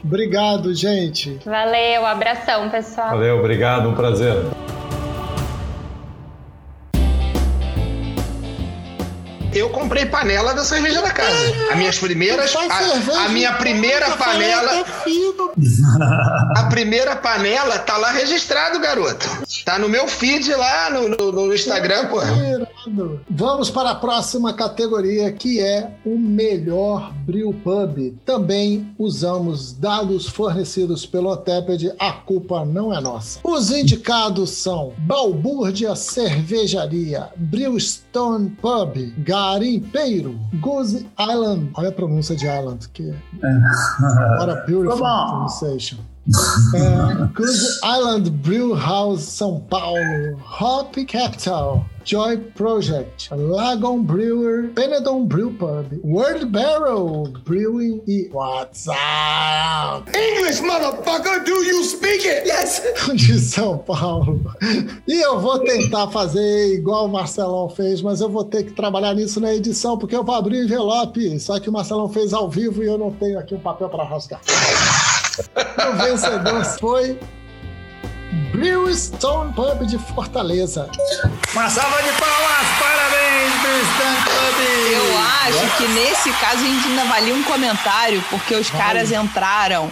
Obrigado, 0.04 0.74
gente. 0.74 1.38
Valeu, 1.44 2.06
abração, 2.06 2.68
pessoal. 2.70 3.10
Valeu, 3.10 3.38
obrigado, 3.38 3.88
um 3.88 3.94
prazer. 3.94 4.34
Eu 9.54 9.68
comprei 9.70 10.06
panela 10.06 10.54
da 10.54 10.64
cerveja 10.64 11.02
da 11.02 11.10
casa. 11.10 11.36
As 11.70 11.76
minhas 11.76 11.98
primeiras. 11.98 12.54
A, 12.56 13.24
a 13.24 13.28
minha 13.28 13.52
primeira 13.54 14.06
eu 14.06 14.16
falei 14.16 14.50
panela. 14.50 14.84
fino. 15.04 15.52
A 16.56 16.64
primeira 16.70 17.14
panela 17.16 17.78
tá 17.78 17.96
lá 17.96 18.10
registrado, 18.12 18.80
garoto. 18.80 19.28
Tá 19.64 19.78
no 19.78 19.88
meu 19.88 20.08
feed 20.08 20.50
lá 20.54 20.90
no, 20.90 21.08
no- 21.08 21.32
no 21.32 21.54
Instagram, 21.54 22.06
pô. 22.08 22.18
Vamos 23.30 23.70
para 23.70 23.90
a 23.90 23.94
próxima 23.94 24.52
categoria, 24.54 25.30
que 25.32 25.60
é 25.60 25.90
o 26.04 26.16
melhor 26.18 27.12
brew 27.26 27.52
pub. 27.52 28.14
Também 28.24 28.92
usamos 28.98 29.72
dados 29.72 30.26
fornecidos 30.28 31.04
pelo 31.06 31.30
Oteped, 31.30 31.92
a 31.98 32.12
culpa 32.12 32.64
não 32.64 32.92
é 32.94 33.00
nossa. 33.00 33.38
Os 33.44 33.70
indicados 33.70 34.50
são 34.50 34.92
Balbúrdia 34.98 35.94
Cervejaria, 35.94 37.28
Brewstone 37.36 38.50
Pub, 38.50 38.96
Garimpeiro, 39.42 40.38
Goose 40.60 41.06
Island. 41.18 41.70
Olha 41.74 41.88
a 41.88 41.92
pronúncia 41.92 42.36
de 42.36 42.46
Island, 42.46 42.88
que 42.92 43.02
What 44.38 44.50
a 44.50 44.64
beautiful 44.66 44.98
pronunciation. 44.98 45.98
É, 46.24 47.98
Island 47.98 48.30
Brew 48.30 48.76
House 48.76 49.22
São 49.22 49.58
Paulo, 49.68 50.40
Hop 50.60 50.94
Capital, 51.06 51.84
Joy 52.04 52.36
Project, 52.54 53.28
Lagon 53.34 54.02
Brewer, 54.02 54.68
Benedon 54.72 55.26
Brew 55.26 55.50
Pub, 55.50 56.00
World 56.04 56.46
Barrel 56.46 57.24
Brewing 57.44 58.02
e 58.06 58.30
What's 58.32 58.86
Up? 58.86 60.08
English, 60.16 60.60
motherfucker, 60.62 61.44
do 61.44 61.64
you 61.64 61.82
speak 61.82 62.24
it? 62.24 62.46
Yes! 62.46 62.82
de 63.14 63.40
São 63.40 63.78
Paulo. 63.78 64.40
E 65.08 65.24
eu 65.24 65.40
vou 65.40 65.58
tentar 65.58 66.08
fazer 66.08 66.74
igual 66.74 67.06
o 67.06 67.08
Marcelão 67.08 67.68
fez, 67.68 68.00
mas 68.00 68.20
eu 68.20 68.28
vou 68.28 68.44
ter 68.44 68.62
que 68.62 68.72
trabalhar 68.72 69.14
nisso 69.14 69.40
na 69.40 69.52
edição, 69.52 69.98
porque 69.98 70.14
eu 70.14 70.22
vou 70.22 70.36
abrir 70.36 70.58
o 70.58 70.64
envelope. 70.64 71.40
Só 71.40 71.58
que 71.58 71.68
o 71.68 71.72
Marcelão 71.72 72.08
fez 72.08 72.32
ao 72.32 72.48
vivo 72.48 72.82
e 72.82 72.86
eu 72.86 72.96
não 72.96 73.10
tenho 73.10 73.40
aqui 73.40 73.56
um 73.56 73.60
papel 73.60 73.88
para 73.88 74.04
rasgar. 74.04 74.40
O 75.88 75.96
vencedor 75.96 76.64
foi 76.78 77.18
Brewstone 78.52 79.52
Pub 79.54 79.86
de 79.86 79.98
Fortaleza. 79.98 80.88
Uma 81.52 81.68
salva 81.70 82.02
de 82.02 82.10
palmas, 82.12 82.66
parabéns, 82.78 83.52
Tristan 83.62 84.14
Club! 84.24 84.51
Eu 84.62 85.18
acho 85.18 85.76
que 85.76 85.88
nesse 85.88 86.32
caso 86.34 86.58
a 86.58 86.66
gente 86.66 86.88
ainda 86.88 87.04
valia 87.04 87.34
um 87.34 87.42
comentário, 87.42 88.22
porque 88.30 88.54
os 88.54 88.70
caras 88.70 89.10
entraram 89.10 89.90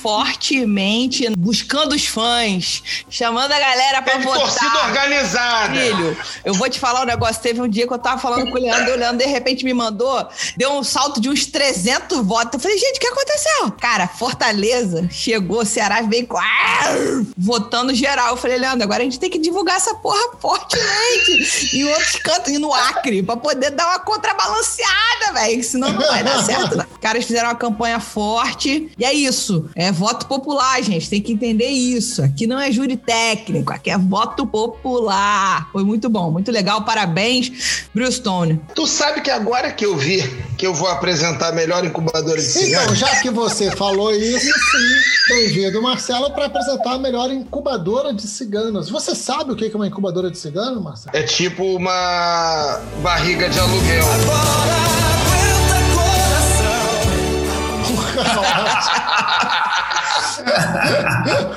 fortemente 0.00 1.30
buscando 1.36 1.94
os 1.94 2.06
fãs, 2.06 2.82
chamando 3.08 3.52
a 3.52 3.58
galera 3.58 4.02
pra 4.02 4.14
Teve 4.14 4.24
votar. 4.24 4.40
torcida 4.42 4.84
organizada. 4.84 5.74
Filho, 5.74 6.16
eu 6.44 6.54
vou 6.54 6.68
te 6.68 6.78
falar 6.78 7.02
um 7.02 7.06
negócio. 7.06 7.40
Teve 7.42 7.60
um 7.60 7.68
dia 7.68 7.86
que 7.86 7.92
eu 7.92 7.98
tava 7.98 8.20
falando 8.20 8.50
com 8.50 8.58
o 8.58 8.60
Leandro, 8.60 8.90
e 8.90 8.92
o 8.92 8.98
Leandro 8.98 9.18
de 9.18 9.30
repente 9.30 9.64
me 9.64 9.72
mandou, 9.72 10.26
deu 10.56 10.72
um 10.72 10.84
salto 10.84 11.20
de 11.20 11.28
uns 11.30 11.46
300 11.46 12.18
votos. 12.18 12.54
Eu 12.54 12.60
falei, 12.60 12.78
gente, 12.78 12.96
o 12.96 13.00
que 13.00 13.06
aconteceu? 13.06 13.70
Cara, 13.80 14.06
Fortaleza 14.06 15.08
chegou, 15.10 15.64
Ceará 15.64 16.02
veio 16.02 16.26
com. 16.26 16.36
Arr! 16.36 17.24
votando 17.36 17.94
geral. 17.94 18.28
Eu 18.30 18.36
falei, 18.36 18.58
Leandro, 18.58 18.82
agora 18.84 19.00
a 19.00 19.04
gente 19.04 19.18
tem 19.18 19.30
que 19.30 19.38
divulgar 19.38 19.76
essa 19.76 19.94
porra 19.94 20.36
fortemente 20.38 21.76
em 21.76 21.84
outros 21.84 22.16
cantos, 22.16 22.52
e 22.52 22.58
no 22.58 22.72
Acre, 22.72 23.22
pra 23.22 23.36
poder 23.36 23.70
dar 23.70 23.86
uma 23.88 23.93
contrabalanceada, 24.00 25.32
velho. 25.34 25.62
Senão 25.64 25.92
não 25.92 26.06
vai 26.06 26.22
dar 26.22 26.42
certo. 26.44 26.76
Não. 26.76 26.84
Os 26.84 26.98
caras 27.00 27.24
fizeram 27.24 27.48
uma 27.48 27.54
campanha 27.54 28.00
forte. 28.00 28.90
E 28.98 29.04
é 29.04 29.12
isso. 29.12 29.68
É 29.74 29.92
voto 29.92 30.26
popular, 30.26 30.82
gente. 30.82 31.08
Tem 31.08 31.20
que 31.20 31.32
entender 31.32 31.66
isso. 31.68 32.22
Aqui 32.22 32.46
não 32.46 32.58
é 32.60 32.70
júri 32.72 32.96
técnico, 32.96 33.72
aqui 33.72 33.90
é 33.90 33.98
voto 33.98 34.46
popular. 34.46 35.68
Foi 35.72 35.84
muito 35.84 36.08
bom, 36.08 36.30
muito 36.30 36.50
legal. 36.50 36.82
Parabéns, 36.84 37.86
Brewstone. 37.94 38.60
Tu 38.74 38.86
sabe 38.86 39.20
que 39.20 39.30
agora 39.30 39.70
que 39.72 39.84
eu 39.84 39.96
vi 39.96 40.22
que 40.56 40.66
eu 40.66 40.72
vou 40.74 40.88
apresentar 40.88 41.48
a 41.48 41.52
melhor 41.52 41.84
incubadora 41.84 42.40
de 42.40 42.46
Então, 42.48 42.62
cigarro? 42.62 42.94
já 42.94 43.16
que 43.20 43.28
você 43.30 43.70
falou 43.72 44.12
isso, 44.14 44.46
sim, 44.46 45.28
bem-vindo, 45.34 45.82
Marcelo, 45.82 46.30
para 46.32 46.46
apresentar 46.46 46.92
a 46.94 46.98
melhor 46.98 47.30
incubadora 47.32 48.14
de 48.14 48.22
ciganos. 48.22 48.88
Você 48.88 49.14
sabe 49.16 49.52
o 49.52 49.56
que 49.56 49.64
é 49.66 49.74
uma 49.74 49.86
incubadora 49.88 50.30
de 50.30 50.38
cigano, 50.38 50.80
Marcelo? 50.80 51.16
É 51.16 51.22
tipo 51.22 51.64
uma 51.64 52.80
barriga 53.02 53.48
de 53.48 53.58
aluguel. 53.74 54.04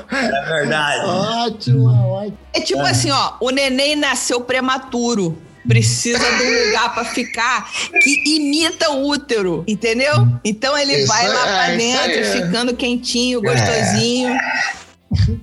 É 0.09 0.45
verdade. 0.45 1.05
Ótimo, 1.05 1.87
ótimo. 1.89 2.37
É 2.53 2.61
tipo 2.61 2.81
assim, 2.81 3.11
ó, 3.11 3.33
o 3.39 3.49
neném 3.49 3.95
nasceu 3.95 4.41
prematuro. 4.41 5.37
Precisa 5.67 6.17
de 6.19 6.43
um 6.43 6.65
lugar 6.67 6.93
pra 6.93 7.03
ficar 7.03 7.69
que 8.01 8.35
imita 8.37 8.89
o 8.91 9.05
útero, 9.05 9.65
entendeu? 9.67 10.13
Então 10.43 10.77
ele 10.77 10.99
Isso 10.99 11.07
vai 11.07 11.27
lá 11.27 11.41
é- 11.41 11.53
pra 11.53 11.69
é 11.71 11.75
isso 11.75 11.77
dentro, 11.77 12.33
aí. 12.33 12.41
ficando 12.45 12.73
quentinho, 12.73 13.41
gostosinho. 13.41 14.37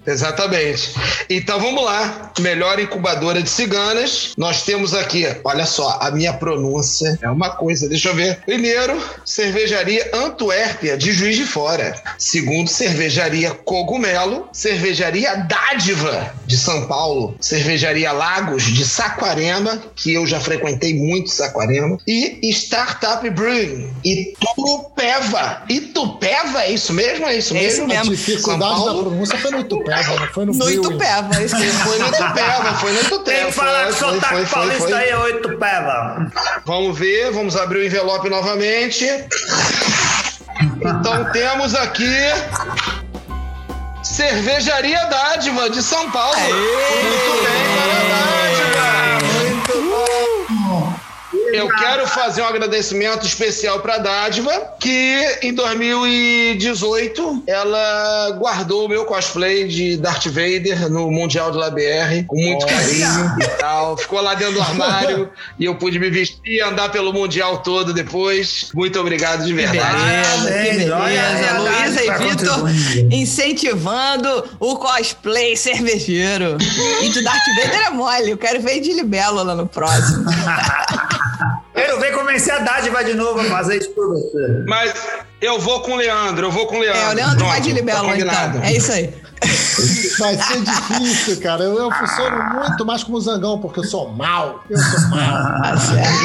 Exatamente. 0.06 0.92
Então 1.28 1.58
vamos 1.60 1.84
lá. 1.84 2.32
Melhor 2.40 2.78
incubadora 2.78 3.42
de 3.42 3.48
ciganas. 3.48 4.32
Nós 4.36 4.62
temos 4.62 4.94
aqui, 4.94 5.26
olha 5.44 5.66
só, 5.66 5.98
a 6.00 6.10
minha 6.10 6.32
pronúncia 6.32 7.18
é 7.22 7.28
uma 7.28 7.50
coisa. 7.50 7.88
Deixa 7.88 8.08
eu 8.10 8.14
ver. 8.14 8.40
Primeiro, 8.44 9.00
cervejaria 9.24 10.10
Antuérpia, 10.14 10.96
de 10.96 11.12
Juiz 11.12 11.36
de 11.36 11.44
Fora. 11.44 11.94
Segundo, 12.18 12.68
cervejaria 12.68 13.50
Cogumelo. 13.52 14.48
Cervejaria 14.52 15.34
Dádiva, 15.36 16.34
de 16.46 16.56
São 16.56 16.86
Paulo. 16.86 17.36
Cervejaria 17.40 18.12
Lagos, 18.12 18.64
de 18.64 18.84
Saquarema, 18.84 19.82
que 19.96 20.12
eu 20.12 20.26
já 20.26 20.40
frequentei 20.40 20.94
muito 20.94 21.30
Saquarema. 21.30 21.98
E 22.06 22.38
Startup 22.50 23.28
Brewing, 23.30 23.90
Itupeva. 24.04 25.62
Itupeva, 25.68 26.62
é 26.62 26.72
isso 26.72 26.92
mesmo? 26.92 27.26
É 27.26 27.36
isso 27.36 27.56
É 27.56 27.64
isso 27.64 27.86
mesmo? 27.86 27.88
mesmo. 27.88 28.12
A 28.12 28.14
dificuldade 28.16 28.84
da 28.84 28.94
pronúncia 28.94 29.38
foi 29.38 29.50
no 29.54 29.60
Itupeva, 29.60 30.20
não 30.20 30.26
foi 30.28 30.44
no 30.44 30.52
No. 30.54 30.70
Itupeva, 30.70 31.42
isso. 31.42 31.56
Foi 31.56 31.98
no 31.98 32.08
Itupeva, 32.08 32.74
foi 32.74 32.92
no 32.92 33.00
Itupeva. 33.00 33.24
Tem 33.24 33.46
que 33.46 33.52
falar 33.52 33.86
que 33.86 33.92
foi, 33.92 34.14
sotaque 34.14 34.50
paulista 34.50 34.96
aí 34.96 35.08
é 35.08 35.18
oito 35.18 35.48
peva. 35.58 36.26
Vamos 36.64 36.98
ver, 36.98 37.30
vamos 37.32 37.56
abrir 37.56 37.78
o 37.78 37.86
envelope 37.86 38.28
novamente. 38.28 39.06
Então 40.80 41.24
temos 41.32 41.74
aqui 41.74 42.04
Cervejaria 44.02 45.04
Dádiva 45.06 45.70
de 45.70 45.82
São 45.82 46.10
Paulo. 46.10 46.36
Muito 46.36 47.42
bem, 47.42 47.64
para 47.74 47.94
a 48.00 48.04
Dádiva. 48.10 49.13
Eu 51.54 51.68
quero 51.68 52.06
fazer 52.08 52.42
um 52.42 52.46
agradecimento 52.46 53.24
especial 53.24 53.78
pra 53.78 53.98
Dádiva, 53.98 54.50
que 54.80 55.38
em 55.40 55.54
2018 55.54 57.44
ela 57.46 58.30
guardou 58.38 58.86
o 58.86 58.88
meu 58.88 59.04
cosplay 59.04 59.68
de 59.68 59.96
Darth 59.96 60.26
Vader 60.26 60.90
no 60.90 61.10
Mundial 61.10 61.52
de 61.52 61.58
LABR 61.58 62.24
com 62.26 62.36
muito 62.36 62.66
carinho 62.66 63.36
e 63.40 63.46
tal. 63.58 63.96
Ficou 63.96 64.20
lá 64.20 64.34
dentro 64.34 64.54
do 64.54 64.60
armário 64.62 65.30
e 65.58 65.64
eu 65.64 65.76
pude 65.76 65.98
me 65.98 66.10
vestir 66.10 66.40
e 66.44 66.60
andar 66.60 66.88
pelo 66.90 67.12
Mundial 67.12 67.58
todo 67.58 67.92
depois. 67.92 68.70
Muito 68.74 68.98
obrigado 68.98 69.44
de 69.44 69.52
verdade. 69.52 70.02
Beleza, 70.42 70.48
que 70.48 70.78
beleza. 70.78 70.94
é 70.94 71.58
Luísa 71.58 72.04
e 72.04 72.10
Vitor 72.18 72.70
incentivando 73.12 74.50
o 74.58 74.76
cosplay 74.76 75.56
cervejeiro. 75.56 76.58
E 77.02 77.08
de 77.10 77.22
Darth 77.22 77.44
Vader 77.62 77.86
é 77.86 77.90
mole. 77.90 78.30
Eu 78.30 78.38
quero 78.38 78.60
ver 78.60 78.80
de 78.80 78.92
libelo 78.92 79.42
lá 79.44 79.54
no 79.54 79.66
próximo. 79.66 80.24
Quero 81.74 82.00
ver 82.00 82.12
convencer 82.12 82.54
a 82.54 82.58
dádiva 82.58 83.04
de 83.04 83.14
novo 83.14 83.40
a 83.40 83.44
fazer 83.44 83.78
isso 83.78 83.90
por 83.90 84.08
você. 84.08 84.64
Mas 84.66 84.94
eu 85.40 85.58
vou 85.58 85.80
com 85.80 85.92
o 85.92 85.96
Leandro, 85.96 86.46
eu 86.46 86.50
vou 86.50 86.66
com 86.66 86.76
o 86.76 86.80
Leandro. 86.80 87.00
É, 87.00 87.08
o 87.10 87.14
Leandro 87.14 87.46
vai 87.46 87.60
de 87.60 87.70
Pronto, 87.70 87.80
libelo, 87.80 88.30
tá 88.30 88.46
então. 88.46 88.62
É 88.62 88.72
isso 88.72 88.92
aí. 88.92 89.14
Vai 90.18 90.36
ser 90.36 90.62
difícil, 90.62 91.40
cara. 91.40 91.64
Eu, 91.64 91.78
eu 91.78 91.90
funciono 91.90 92.36
muito 92.54 92.86
mais 92.86 93.02
como 93.02 93.20
zangão, 93.20 93.58
porque 93.58 93.80
eu 93.80 93.84
sou 93.84 94.10
mal. 94.12 94.64
Eu 94.70 94.78
sou 94.78 95.08
mal. 95.10 95.74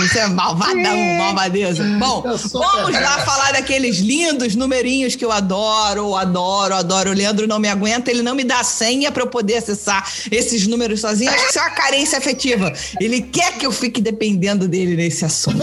Isso 0.04 0.18
é 0.18 0.28
malvadão, 0.28 0.98
malvadeza. 1.18 1.84
Bom, 1.98 2.22
vamos 2.22 2.94
lá 2.94 3.20
falar 3.20 3.52
daqueles 3.54 3.98
lindos 3.98 4.56
numerinhos 4.56 5.16
que 5.16 5.26
eu 5.26 5.32
adoro, 5.32 6.16
adoro, 6.16 6.76
adoro. 6.76 7.10
O 7.10 7.14
Leandro 7.14 7.48
não 7.48 7.60
me 7.60 7.68
aguenta, 7.68 8.10
ele 8.12 8.22
não 8.22 8.36
me 8.36 8.44
dá 8.44 8.64
senha 8.64 9.12
pra 9.12 9.24
eu 9.24 9.28
poder 9.28 9.58
acessar 9.58 10.08
esses 10.32 10.68
números 10.68 11.02
sozinho. 11.02 11.32
Acho 11.32 11.44
que 11.44 11.50
isso 11.50 11.60
é 11.60 11.62
uma 11.62 11.72
carência 11.72 12.18
afetiva. 12.18 12.72
Ele 13.00 13.22
quer 13.22 13.54
que 13.58 13.66
eu 13.66 13.72
fique 13.72 14.02
dependendo 14.02 14.68
dele 14.68 14.96
nesse 14.96 15.26
assunto. 15.26 15.60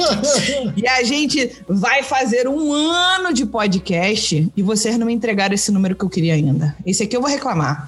E 0.76 0.86
a 0.88 1.02
gente 1.04 1.56
vai 1.68 2.02
fazer 2.02 2.48
um 2.48 2.72
ano 2.72 3.32
de 3.32 3.46
podcast 3.46 4.48
e 4.56 4.62
vocês 4.62 4.98
não 4.98 5.06
me 5.06 5.14
entregaram 5.14 5.54
esse 5.54 5.70
número 5.72 5.94
que 5.94 6.04
eu 6.04 6.08
queria 6.08 6.34
ainda. 6.34 6.76
Esse 6.84 7.02
aqui 7.04 7.16
eu 7.16 7.20
vou 7.20 7.30
reclamar. 7.30 7.45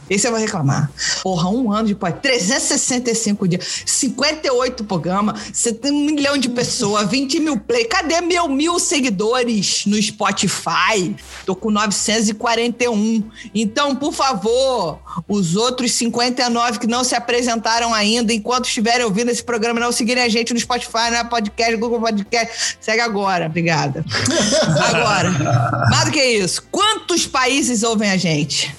Esse 0.08 0.26
eu 0.26 0.30
vou 0.30 0.40
reclamar. 0.40 0.90
Porra, 1.22 1.48
um 1.50 1.72
ano 1.72 1.88
de 1.88 1.94
podcast. 1.94 2.22
365 2.22 3.48
dias, 3.48 3.82
58 3.86 4.84
programas, 4.84 5.50
você 5.52 5.72
tem 5.72 5.90
um 5.92 6.04
milhão 6.04 6.36
de 6.36 6.48
pessoas, 6.48 7.08
20 7.08 7.40
mil 7.40 7.58
play. 7.58 7.84
Cadê 7.84 8.20
meu 8.20 8.48
mil 8.48 8.78
seguidores 8.78 9.84
no 9.86 10.00
Spotify? 10.00 11.16
Tô 11.44 11.54
com 11.54 11.70
941. 11.70 13.24
Então, 13.54 13.96
por 13.96 14.12
favor, 14.12 14.98
os 15.26 15.56
outros 15.56 15.92
59 15.92 16.78
que 16.78 16.86
não 16.86 17.02
se 17.04 17.14
apresentaram 17.14 17.94
ainda, 17.94 18.32
enquanto 18.32 18.66
estiverem 18.66 19.04
ouvindo 19.04 19.30
esse 19.30 19.42
programa, 19.42 19.80
não 19.80 19.92
seguirem 19.92 20.22
a 20.22 20.28
gente 20.28 20.52
no 20.52 20.60
Spotify, 20.60 21.10
no 21.10 21.28
Podcast, 21.28 21.76
Google 21.76 22.00
Podcast. 22.00 22.76
Segue 22.80 23.00
agora. 23.00 23.46
Obrigada. 23.46 24.04
Agora, 24.88 25.30
mais 25.90 26.04
do 26.06 26.10
que 26.10 26.22
isso, 26.22 26.62
quantos 26.70 27.26
países 27.26 27.82
ouvem 27.82 28.10
a 28.10 28.16
gente? 28.16 28.74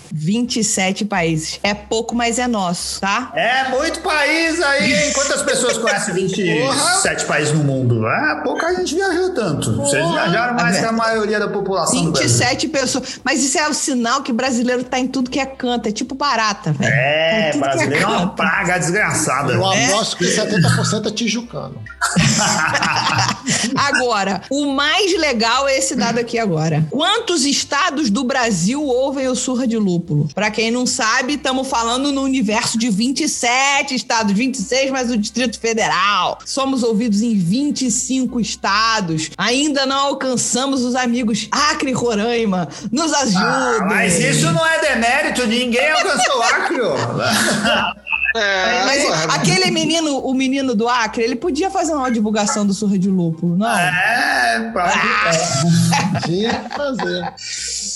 27 0.69 1.05
países. 1.05 1.59
É 1.63 1.73
pouco, 1.73 2.15
mas 2.15 2.37
é 2.37 2.47
nosso, 2.47 3.01
tá? 3.01 3.31
É 3.35 3.69
muito 3.69 3.99
país 4.01 4.61
aí, 4.61 4.93
hein? 4.93 5.13
Quantas 5.13 5.41
pessoas 5.41 5.77
conhecem 5.77 6.13
27 6.13 7.25
países 7.25 7.53
no 7.53 7.63
mundo? 7.63 8.07
É, 8.07 8.41
pouca 8.43 8.73
gente 8.75 8.93
viajou 8.95 9.33
tanto. 9.33 9.75
Vocês 9.77 10.07
viajaram 10.07 10.53
mais 10.55 10.77
que 10.77 10.85
a 10.85 10.91
maioria 10.91 11.39
da 11.39 11.47
população 11.47 12.05
do 12.05 12.11
Brasil. 12.11 12.29
27 12.29 12.67
pessoas. 12.69 13.19
Mas 13.23 13.43
isso 13.43 13.57
é 13.57 13.67
o 13.67 13.73
sinal 13.73 14.21
que 14.21 14.31
brasileiro 14.31 14.83
tá 14.83 14.99
em 14.99 15.07
tudo 15.07 15.29
que 15.29 15.39
é 15.39 15.45
canto. 15.45 15.89
É 15.89 15.91
tipo 15.91 16.13
barata, 16.15 16.71
velho. 16.71 16.93
É, 16.93 17.39
Tá 17.49 17.51
que 17.53 17.57
brasileiro 17.59 18.03
é 18.03 18.07
uma 18.07 18.19
canto. 18.19 18.35
praga 18.35 18.77
desgraçada. 18.77 19.53
Eu 19.53 19.65
aposto 19.65 20.17
que 20.17 20.25
70% 20.25 21.07
é 21.07 21.11
tijucano. 21.11 21.81
Agora, 23.75 24.41
o 24.49 24.71
mais 24.73 25.17
legal 25.17 25.67
é 25.67 25.77
esse 25.77 25.95
dado 25.95 26.19
aqui 26.19 26.37
agora. 26.37 26.85
Quantos 26.89 27.45
estados 27.45 28.09
do 28.09 28.23
Brasil 28.23 28.83
ouvem 28.83 29.27
o 29.27 29.35
Surra 29.35 29.65
de 29.67 29.77
Lúpulo? 29.77 30.27
Pra 30.33 30.51
quem 30.51 30.58
não 30.71 30.85
sabe, 30.85 31.33
estamos 31.35 31.67
falando 31.67 32.11
no 32.11 32.21
universo 32.21 32.77
de 32.77 32.89
27 32.89 33.95
estados, 33.95 34.33
26 34.33 34.91
mais 34.91 35.09
o 35.09 35.17
Distrito 35.17 35.59
Federal. 35.59 36.39
Somos 36.45 36.83
ouvidos 36.83 37.21
em 37.21 37.37
25 37.37 38.39
estados. 38.39 39.31
Ainda 39.37 39.85
não 39.85 39.97
alcançamos 39.97 40.83
os 40.83 40.95
amigos 40.95 41.47
Acre 41.51 41.91
e 41.91 41.93
Roraima. 41.93 42.67
Nos 42.91 43.13
ajudem. 43.13 43.37
Ah, 43.41 43.85
Mas 43.87 44.19
isso 44.19 44.51
não 44.51 44.65
é 44.65 44.79
demérito, 44.81 45.47
ninguém 45.47 45.89
alcançou 45.91 46.37
o 46.37 46.41
Acre. 46.43 46.81
ó. 46.81 47.99
É, 48.35 48.85
Mas 48.85 49.03
porra, 49.05 49.23
aquele 49.37 49.71
menino, 49.71 50.19
o 50.19 50.35
menino 50.35 50.75
do 50.75 50.87
Acre, 50.87 51.23
ele 51.23 51.35
podia 51.35 51.71
fazer 51.71 51.95
uma 51.95 52.11
divulgação 52.11 52.63
do 52.63 52.75
Surra 52.75 52.95
de 52.99 53.09
Lúpulo, 53.09 53.57
não? 53.57 53.67
É, 53.75 54.71
pode. 54.71 56.27
Tinha 56.27 56.53
que 56.53 56.75
fazer. 56.75 57.33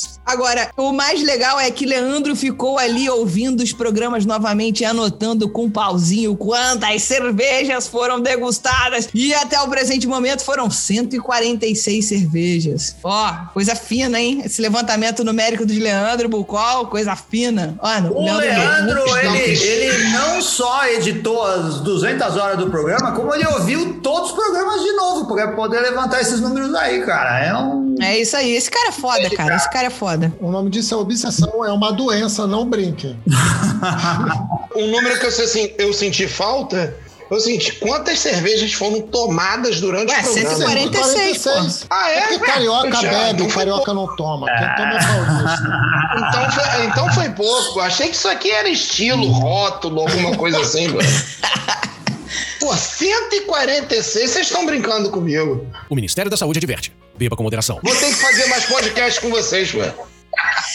Agora, 0.25 0.69
o 0.77 0.91
mais 0.91 1.21
legal 1.21 1.59
é 1.59 1.69
que 1.69 1.85
Leandro 1.85 2.35
ficou 2.35 2.77
ali 2.79 3.09
ouvindo 3.09 3.61
os 3.61 3.73
programas 3.73 4.25
novamente 4.25 4.85
anotando 4.85 5.49
com 5.49 5.65
um 5.65 5.69
pauzinho 5.69 6.35
quantas 6.35 7.03
cervejas 7.03 7.87
foram 7.87 8.19
degustadas. 8.21 9.09
E 9.13 9.33
até 9.33 9.59
o 9.61 9.67
presente 9.67 10.07
momento 10.07 10.43
foram 10.43 10.69
146 10.69 12.05
cervejas. 12.05 12.95
Ó, 13.03 13.33
coisa 13.53 13.75
fina, 13.75 14.19
hein? 14.19 14.41
Esse 14.45 14.61
levantamento 14.61 15.23
numérico 15.23 15.65
de 15.65 15.79
Leandro 15.79 16.29
Bucol, 16.29 16.87
coisa 16.87 17.15
fina. 17.15 17.75
Ó, 17.79 17.89
O 18.13 18.23
Leandro, 18.37 19.03
Leandro, 19.03 19.17
ele, 19.17 19.63
ele 19.63 20.07
não 20.09 20.41
só 20.41 20.87
editou 20.87 21.43
as 21.45 21.79
200 21.81 22.37
horas 22.37 22.57
do 22.57 22.69
programa, 22.69 23.11
como 23.13 23.33
ele 23.33 23.45
ouviu 23.47 23.99
todos 24.01 24.29
os 24.29 24.35
programas 24.35 24.81
de 24.81 24.91
novo, 24.93 25.25
para 25.27 25.49
poder 25.51 25.79
levantar 25.81 26.21
esses 26.21 26.39
números 26.39 26.73
aí, 26.75 27.01
cara. 27.05 27.39
É 27.45 27.55
um. 27.55 27.95
É 28.01 28.17
isso 28.19 28.35
aí. 28.35 28.51
Esse 28.55 28.69
cara 28.71 28.89
é 28.89 28.91
foda, 28.91 29.29
cara. 29.29 29.55
Esse 29.55 29.69
cara 29.69 29.87
é 29.87 29.89
foda. 29.89 30.12
O 30.39 30.51
nome 30.51 30.69
disso 30.69 30.93
é 30.93 30.97
obsessão, 30.97 31.65
é 31.65 31.71
uma 31.71 31.91
doença, 31.91 32.47
não 32.47 32.65
brinque. 32.65 33.15
Um 34.75 34.87
número 34.87 35.19
que 35.19 35.25
eu, 35.25 35.29
assim, 35.29 35.71
eu 35.77 35.93
senti 35.93 36.27
falta. 36.27 36.95
Eu 37.29 37.39
senti 37.39 37.73
quantas 37.73 38.19
cervejas 38.19 38.73
foram 38.73 39.01
tomadas 39.01 39.79
durante 39.79 40.11
Ué, 40.11 40.19
o 40.19 40.23
programa. 40.23 40.69
146, 40.69 41.37
pô. 41.37 41.49
Ah, 41.89 42.11
é? 42.11 42.17
É 42.17 42.27
porque 42.27 42.45
carioca 42.45 43.01
Já, 43.01 43.09
bebe, 43.09 43.43
foi 43.43 43.63
carioca 43.63 43.93
não 43.93 44.15
toma. 44.15 44.47
Quem 44.47 44.75
toma 44.75 44.93
é 44.93 45.03
paulista. 45.03 45.69
Então 46.17 46.51
foi, 46.51 46.85
então 46.85 47.13
foi 47.13 47.29
pouco. 47.29 47.79
Achei 47.79 48.09
que 48.09 48.15
isso 48.15 48.27
aqui 48.27 48.51
era 48.51 48.69
estilo, 48.69 49.27
rótulo, 49.27 50.01
alguma 50.01 50.35
coisa 50.35 50.59
assim. 50.59 50.87
mano. 50.89 50.99
Pô, 52.59 52.73
146, 52.75 54.31
vocês 54.31 54.47
estão 54.47 54.65
brincando 54.65 55.09
comigo. 55.09 55.67
O 55.89 55.95
Ministério 55.95 56.29
da 56.31 56.37
Saúde 56.37 56.59
adverte. 56.59 56.93
Beba 57.15 57.35
com 57.35 57.43
moderação. 57.43 57.79
Vou 57.83 57.95
ter 57.95 58.07
que 58.07 58.15
fazer 58.15 58.45
mais 58.47 58.65
podcast 58.65 59.21
com 59.21 59.29
vocês, 59.29 59.71
velho. 59.71 59.93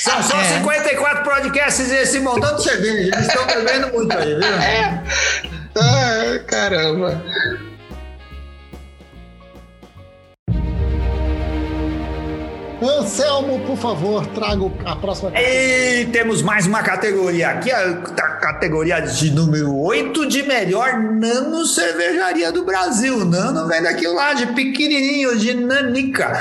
São 0.03 0.23
só 0.23 0.41
É. 0.41 0.59
54 0.59 1.25
podcasts 1.25 1.91
e 1.91 1.95
esse 1.97 2.21
montão 2.21 2.55
de 2.57 2.63
cerveja. 2.63 3.11
Eles 3.15 3.27
estão 3.27 3.45
bebendo 3.47 3.89
muito 3.93 4.17
aí, 4.17 4.35
viu? 4.35 4.45
É. 4.45 5.03
Ah, 5.77 6.39
caramba. 6.47 7.23
Anselmo, 12.81 13.61
por 13.67 13.77
favor, 13.77 14.25
traga 14.29 14.71
a 14.85 14.95
próxima. 14.97 15.33
E 15.35 16.07
temos 16.13 16.43
mais 16.43 16.67
uma 16.67 16.83
categoria 16.83 17.49
aqui, 17.51 17.71
a 17.73 17.95
categoria 18.41 19.01
de 19.01 19.31
número 19.33 19.77
8 19.77 20.27
de 20.29 20.45
melhor 20.45 20.93
nano 20.99 21.67
cervejaria 21.67 22.53
do 22.53 22.65
Brasil. 22.65 23.25
Nano 23.25 23.67
vem 23.67 23.83
daquilo 23.83 24.15
lá 24.15 24.33
de 24.33 24.47
pequenininho, 24.49 25.37
de 25.37 25.55
nanica. 25.55 26.39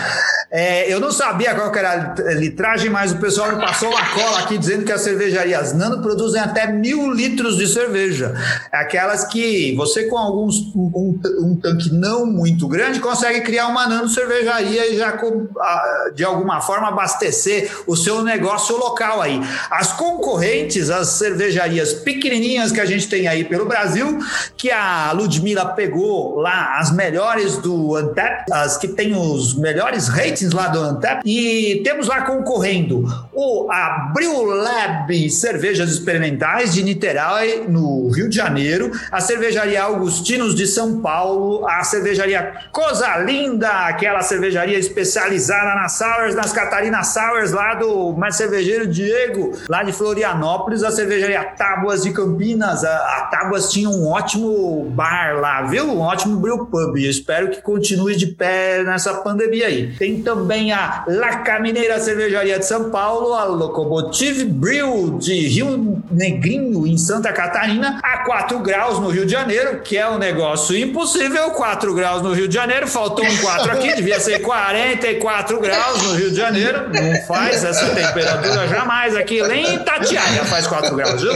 É, 0.51 0.91
eu 0.93 0.99
não 0.99 1.11
sabia 1.11 1.55
qual 1.55 1.73
era 1.75 2.13
a 2.17 2.33
litragem, 2.35 2.89
mas 2.89 3.11
o 3.11 3.17
pessoal 3.17 3.55
me 3.55 3.59
passou 3.61 3.89
uma 3.89 4.05
cola 4.13 4.39
aqui 4.39 4.57
dizendo 4.57 4.85
que 4.85 4.91
as 4.91 5.01
cervejarias 5.01 5.73
nano 5.73 6.01
produzem 6.01 6.39
até 6.39 6.67
mil 6.67 7.11
litros 7.11 7.57
de 7.57 7.67
cerveja. 7.67 8.33
Aquelas 8.71 9.25
que 9.25 9.75
você 9.75 10.03
com 10.05 10.17
alguns 10.17 10.59
um, 10.75 11.19
um 11.41 11.55
tanque 11.55 11.91
não 11.91 12.25
muito 12.27 12.67
grande 12.67 12.99
consegue 12.99 13.41
criar 13.41 13.67
uma 13.67 13.87
nano 13.87 14.07
cervejaria 14.07 14.87
e 14.93 14.97
já 14.97 15.13
com- 15.13 15.47
ah, 15.59 16.11
de 16.15 16.23
alguma 16.27 16.61
forma 16.61 16.89
abastecer 16.89 17.71
o 17.87 17.95
seu 17.95 18.23
negócio 18.23 18.77
local 18.77 19.21
aí. 19.21 19.41
As 19.69 19.93
concorrentes, 19.93 20.89
as 20.89 21.09
cervejarias 21.09 21.93
pequenininhas 21.93 22.71
que 22.71 22.79
a 22.79 22.85
gente 22.85 23.07
tem 23.07 23.27
aí 23.27 23.43
pelo 23.43 23.65
Brasil, 23.65 24.19
que 24.55 24.71
a 24.71 25.11
Ludmilla 25.11 25.65
pegou 25.65 26.37
lá 26.39 26.77
as 26.77 26.91
melhores 26.91 27.57
do 27.57 27.95
Antep, 27.95 28.51
as 28.51 28.77
que 28.77 28.87
tem 28.87 29.15
os 29.15 29.55
melhores 29.55 30.07
ratings 30.07 30.53
lá 30.53 30.67
do 30.67 30.79
Antep, 30.79 31.21
e 31.25 31.81
temos 31.83 32.07
lá 32.07 32.21
concorrendo 32.21 33.05
o 33.33 33.71
Abril 33.71 34.43
Lab 34.45 35.29
Cervejas 35.29 35.89
Experimentais 35.89 36.73
de 36.73 36.83
Niterói, 36.83 37.65
no 37.67 38.09
Rio 38.09 38.29
de 38.29 38.35
Janeiro, 38.35 38.91
a 39.11 39.19
cervejaria 39.19 39.81
Augustinos 39.81 40.55
de 40.55 40.67
São 40.67 41.01
Paulo, 41.01 41.67
a 41.67 41.83
cervejaria 41.83 42.53
Coisa 42.71 43.17
Linda, 43.17 43.69
aquela 43.87 44.21
cervejaria 44.21 44.77
especializada 44.77 45.75
na 45.75 45.87
sal 45.87 46.16
Sours, 46.17 46.35
nas 46.35 46.51
Catarinas 46.51 47.07
Sours, 47.07 47.51
lá 47.51 47.75
do 47.75 48.13
mais 48.13 48.35
cervejeiro 48.35 48.87
Diego, 48.87 49.53
lá 49.69 49.83
de 49.83 49.93
Florianópolis, 49.93 50.83
a 50.83 50.91
cervejaria 50.91 51.43
Tábuas 51.43 52.03
de 52.03 52.11
Campinas. 52.11 52.83
A, 52.83 52.95
a 52.95 53.21
Tábuas 53.29 53.71
tinha 53.71 53.89
um 53.89 54.07
ótimo 54.07 54.85
bar 54.89 55.39
lá, 55.39 55.61
viu? 55.63 55.85
Um 55.85 55.99
ótimo 55.99 56.39
brew 56.39 56.65
pub. 56.65 56.97
Eu 56.97 57.09
espero 57.09 57.49
que 57.49 57.61
continue 57.61 58.15
de 58.15 58.27
pé 58.27 58.83
nessa 58.83 59.13
pandemia 59.15 59.67
aí. 59.67 59.93
Tem 59.95 60.21
também 60.21 60.71
a 60.71 61.03
La 61.07 61.37
Camineira 61.37 61.99
Cervejaria 61.99 62.57
de 62.57 62.65
São 62.65 62.89
Paulo, 62.89 63.33
a 63.33 63.43
Locomotive 63.45 64.45
Brew 64.45 65.17
de 65.19 65.47
Rio 65.47 66.01
Negrinho, 66.09 66.87
em 66.87 66.97
Santa 66.97 67.31
Catarina, 67.31 67.99
a 68.01 68.19
4 68.25 68.59
graus 68.59 68.99
no 68.99 69.09
Rio 69.09 69.25
de 69.25 69.31
Janeiro, 69.31 69.81
que 69.81 69.97
é 69.97 70.09
um 70.09 70.17
negócio 70.17 70.75
impossível. 70.75 71.51
4 71.51 71.93
graus 71.93 72.21
no 72.21 72.33
Rio 72.33 72.47
de 72.47 72.55
Janeiro, 72.55 72.87
faltou 72.87 73.23
um 73.23 73.37
4 73.37 73.71
aqui, 73.71 73.95
devia 73.95 74.19
ser 74.19 74.39
44 74.39 75.59
graus 75.59 76.06
no 76.07 76.15
Rio 76.15 76.29
de 76.31 76.37
Janeiro. 76.37 76.89
Não 76.89 77.21
faz 77.27 77.63
essa 77.63 77.87
temperatura 77.93 78.67
jamais 78.67 79.15
aqui, 79.15 79.41
nem 79.43 79.75
Itatiaia 79.75 80.45
faz 80.45 80.67
4 80.67 80.95
graus, 80.95 81.21
viu? 81.21 81.33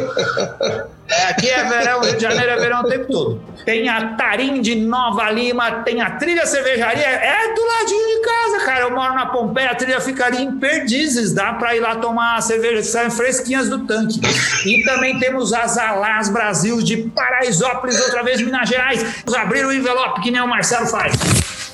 É, 1.10 1.26
aqui 1.26 1.50
é 1.50 1.64
verão, 1.66 2.02
Rio 2.02 2.16
de 2.16 2.22
Janeiro 2.22 2.52
é 2.52 2.56
verão 2.58 2.82
o 2.82 2.90
tempo 2.90 3.12
todo. 3.12 3.44
Tem 3.66 3.90
a 3.90 4.16
Tarim 4.16 4.62
de 4.62 4.76
Nova 4.76 5.30
Lima, 5.30 5.84
tem 5.84 6.02
a 6.02 6.12
Trilha 6.12 6.46
Cervejaria, 6.46 7.06
é 7.06 7.54
do 7.54 7.66
ladinho 7.66 8.08
de 8.08 8.22
casa, 8.22 8.66
cara. 8.66 8.82
Eu 8.86 8.92
moro 8.92 9.14
na 9.14 9.26
Pompeia, 9.26 9.72
a 9.72 9.76
trilha 9.76 10.00
fica 10.00 10.26
ali 10.26 10.42
em 10.42 10.58
Perdizes, 10.58 11.34
dá 11.34 11.54
pra 11.54 11.76
ir 11.76 11.80
lá 11.80 11.96
tomar 11.96 12.42
cerveja, 12.42 12.82
saem 12.84 13.12
fresquinhas 13.12 13.70
do 13.70 13.86
tanque. 13.86 14.20
E 14.66 14.84
também 14.84 15.20
temos 15.20 15.54
as 15.54 15.78
Alás 15.78 16.30
Brasil 16.30 16.82
de 16.82 16.98
Paraisópolis, 16.98 18.00
outra 18.00 18.24
vez 18.24 18.42
Minas 18.42 18.70
Gerais. 18.70 19.04
Vamos 19.26 19.40
abrir 19.40 19.66
o 19.66 19.74
envelope, 19.74 20.22
que 20.22 20.32
nem 20.32 20.42
o 20.42 20.48
Marcelo 20.48 20.88
faz. 20.88 21.14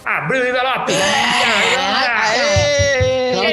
Abriu 0.03 0.41
o 0.41 0.47
envelope. 0.47 0.93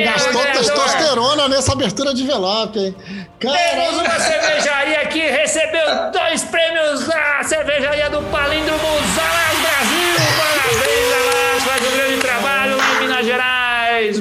Ela 0.02 0.12
gastou 0.12 0.42
testosterona 0.42 1.48
nessa 1.48 1.72
abertura 1.72 2.14
de 2.14 2.22
envelope, 2.22 2.78
hein? 2.78 2.96
Temos 3.38 4.00
uma 4.00 4.20
cervejaria 4.20 5.06
que 5.06 5.20
recebeu 5.20 6.10
dois 6.12 6.42
prêmios 6.44 7.06
da 7.06 7.42
cervejaria 7.44 8.10
do 8.10 8.22
Palíndromo 8.30 8.86
Alás 8.88 9.43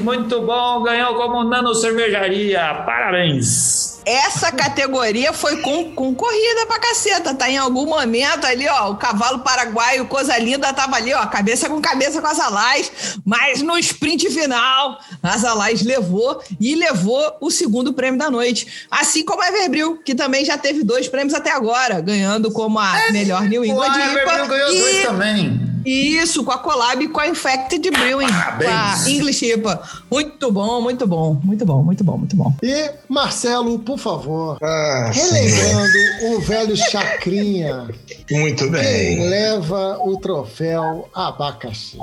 Muito 0.04 0.42
bom, 0.42 0.84
ganhou 0.84 1.16
como 1.16 1.44
nano 1.46 1.74
cervejaria. 1.74 2.84
Parabéns. 2.86 4.02
Essa 4.06 4.52
categoria 4.52 5.32
foi 5.32 5.62
com, 5.62 5.94
concorrida 5.96 6.66
pra 6.68 6.78
caceta, 6.78 7.34
tá? 7.34 7.50
Em 7.50 7.58
algum 7.58 7.86
momento 7.86 8.46
ali, 8.46 8.68
ó, 8.68 8.92
o 8.92 8.98
cavalo 8.98 9.40
paraguaio, 9.40 10.06
coisa 10.08 10.38
linda, 10.38 10.74
tava 10.74 10.98
ali, 10.98 11.14
ó, 11.14 11.26
cabeça 11.28 11.70
com 11.70 11.82
cabeça 11.82 12.22
com 12.22 12.28
as 12.28 12.40
Alais, 12.40 13.18
mas 13.26 13.62
no 13.62 13.78
sprint 13.78 14.30
final, 14.30 15.00
as 15.22 15.46
Alais 15.46 15.82
levou 15.84 16.42
e 16.60 16.76
levou 16.76 17.38
o 17.40 17.50
segundo 17.50 17.94
prêmio 17.94 18.20
da 18.20 18.30
noite. 18.30 18.86
Assim 18.92 19.24
como 19.24 19.42
a 19.42 19.48
Everbril, 19.48 20.02
que 20.04 20.14
também 20.14 20.44
já 20.44 20.58
teve 20.58 20.84
dois 20.84 21.08
prêmios 21.08 21.34
até 21.34 21.52
agora, 21.52 22.02
ganhando 22.02 22.52
como 22.52 22.78
a 22.80 23.10
melhor 23.12 23.44
New 23.44 23.62
O 23.62 23.66
England 23.66 23.96
Everbril 23.96 24.24
IPA 24.24 24.48
ganhou 24.48 24.68
dois 24.68 24.98
e 24.98 25.02
também. 25.02 25.73
Isso, 25.86 26.44
com 26.44 26.52
a 26.52 26.58
collab 26.58 27.08
com 27.10 27.20
a 27.20 27.28
Infected 27.28 27.90
Brewing, 27.92 28.28
Parabéns. 28.28 28.70
com 29.04 29.08
a 29.08 29.10
English 29.12 29.46
IPA. 29.46 29.82
Muito 30.12 30.52
bom, 30.52 30.82
muito 30.82 31.08
bom, 31.08 31.40
muito 31.44 31.66
bom, 31.66 31.84
muito 31.84 32.04
bom, 32.04 32.18
muito 32.18 32.36
bom. 32.36 32.54
E, 32.64 32.92
Marcelo, 33.10 33.80
por 33.80 33.98
favor, 33.98 34.58
Ah, 34.62 35.12
relembrando 35.14 35.94
o 36.36 36.40
velho 36.42 36.76
Chacrinha, 36.78 37.88
muito 38.32 38.64
quem 38.64 38.72
bem. 38.72 39.30
leva 39.30 39.98
o 40.02 40.18
troféu 40.18 41.10
abacaxi. 41.14 41.98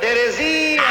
Terezinha! 0.00 0.82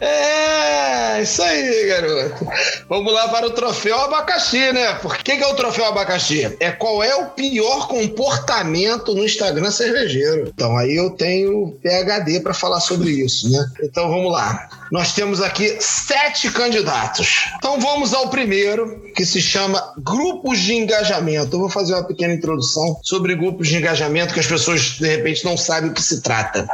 É, 0.00 1.22
isso 1.22 1.42
aí, 1.42 1.86
garoto. 1.86 2.46
Vamos 2.88 3.12
lá 3.12 3.28
para 3.28 3.46
o 3.46 3.50
troféu 3.50 3.98
abacaxi, 4.00 4.72
né? 4.72 4.94
Por 4.94 5.16
que, 5.18 5.36
que 5.36 5.42
é 5.42 5.46
o 5.46 5.54
troféu 5.54 5.86
abacaxi? 5.86 6.56
É 6.60 6.70
qual 6.70 7.02
é 7.02 7.14
o 7.14 7.30
pior 7.30 7.88
comportamento 7.88 9.14
no 9.14 9.24
Instagram 9.24 9.70
cervejeiro. 9.70 10.50
Então 10.54 10.76
aí 10.76 10.96
eu 10.96 11.10
tenho 11.10 11.78
PHD 11.82 12.40
para 12.40 12.54
falar 12.54 12.80
sobre 12.80 13.10
isso, 13.10 13.50
né? 13.50 13.64
Então 13.82 14.08
vamos 14.08 14.32
lá. 14.32 14.68
Nós 14.90 15.14
temos 15.14 15.40
aqui 15.40 15.76
sete 15.80 16.50
candidatos. 16.50 17.46
Então 17.56 17.80
vamos 17.80 18.12
ao 18.12 18.28
primeiro, 18.28 19.02
que 19.14 19.24
se 19.24 19.40
chama 19.40 19.94
grupos 19.98 20.58
de 20.60 20.74
engajamento. 20.74 21.56
Eu 21.56 21.60
vou 21.60 21.70
fazer 21.70 21.94
uma 21.94 22.04
pequena 22.04 22.34
introdução 22.34 22.98
sobre 23.02 23.34
grupos 23.34 23.68
de 23.68 23.76
engajamento 23.76 24.34
que 24.34 24.40
as 24.40 24.46
pessoas 24.46 24.98
de 24.98 25.08
repente 25.08 25.44
não 25.44 25.56
sabem 25.56 25.90
o 25.90 25.94
que 25.94 26.02
se 26.02 26.20
trata. 26.20 26.68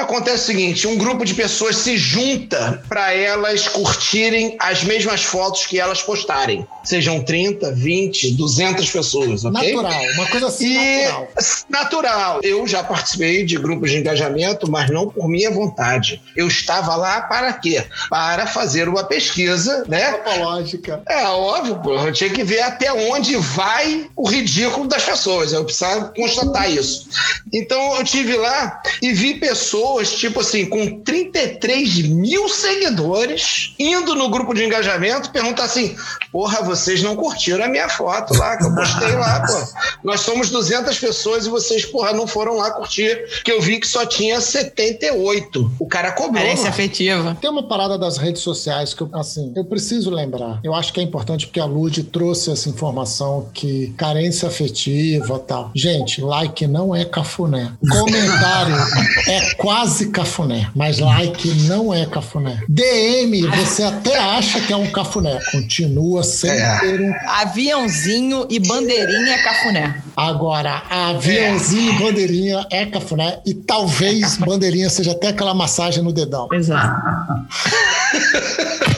Acontece 0.00 0.42
o 0.44 0.46
seguinte: 0.46 0.86
um 0.86 0.96
grupo 0.96 1.24
de 1.24 1.34
pessoas 1.34 1.76
se 1.76 1.96
junta 1.96 2.82
para 2.88 3.12
elas 3.14 3.68
curtirem 3.68 4.56
as 4.58 4.82
mesmas 4.84 5.22
fotos 5.22 5.66
que 5.66 5.78
elas 5.78 6.02
postarem. 6.02 6.66
Sejam 6.84 7.22
30, 7.22 7.72
20, 7.72 8.32
200 8.32 8.90
pessoas, 8.90 9.44
ok? 9.44 9.74
Natural, 9.74 10.02
uma 10.14 10.26
coisa 10.26 10.46
assim 10.48 10.70
E 10.72 11.02
natural. 11.04 11.28
natural. 11.68 12.40
Eu 12.42 12.66
já 12.66 12.82
participei 12.82 13.44
de 13.44 13.56
grupos 13.56 13.90
de 13.90 13.98
engajamento, 13.98 14.70
mas 14.70 14.90
não 14.90 15.08
por 15.08 15.28
minha 15.28 15.50
vontade. 15.50 16.20
Eu 16.36 16.48
estava 16.48 16.96
lá 16.96 17.22
para 17.22 17.52
quê? 17.52 17.84
Para 18.08 18.46
fazer 18.46 18.88
uma 18.88 19.04
pesquisa, 19.04 19.84
né? 19.88 20.08
Antropológica. 20.10 21.02
É 21.08 21.24
óbvio, 21.26 21.76
pô. 21.76 21.94
Eu 21.94 22.12
tinha 22.12 22.30
que 22.30 22.42
ver 22.42 22.60
até 22.62 22.92
onde 22.92 23.36
vai 23.36 24.08
o 24.16 24.28
ridículo 24.28 24.86
das 24.86 25.02
pessoas. 25.02 25.52
Eu 25.52 25.64
precisava 25.64 26.12
constatar 26.16 26.70
isso. 26.70 27.08
Então 27.52 27.96
eu 27.96 28.04
tive 28.04 28.36
lá 28.36 28.80
e 29.02 29.12
vi 29.12 29.34
pessoas, 29.34 29.89
tipo 29.98 30.40
assim, 30.40 30.66
com 30.66 31.00
33 31.00 32.08
mil 32.08 32.48
seguidores, 32.48 33.74
indo 33.78 34.14
no 34.14 34.28
grupo 34.28 34.54
de 34.54 34.64
engajamento 34.64 35.30
perguntar 35.30 35.64
assim: 35.64 35.96
porra, 36.32 36.62
vocês 36.62 37.02
não 37.02 37.16
curtiram 37.16 37.64
a 37.64 37.68
minha 37.68 37.88
foto 37.88 38.34
lá, 38.34 38.56
que 38.56 38.64
eu 38.64 38.74
postei 38.74 39.12
lá, 39.12 39.44
pô. 39.46 39.80
Nós 40.04 40.20
somos 40.20 40.50
200 40.50 40.98
pessoas 40.98 41.46
e 41.46 41.50
vocês, 41.50 41.84
porra, 41.84 42.12
não 42.12 42.26
foram 42.26 42.56
lá 42.56 42.70
curtir, 42.70 43.42
que 43.44 43.52
eu 43.52 43.60
vi 43.60 43.78
que 43.80 43.86
só 43.86 44.06
tinha 44.06 44.40
78. 44.40 45.72
O 45.78 45.86
cara 45.86 46.12
cobrou. 46.12 46.42
Carência 46.42 46.64
mano. 46.64 46.74
afetiva. 46.74 47.36
Tem 47.40 47.50
uma 47.50 47.66
parada 47.66 47.98
das 47.98 48.16
redes 48.16 48.42
sociais 48.42 48.94
que 48.94 49.02
eu, 49.02 49.10
assim, 49.12 49.52
eu 49.56 49.64
preciso 49.64 50.10
lembrar. 50.10 50.60
Eu 50.62 50.74
acho 50.74 50.92
que 50.92 51.00
é 51.00 51.02
importante 51.02 51.46
porque 51.46 51.60
a 51.60 51.64
Lud 51.64 52.04
trouxe 52.04 52.50
essa 52.50 52.68
informação 52.68 53.48
que 53.52 53.92
carência 53.96 54.48
afetiva 54.48 55.36
e 55.36 55.46
tal. 55.46 55.70
Gente, 55.74 56.20
like 56.20 56.66
não 56.66 56.94
é 56.94 57.04
cafuné. 57.04 57.72
Comentário 57.90 58.76
é 59.26 59.54
quase 59.54 59.79
cafuné, 60.12 60.70
mas 60.74 60.98
like 60.98 61.48
não 61.62 61.92
é 61.92 62.04
cafuné. 62.06 62.62
DM, 62.68 63.42
você 63.48 63.82
até 63.82 64.18
acha 64.18 64.60
que 64.60 64.72
é 64.72 64.76
um 64.76 64.90
cafuné. 64.90 65.38
Continua 65.50 66.22
sem 66.22 66.50
É. 66.50 66.78
ter 66.80 67.00
um. 67.00 67.12
Aviãozinho 67.26 68.46
e 68.50 68.58
bandeirinha 68.60 69.34
é 69.34 69.42
cafuné. 69.42 70.02
Agora, 70.16 70.82
aviãozinho 70.90 71.94
e 71.94 71.98
bandeirinha 71.98 72.66
é 72.70 72.84
cafuné 72.86 73.40
e 73.46 73.54
talvez 73.54 74.36
bandeirinha 74.36 74.90
seja 74.90 75.12
até 75.12 75.28
aquela 75.28 75.54
massagem 75.54 76.02
no 76.04 76.12
dedão. 76.12 76.48
Exato. 76.52 77.00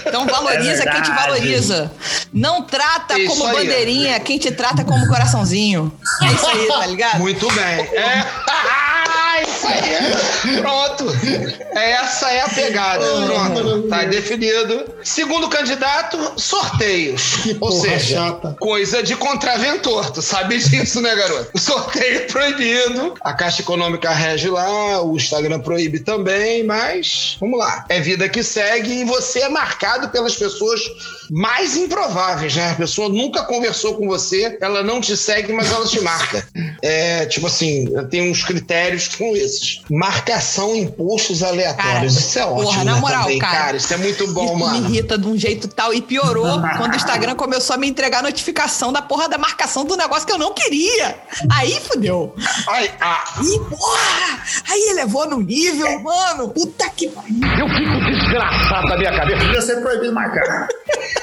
Então 0.07 0.27
valoriza 0.27 0.83
É 0.83 0.91
quem 0.93 1.03
te 1.03 1.11
valoriza. 1.11 1.93
Não 2.33 2.63
trata 2.63 3.19
Isso 3.19 3.29
como 3.31 3.47
aí, 3.47 3.55
bandeirinha 3.67 4.19
quem 4.21 4.39
te 4.39 4.51
trata 4.51 4.85
como 4.85 5.07
coraçãozinho. 5.07 5.93
É 6.23 6.27
isso 6.33 6.47
aí, 6.47 6.67
tá 6.69 6.87
ligado? 6.87 7.19
Muito 7.19 7.47
bem. 7.53 7.63
É. 8.03 8.27
Isso 9.63 9.69
aí. 9.69 10.57
Pronto. 10.61 11.07
Essa 11.73 12.31
é 12.31 12.41
a 12.41 12.49
pegada. 12.49 13.05
Pronto. 13.27 13.83
Tá 13.89 14.05
definido. 14.05 14.85
Segundo 15.05 15.49
candidato, 15.49 16.19
sorteios. 16.37 17.37
Que 17.43 17.57
Ou 17.61 17.73
seja, 17.73 18.17
chata. 18.17 18.57
coisa 18.59 19.03
de 19.03 19.15
contraventor. 19.17 20.11
Tu 20.11 20.23
sabe 20.23 20.59
disso, 20.59 21.01
né, 21.01 21.15
garoto? 21.15 21.59
Sorteio 21.59 22.27
proibido. 22.27 23.15
A 23.21 23.33
Caixa 23.33 23.63
Econômica 23.63 24.11
rege 24.11 24.49
lá, 24.49 25.03
o 25.03 25.17
Instagram 25.17 25.61
proíbe 25.61 26.01
também, 26.01 26.65
mas 26.65 27.37
vamos 27.41 27.59
lá. 27.59 27.85
É 27.89 28.01
vida 28.01 28.29
que 28.29 28.43
segue 28.43 29.01
e 29.01 29.05
você 29.05 29.41
é 29.41 29.49
marcado 29.49 30.09
pelas 30.09 30.35
pessoas 30.35 30.81
mais 31.33 31.79
improváveis, 31.79 32.55
né? 32.55 32.73
A 32.73 32.75
pessoa 32.75 33.09
nunca 33.09 33.43
conversou 33.45 33.95
com 33.95 34.07
você, 34.07 34.59
ela 34.61 34.83
não 34.83 35.01
te 35.01 35.17
segue, 35.17 35.51
mas 35.51 35.73
ela 35.73 35.87
te 35.87 36.01
marca. 36.01 36.47
É, 36.85 37.27
tipo 37.27 37.47
assim, 37.47 37.87
tem 38.11 38.29
uns 38.29 38.43
critérios 38.43 39.07
que 39.07 39.19
são 39.19 39.37
esses. 39.37 39.83
Marcação 39.89 40.75
em 40.75 40.89
posts 40.89 41.41
aleatórios. 41.41 41.93
Cara, 41.93 42.07
isso 42.07 42.39
é 42.39 42.43
porra, 42.43 42.67
ótimo, 42.67 42.85
na 42.85 42.95
né, 42.95 43.01
moral, 43.01 43.23
também, 43.23 43.39
cara. 43.39 43.77
Isso 43.77 43.95
é 43.95 43.97
muito 43.99 44.27
bom, 44.33 44.47
Isso 44.47 44.57
mano. 44.57 44.81
me 44.81 44.89
irrita 44.89 45.17
de 45.17 45.29
um 45.29 45.37
jeito 45.37 45.69
tal. 45.69 45.95
E 45.95 46.03
piorou 46.03 46.61
quando 46.77 46.95
o 46.95 46.97
Instagram 46.97 47.37
começou 47.37 47.75
a 47.75 47.77
me 47.77 47.87
entregar 47.87 48.21
notificação 48.21 48.93
da 48.93 49.01
porra 49.01 49.29
da 49.29 49.39
marcação 49.39 49.85
do 49.85 49.97
negócio 49.97 50.27
que 50.27 50.33
eu 50.33 50.39
não 50.39 50.53
queria. 50.53 51.17
Aí 51.53 51.81
fudeu. 51.83 52.35
Ai, 52.67 52.93
ah, 53.01 53.25
Aí, 53.37 53.61
porra! 53.71 54.43
Aí 54.69 54.89
elevou 54.91 55.29
no 55.29 55.41
nível, 55.41 56.01
mano. 56.01 56.49
Puta 56.49 56.91
que 56.91 57.09
pariu. 57.09 57.39
Devia 59.39 59.63
ser 59.63 59.81
proibido 59.83 60.13
marcar. 60.13 60.67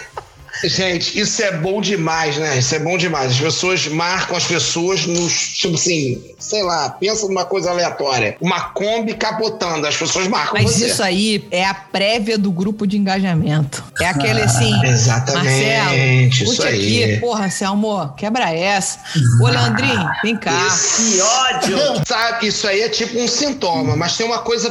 Gente, 0.64 1.20
isso 1.20 1.42
é 1.42 1.52
bom 1.52 1.82
demais, 1.82 2.38
né? 2.38 2.58
Isso 2.58 2.76
é 2.76 2.80
bom 2.80 2.98
demais. 2.98 3.32
As 3.32 3.40
pessoas 3.40 3.88
marcam 3.88 4.36
as 4.36 4.46
pessoas 4.46 5.06
nos. 5.06 5.34
Tipo 5.58 5.76
assim, 5.76 6.22
sei 6.38 6.64
lá, 6.64 6.90
pensa 6.90 7.28
numa 7.28 7.46
coisa 7.46 7.70
aleatória. 7.70 8.36
Uma 8.42 8.62
Kombi 8.62 9.14
capotando, 9.14 9.88
as 9.88 9.96
pessoas 9.96 10.28
marcam 10.28 10.62
Mas 10.62 10.72
você. 10.74 10.88
isso 10.88 11.02
aí 11.02 11.48
é 11.52 11.66
a 11.66 11.74
prévia 11.74 12.38
do 12.38 12.52
grupo 12.52 12.86
de 12.86 12.98
engajamento. 12.98 13.84
É 14.02 14.08
aquele 14.08 14.42
assim. 14.42 14.74
Exatamente, 14.86 16.44
Marcelo, 16.44 16.54
isso 16.54 16.64
aí. 16.64 17.04
aqui. 17.04 17.20
Porra, 17.20 17.50
Selmo, 17.50 18.14
quebra 18.18 18.52
essa. 18.54 19.00
Ô, 19.42 19.48
Leandrinho, 19.48 20.10
vem 20.24 20.36
cá. 20.36 20.68
Que 20.96 21.22
ódio! 21.22 21.78
Sabe, 22.06 22.48
isso 22.48 22.68
aí 22.68 22.82
é 22.82 22.90
tipo 22.90 23.20
um 23.20 23.28
sintoma, 23.28 23.96
mas 23.96 24.18
tem 24.18 24.26
uma 24.26 24.40
coisa, 24.40 24.70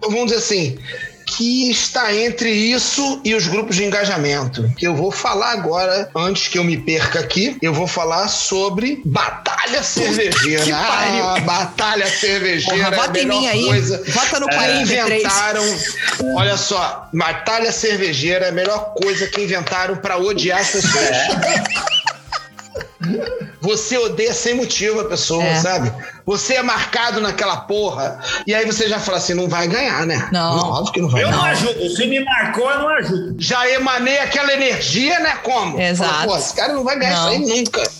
vamos 0.00 0.26
dizer 0.26 0.36
assim, 0.36 0.78
que 1.36 1.70
está 1.70 2.14
entre 2.14 2.50
isso 2.50 3.20
e 3.24 3.34
os 3.34 3.46
grupos 3.46 3.76
de 3.76 3.84
engajamento. 3.84 4.68
Que 4.76 4.86
eu 4.86 4.94
vou 4.94 5.10
falar 5.10 5.52
agora, 5.52 6.10
antes 6.14 6.48
que 6.48 6.58
eu 6.58 6.64
me 6.64 6.76
perca 6.76 7.20
aqui, 7.20 7.56
eu 7.62 7.72
vou 7.72 7.86
falar 7.86 8.28
sobre 8.28 9.00
batalha 9.04 9.82
cervejeira. 9.82 10.64
que 10.64 10.70
pariu. 10.72 11.24
Ah, 11.24 11.40
batalha 11.40 12.06
cervejeira. 12.08 12.76
Porra, 12.84 12.96
é 12.96 12.98
a 12.98 13.02
vota 13.06 13.18
em 13.18 13.26
melhor 13.26 13.40
mim 13.40 13.46
aí. 13.48 13.64
Coisa. 13.66 14.02
Vota 14.08 14.40
no 14.40 14.48
que 14.48 14.54
43. 14.56 15.22
inventaram. 15.22 15.62
Olha 16.36 16.56
só, 16.56 17.08
batalha 17.12 17.72
cervejeira 17.72 18.46
é 18.46 18.48
a 18.48 18.52
melhor 18.52 18.94
coisa 18.94 19.26
que 19.26 19.40
inventaram 19.42 19.96
para 19.96 20.16
odiar 20.18 20.60
as 20.60 20.70
pessoas. 20.70 21.16
Você 23.60 23.96
odeia 23.98 24.32
sem 24.34 24.54
motivo 24.54 25.00
a 25.00 25.04
pessoa, 25.04 25.42
É. 25.44 25.60
sabe? 25.60 25.90
Você 26.26 26.54
é 26.54 26.62
marcado 26.62 27.20
naquela 27.20 27.56
porra. 27.58 28.20
E 28.46 28.54
aí 28.54 28.64
você 28.66 28.88
já 28.88 28.98
fala 29.00 29.18
assim: 29.18 29.34
não 29.34 29.48
vai 29.48 29.66
ganhar, 29.68 30.06
né? 30.06 30.28
Não. 30.32 30.58
óbvio 30.70 30.92
que 30.92 31.00
não 31.00 31.08
vai 31.08 31.22
Eu 31.24 31.30
não 31.30 31.38
ganhar. 31.40 31.52
ajudo. 31.52 31.88
Se 31.96 32.06
me 32.06 32.24
marcou, 32.24 32.70
eu 32.70 32.78
não 32.78 32.88
ajudo. 32.88 33.36
Já 33.38 33.68
emanei 33.70 34.18
aquela 34.18 34.52
energia, 34.52 35.18
né? 35.20 35.36
Como? 35.42 35.80
Exato. 35.80 36.12
Fala, 36.12 36.26
Pô, 36.26 36.36
esse 36.36 36.54
cara 36.54 36.72
não 36.72 36.84
vai 36.84 36.98
ganhar 36.98 37.16
Não. 37.24 37.32
isso 37.32 37.52
aí 37.52 37.58
nunca. 37.60 37.90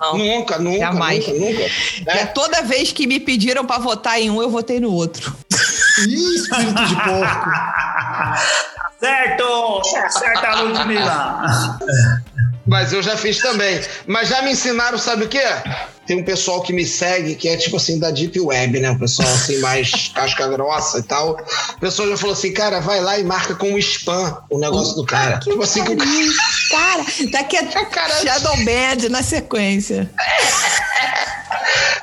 Não. 0.00 0.16
Nunca, 0.16 0.58
nunca, 0.58 0.78
Jamais. 0.78 1.26
nunca, 1.28 1.38
nunca. 1.38 1.62
É 2.06 2.14
Né? 2.14 2.26
toda 2.26 2.62
vez 2.62 2.90
que 2.90 3.06
me 3.06 3.20
pediram 3.20 3.66
pra 3.66 3.78
votar 3.78 4.18
em 4.18 4.30
um, 4.30 4.40
eu 4.40 4.48
votei 4.48 4.80
no 4.80 4.90
outro. 4.92 5.36
Ih, 6.08 6.36
espírito 6.36 6.84
de 6.86 6.94
porco. 6.96 7.50
Certo! 9.00 9.82
Certa 10.10 10.60
Ludmilla. 10.60 11.78
Mas 12.66 12.92
eu 12.92 13.02
já 13.02 13.16
fiz 13.16 13.38
também. 13.38 13.80
Mas 14.06 14.28
já 14.28 14.42
me 14.42 14.52
ensinaram, 14.52 14.98
sabe 14.98 15.24
o 15.24 15.28
quê? 15.28 15.42
Tem 16.10 16.18
um 16.18 16.24
pessoal 16.24 16.60
que 16.60 16.72
me 16.72 16.84
segue 16.84 17.36
que 17.36 17.48
é 17.48 17.56
tipo 17.56 17.76
assim 17.76 17.96
da 17.96 18.10
Deep 18.10 18.40
Web, 18.40 18.80
né? 18.80 18.90
O 18.90 18.98
pessoal 18.98 19.28
assim 19.28 19.58
mais 19.60 19.92
casca 20.12 20.48
grossa 20.48 20.98
e 20.98 21.02
tal. 21.04 21.38
O 21.76 21.78
pessoal 21.78 22.08
já 22.08 22.16
falou 22.16 22.32
assim, 22.32 22.52
cara, 22.52 22.80
vai 22.80 23.00
lá 23.00 23.16
e 23.16 23.22
marca 23.22 23.54
como 23.54 23.78
spam 23.78 24.36
o 24.50 24.58
negócio 24.58 24.96
do 24.96 25.04
cara. 25.06 25.38
tipo 25.38 25.62
assim, 25.62 25.84
que 25.84 25.92
o 25.92 25.96
cara. 25.96 26.10
Cara, 26.72 27.04
daqui 27.30 27.56
a 27.58 27.64
Cara- 27.86 28.22
Shadow 28.22 28.56
Band 28.64 29.08
na 29.08 29.22
sequência. 29.22 30.10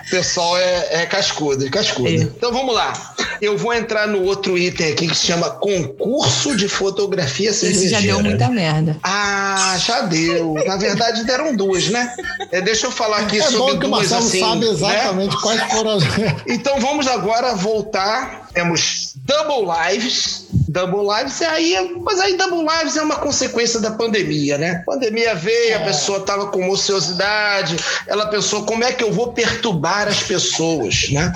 O 0.08 0.10
pessoal 0.10 0.58
é, 0.58 1.01
é 1.01 1.05
cascudo, 1.05 1.70
cascudo. 1.70 2.08
É. 2.08 2.14
Então 2.14 2.51
vamos 2.53 2.74
lá. 2.74 2.93
Eu 3.41 3.58
vou 3.58 3.74
entrar 3.74 4.08
no 4.08 4.24
outro 4.24 4.58
item 4.58 4.93
aqui 4.93 5.05
que 5.08 5.16
se 5.16 5.28
chama 5.28 5.49
concurso 5.49 6.55
de 6.55 6.70
fotografia 6.70 7.49
Isso 7.49 7.60
cervejeira. 7.60 7.95
já 7.99 8.01
deu 8.01 8.24
muita 8.24 8.47
merda. 8.49 8.97
Ah, 9.03 9.76
já 9.86 10.01
deu. 10.01 10.53
Na 10.66 10.78
verdade 10.78 11.26
deram 11.26 11.53
duas, 11.55 11.89
né? 11.89 12.16
É, 12.51 12.62
deixa 12.62 12.88
eu 12.88 12.91
falar 12.91 13.18
aqui 13.20 13.39
É 13.39 13.43
sobre 13.43 13.78
que 13.80 13.86
o 13.86 13.89
duas 13.89 13.97
Marcelo 13.98 14.26
assim. 14.26 14.39
sabe 14.39 14.66
né? 14.66 14.72
exatamente 14.72 15.41
quais 15.41 15.62
foram 15.72 15.91
as. 15.91 16.04
Então 16.48 16.80
vamos 16.80 17.08
agora 17.08 17.56
voltar. 17.56 18.48
Temos 18.54 19.14
double 19.16 19.68
lives. 19.89 20.48
Double 20.78 21.07
lives 21.17 21.41
é 21.41 21.47
aí, 21.47 21.97
mas 22.03 22.19
aí 22.19 22.38
double 22.38 22.59
lives 22.59 22.95
é 22.97 23.01
uma 23.01 23.15
consequência 23.15 23.80
da 23.80 23.89
pandemia, 23.89 24.59
né? 24.59 24.84
A 24.84 24.91
pandemia 24.91 25.34
veio, 25.34 25.75
a 25.75 25.80
pessoa 25.80 26.19
tava 26.19 26.47
com 26.47 26.69
ociosidade, 26.69 27.75
ela 28.05 28.28
pensou 28.28 28.63
como 28.63 28.84
é 28.84 28.91
que 28.91 29.03
eu 29.03 29.11
vou 29.11 29.34
perturbar 29.34 30.07
as 30.07 30.21
pessoas, 30.21 31.09
né? 31.09 31.34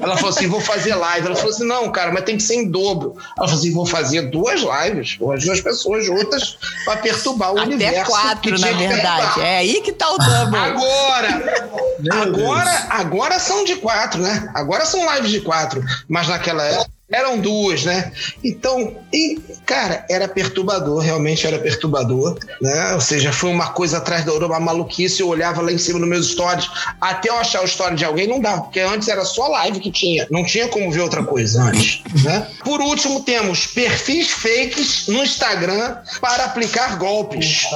Ela 0.00 0.16
falou 0.16 0.30
assim, 0.30 0.48
vou 0.48 0.60
fazer 0.60 0.96
live. 0.96 1.26
Ela 1.26 1.36
falou 1.36 1.50
assim, 1.52 1.66
não, 1.66 1.92
cara, 1.92 2.10
mas 2.10 2.24
tem 2.24 2.36
que 2.36 2.42
ser 2.42 2.54
em 2.54 2.68
dobro. 2.68 3.14
Ela 3.38 3.46
falou 3.46 3.60
assim, 3.60 3.72
vou 3.72 3.86
fazer 3.86 4.22
duas 4.22 4.60
lives, 4.60 5.16
ou 5.20 5.30
as 5.30 5.44
duas 5.44 5.60
pessoas 5.60 6.04
juntas 6.04 6.58
para 6.84 6.96
perturbar 6.96 7.52
o 7.52 7.58
Até 7.58 7.66
universo. 7.66 8.10
quatro, 8.10 8.40
que 8.40 8.60
na 8.60 8.72
verdade. 8.72 9.40
É 9.40 9.58
aí 9.58 9.80
que 9.82 9.92
tá 9.92 10.10
o 10.10 10.18
double. 10.18 10.58
Agora, 10.58 11.42
agora, 12.10 12.86
agora 12.90 13.38
são 13.38 13.64
de 13.64 13.76
quatro, 13.76 14.20
né? 14.20 14.50
Agora 14.52 14.84
são 14.84 15.14
lives 15.14 15.30
de 15.30 15.42
quatro, 15.42 15.84
mas 16.08 16.26
naquela 16.26 16.64
época 16.64 16.99
eram 17.10 17.38
duas, 17.38 17.84
né? 17.84 18.12
Então, 18.42 18.96
e, 19.12 19.38
cara, 19.66 20.04
era 20.08 20.28
perturbador, 20.28 21.00
realmente 21.00 21.46
era 21.46 21.58
perturbador, 21.58 22.38
né? 22.60 22.94
Ou 22.94 23.00
seja, 23.00 23.32
foi 23.32 23.50
uma 23.50 23.68
coisa 23.72 23.98
atrás 23.98 24.24
da 24.24 24.32
outra, 24.32 24.46
uma 24.46 24.60
maluquice. 24.60 25.20
Eu 25.20 25.28
olhava 25.28 25.60
lá 25.60 25.72
em 25.72 25.78
cima 25.78 25.98
nos 25.98 26.08
meus 26.08 26.30
stories, 26.30 26.68
até 27.00 27.28
eu 27.28 27.36
achar 27.36 27.62
o 27.62 27.66
story 27.66 27.96
de 27.96 28.04
alguém, 28.04 28.26
não 28.26 28.40
dava, 28.40 28.62
porque 28.62 28.80
antes 28.80 29.08
era 29.08 29.24
só 29.24 29.48
live 29.48 29.80
que 29.80 29.90
tinha, 29.90 30.26
não 30.30 30.44
tinha 30.44 30.68
como 30.68 30.90
ver 30.90 31.00
outra 31.00 31.24
coisa 31.24 31.62
antes, 31.62 32.02
né? 32.22 32.46
Por 32.64 32.80
último, 32.80 33.22
temos 33.22 33.66
perfis 33.66 34.30
fakes 34.30 35.08
no 35.08 35.22
Instagram 35.22 35.96
para 36.20 36.44
aplicar 36.44 36.96
golpes. 36.96 37.66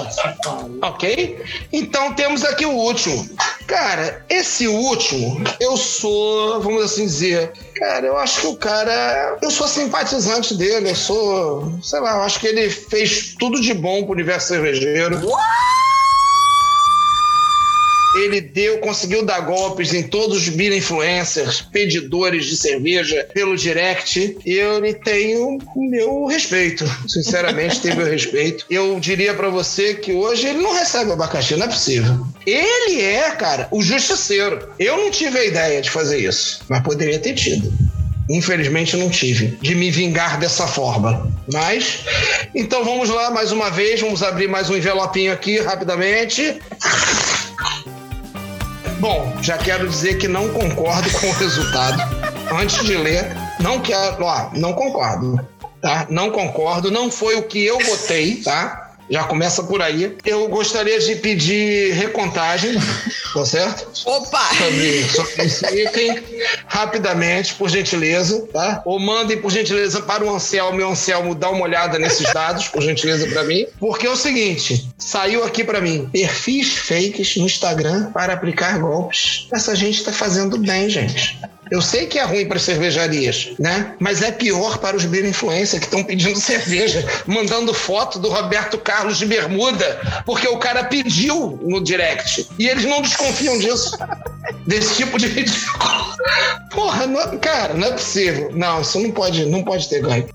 Ok? 0.82 1.42
Então 1.72 2.12
temos 2.14 2.44
aqui 2.44 2.64
o 2.64 2.72
último. 2.72 3.28
Cara, 3.66 4.24
esse 4.28 4.68
último, 4.68 5.42
eu 5.58 5.76
sou, 5.76 6.60
vamos 6.60 6.84
assim 6.84 7.04
dizer, 7.04 7.52
cara, 7.74 8.06
eu 8.06 8.16
acho 8.16 8.40
que 8.40 8.46
o 8.46 8.56
cara. 8.56 9.38
Eu 9.42 9.50
sou 9.50 9.68
simpatizante 9.68 10.54
dele, 10.54 10.90
eu 10.90 10.94
sou. 10.94 11.72
Sei 11.82 12.00
lá, 12.00 12.16
eu 12.16 12.22
acho 12.22 12.40
que 12.40 12.46
ele 12.46 12.70
fez 12.70 13.34
tudo 13.38 13.60
de 13.60 13.74
bom 13.74 14.04
pro 14.04 14.12
universo 14.12 14.48
cervejeiro. 14.48 15.20
Ele 18.14 18.40
deu, 18.40 18.78
conseguiu 18.78 19.24
dar 19.24 19.40
golpes 19.40 19.92
em 19.92 20.02
todos 20.02 20.38
os 20.38 20.48
beer 20.48 20.72
influencers, 20.72 21.60
pedidores 21.60 22.46
de 22.46 22.56
cerveja 22.56 23.28
pelo 23.34 23.56
direct. 23.56 24.36
E 24.46 24.52
eu 24.52 24.78
lhe 24.78 24.94
tenho 24.94 25.58
o 25.74 25.90
meu 25.90 26.26
respeito. 26.26 26.84
Sinceramente, 27.08 27.80
tenho 27.80 27.96
meu 27.96 28.06
respeito. 28.06 28.64
Eu 28.70 28.98
diria 29.00 29.34
pra 29.34 29.48
você 29.48 29.94
que 29.94 30.12
hoje 30.12 30.46
ele 30.46 30.58
não 30.60 30.72
recebe 30.72 31.12
abacaxi, 31.12 31.56
não 31.56 31.66
é 31.66 31.68
possível. 31.68 32.24
Ele 32.46 33.02
é, 33.02 33.30
cara, 33.32 33.68
o 33.70 33.82
justiceiro. 33.82 34.68
Eu 34.78 34.96
não 34.96 35.10
tive 35.10 35.38
a 35.38 35.44
ideia 35.44 35.82
de 35.82 35.90
fazer 35.90 36.18
isso, 36.18 36.60
mas 36.68 36.82
poderia 36.82 37.18
ter 37.18 37.34
tido. 37.34 37.72
Infelizmente 38.30 38.96
não 38.96 39.10
tive, 39.10 39.58
de 39.60 39.74
me 39.74 39.90
vingar 39.90 40.38
dessa 40.38 40.66
forma. 40.66 41.30
Mas, 41.52 42.00
então 42.54 42.82
vamos 42.84 43.10
lá 43.10 43.30
mais 43.30 43.52
uma 43.52 43.70
vez, 43.70 44.00
vamos 44.00 44.22
abrir 44.22 44.48
mais 44.48 44.70
um 44.70 44.76
envelopinho 44.76 45.32
aqui 45.32 45.60
rapidamente. 45.60 46.58
Bom, 49.04 49.30
já 49.42 49.58
quero 49.58 49.86
dizer 49.86 50.16
que 50.16 50.26
não 50.26 50.48
concordo 50.48 51.10
com 51.20 51.26
o 51.26 51.32
resultado. 51.32 52.02
Antes 52.58 52.82
de 52.86 52.96
ler, 52.96 53.36
não 53.60 53.78
quero, 53.78 54.24
ó, 54.24 54.48
não 54.54 54.72
concordo, 54.72 55.38
tá? 55.78 56.06
Não 56.08 56.30
concordo, 56.30 56.90
não 56.90 57.10
foi 57.10 57.34
o 57.34 57.42
que 57.42 57.62
eu 57.62 57.78
votei, 57.80 58.36
tá? 58.36 58.83
Já 59.08 59.24
começa 59.24 59.62
por 59.62 59.82
aí. 59.82 60.16
Eu 60.24 60.48
gostaria 60.48 60.98
de 60.98 61.16
pedir 61.16 61.92
recontagem, 61.92 62.74
tá 63.32 63.44
certo? 63.44 63.88
Opa! 64.06 64.44
sobre, 64.54 65.04
sobre 65.08 65.44
esse 65.44 65.82
item 65.82 66.22
rapidamente, 66.66 67.54
por 67.54 67.68
gentileza, 67.68 68.46
tá? 68.52 68.82
Ou 68.84 68.98
mandem, 68.98 69.40
por 69.40 69.50
gentileza, 69.50 70.00
para 70.02 70.24
o 70.24 70.34
Anselmo 70.34 70.80
e 70.80 70.84
o 70.84 70.88
Anselmo 70.88 71.34
dar 71.34 71.50
uma 71.50 71.64
olhada 71.64 71.98
nesses 71.98 72.32
dados, 72.32 72.68
por 72.68 72.82
gentileza, 72.82 73.26
para 73.26 73.44
mim. 73.44 73.66
Porque 73.78 74.06
é 74.06 74.10
o 74.10 74.16
seguinte, 74.16 74.88
saiu 74.98 75.44
aqui 75.44 75.62
para 75.62 75.80
mim, 75.80 76.08
perfis 76.10 76.76
fakes 76.76 77.36
no 77.36 77.46
Instagram 77.46 78.10
para 78.12 78.32
aplicar 78.32 78.78
golpes. 78.78 79.48
Essa 79.52 79.74
gente 79.74 80.02
tá 80.02 80.12
fazendo 80.12 80.58
bem, 80.58 80.88
gente. 80.88 81.38
Eu 81.70 81.80
sei 81.80 82.06
que 82.06 82.18
é 82.18 82.24
ruim 82.24 82.46
para 82.46 82.58
cervejarias, 82.58 83.50
né? 83.58 83.94
Mas 83.98 84.22
é 84.22 84.30
pior 84.30 84.78
para 84.78 84.96
os 84.96 85.04
beer 85.04 85.24
influencers 85.24 85.80
que 85.80 85.86
estão 85.86 86.04
pedindo 86.04 86.38
cerveja, 86.40 87.04
mandando 87.26 87.72
foto 87.72 88.18
do 88.18 88.28
Roberto 88.28 88.76
Carlos 88.78 89.18
de 89.18 89.26
bermuda, 89.26 90.22
porque 90.26 90.46
o 90.46 90.58
cara 90.58 90.84
pediu 90.84 91.58
no 91.62 91.82
direct. 91.82 92.46
E 92.58 92.68
eles 92.68 92.84
não 92.84 93.00
desconfiam 93.02 93.58
disso. 93.58 93.96
Desse 94.66 94.96
tipo 94.96 95.18
de 95.18 95.26
ridículo. 95.28 96.14
Porra, 96.70 97.06
não- 97.06 97.38
cara, 97.38 97.74
não 97.74 97.88
é 97.88 97.92
possível. 97.92 98.50
Não, 98.54 98.80
isso 98.80 98.98
não 99.00 99.10
pode, 99.10 99.44
não 99.46 99.62
pode 99.64 99.88
ter 99.88 100.02
ganho. 100.02 100.28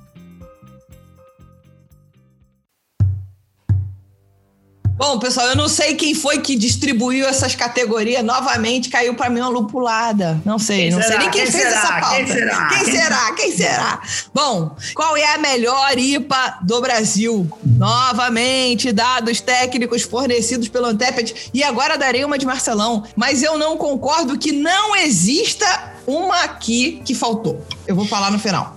Bom, 5.00 5.18
pessoal, 5.18 5.48
eu 5.48 5.56
não 5.56 5.70
sei 5.70 5.96
quem 5.96 6.14
foi 6.14 6.40
que 6.40 6.58
distribuiu 6.58 7.26
essas 7.26 7.56
categorias. 7.56 8.22
Novamente 8.22 8.90
caiu 8.90 9.16
pra 9.16 9.30
mim 9.30 9.40
uma 9.40 9.48
lupulada. 9.48 10.42
Não 10.44 10.60
sei, 10.60 10.90
Quem 10.90 10.92
não 10.92 10.98
sei 11.00 11.08
será? 11.08 11.20
nem 11.22 11.32
quem, 11.32 11.42
Quem 11.44 11.52
fez 11.54 11.64
será? 11.64 11.78
essa 11.80 11.88
pauta. 12.02 12.16
Quem 12.18 12.28
será? 12.28 12.68
Quem 12.68 12.84
Quem 12.84 12.94
será? 12.94 13.32
Quem 13.34 13.52
será? 13.56 14.02
Bom, 14.34 14.76
qual 14.94 15.16
é 15.16 15.36
a 15.36 15.38
melhor 15.38 15.98
IPA 15.98 16.60
do 16.64 16.82
Brasil? 16.82 17.50
Novamente, 17.64 18.92
dados 18.92 19.40
técnicos 19.40 20.02
fornecidos 20.04 20.68
pelo 20.68 20.88
Antepet. 20.88 21.50
E 21.54 21.64
agora 21.64 21.98
darei 21.98 22.26
uma 22.26 22.38
de 22.38 22.46
Marcelão. 22.46 23.06
Mas 23.16 23.42
eu 23.42 23.58
não 23.58 23.78
concordo 23.78 24.38
que 24.38 24.52
não 24.52 24.98
exista 24.98 25.94
uma 26.10 26.44
aqui 26.44 27.02
que 27.06 27.14
faltou. 27.14 27.64
Eu 27.86 27.96
vou 27.96 28.06
falar 28.06 28.32
no 28.32 28.40
final. 28.40 28.76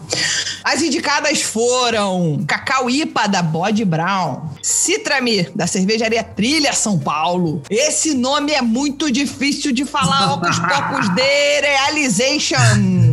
As 0.62 0.80
indicadas 0.80 1.42
foram 1.42 2.44
Cacau 2.46 2.88
IPA 2.88 3.26
da 3.26 3.42
Bode 3.42 3.84
Brown, 3.84 4.48
Citrami 4.62 5.48
da 5.54 5.66
cervejaria 5.66 6.22
Trilha 6.22 6.72
São 6.72 6.98
Paulo. 6.98 7.62
Esse 7.68 8.14
nome 8.14 8.52
é 8.52 8.62
muito 8.62 9.10
difícil 9.10 9.72
de 9.72 9.84
falar, 9.84 10.34
Ocus 10.34 10.58
Pocos 10.60 11.08
de 11.14 11.60
Realization. 11.60 13.11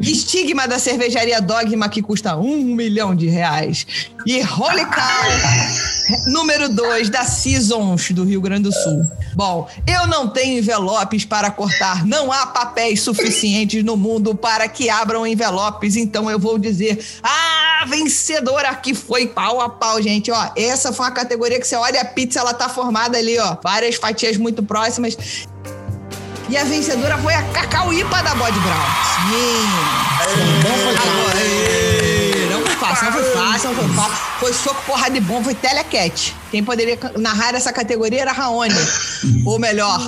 Estigma 0.00 0.68
da 0.68 0.78
cervejaria 0.78 1.40
Dogma, 1.40 1.88
que 1.88 2.02
custa 2.02 2.36
um 2.36 2.74
milhão 2.74 3.14
de 3.14 3.26
reais. 3.26 3.86
E 4.26 4.40
Holy 4.42 4.84
Cow, 4.86 6.26
número 6.26 6.68
2 6.68 7.08
da 7.08 7.24
Seasons 7.24 8.10
do 8.10 8.24
Rio 8.24 8.40
Grande 8.40 8.64
do 8.64 8.72
Sul. 8.72 9.04
Bom, 9.34 9.68
eu 9.86 10.06
não 10.06 10.28
tenho 10.28 10.58
envelopes 10.58 11.24
para 11.24 11.50
cortar. 11.50 12.04
Não 12.04 12.32
há 12.32 12.46
papéis 12.46 13.02
suficientes 13.02 13.84
no 13.84 13.96
mundo 13.96 14.34
para 14.34 14.68
que 14.68 14.90
abram 14.90 15.26
envelopes. 15.26 15.96
Então 15.96 16.30
eu 16.30 16.38
vou 16.38 16.58
dizer: 16.58 17.04
a 17.22 17.84
vencedora 17.86 18.70
aqui 18.70 18.94
foi 18.94 19.26
pau 19.26 19.60
a 19.60 19.68
pau, 19.68 20.00
gente. 20.02 20.30
Ó, 20.30 20.50
essa 20.56 20.92
foi 20.92 21.06
uma 21.06 21.12
categoria 21.12 21.60
que 21.60 21.66
você 21.66 21.76
olha 21.76 22.00
a 22.00 22.04
pizza, 22.04 22.40
ela 22.40 22.54
tá 22.54 22.68
formada 22.68 23.18
ali, 23.18 23.38
ó. 23.38 23.56
Várias 23.62 23.96
fatias 23.96 24.36
muito 24.36 24.62
próximas. 24.62 25.16
E 26.48 26.56
a 26.56 26.62
vencedora 26.62 27.18
foi 27.18 27.34
a 27.34 27.42
Cacau 27.42 27.92
Ipa 27.92 28.22
da 28.22 28.34
Bode 28.36 28.58
Brown. 28.60 28.86
Sim. 29.28 29.66
Então 30.60 30.72
foi 30.78 30.94
Agora, 30.94 31.40
não 32.50 32.60
foi 32.64 32.76
fácil, 32.76 33.04
não 33.06 33.12
foi 33.12 33.24
fácil, 33.32 33.68
não 33.70 33.76
foi 33.76 33.88
fácil. 33.96 34.26
Foi 34.38 34.52
soco, 34.52 34.82
porrada 34.86 35.10
de 35.10 35.20
bom, 35.20 35.42
foi 35.42 35.54
telecat. 35.54 36.34
Quem 36.52 36.62
poderia 36.62 36.96
narrar 37.18 37.54
essa 37.56 37.72
categoria 37.72 38.22
era 38.22 38.32
Raoni. 38.32 38.74
Ou 39.44 39.58
melhor, 39.58 40.00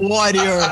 Warrior. 0.00 0.68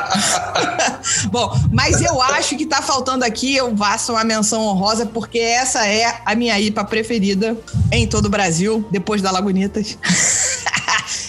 bom, 1.30 1.57
mas 1.72 2.00
eu 2.00 2.20
acho 2.20 2.57
que 2.57 2.66
tá 2.66 2.82
faltando 2.82 3.24
aqui, 3.24 3.54
eu 3.54 3.76
faço 3.76 4.12
uma 4.12 4.24
menção 4.24 4.62
honrosa, 4.62 5.07
porque 5.07 5.38
essa 5.38 5.86
é 5.86 6.20
a 6.24 6.34
minha 6.34 6.59
IPA 6.59 6.84
preferida 6.84 7.57
em 7.92 8.09
todo 8.09 8.26
o 8.26 8.30
Brasil, 8.30 8.84
depois 8.90 9.22
da 9.22 9.30
Lagunitas. 9.30 9.96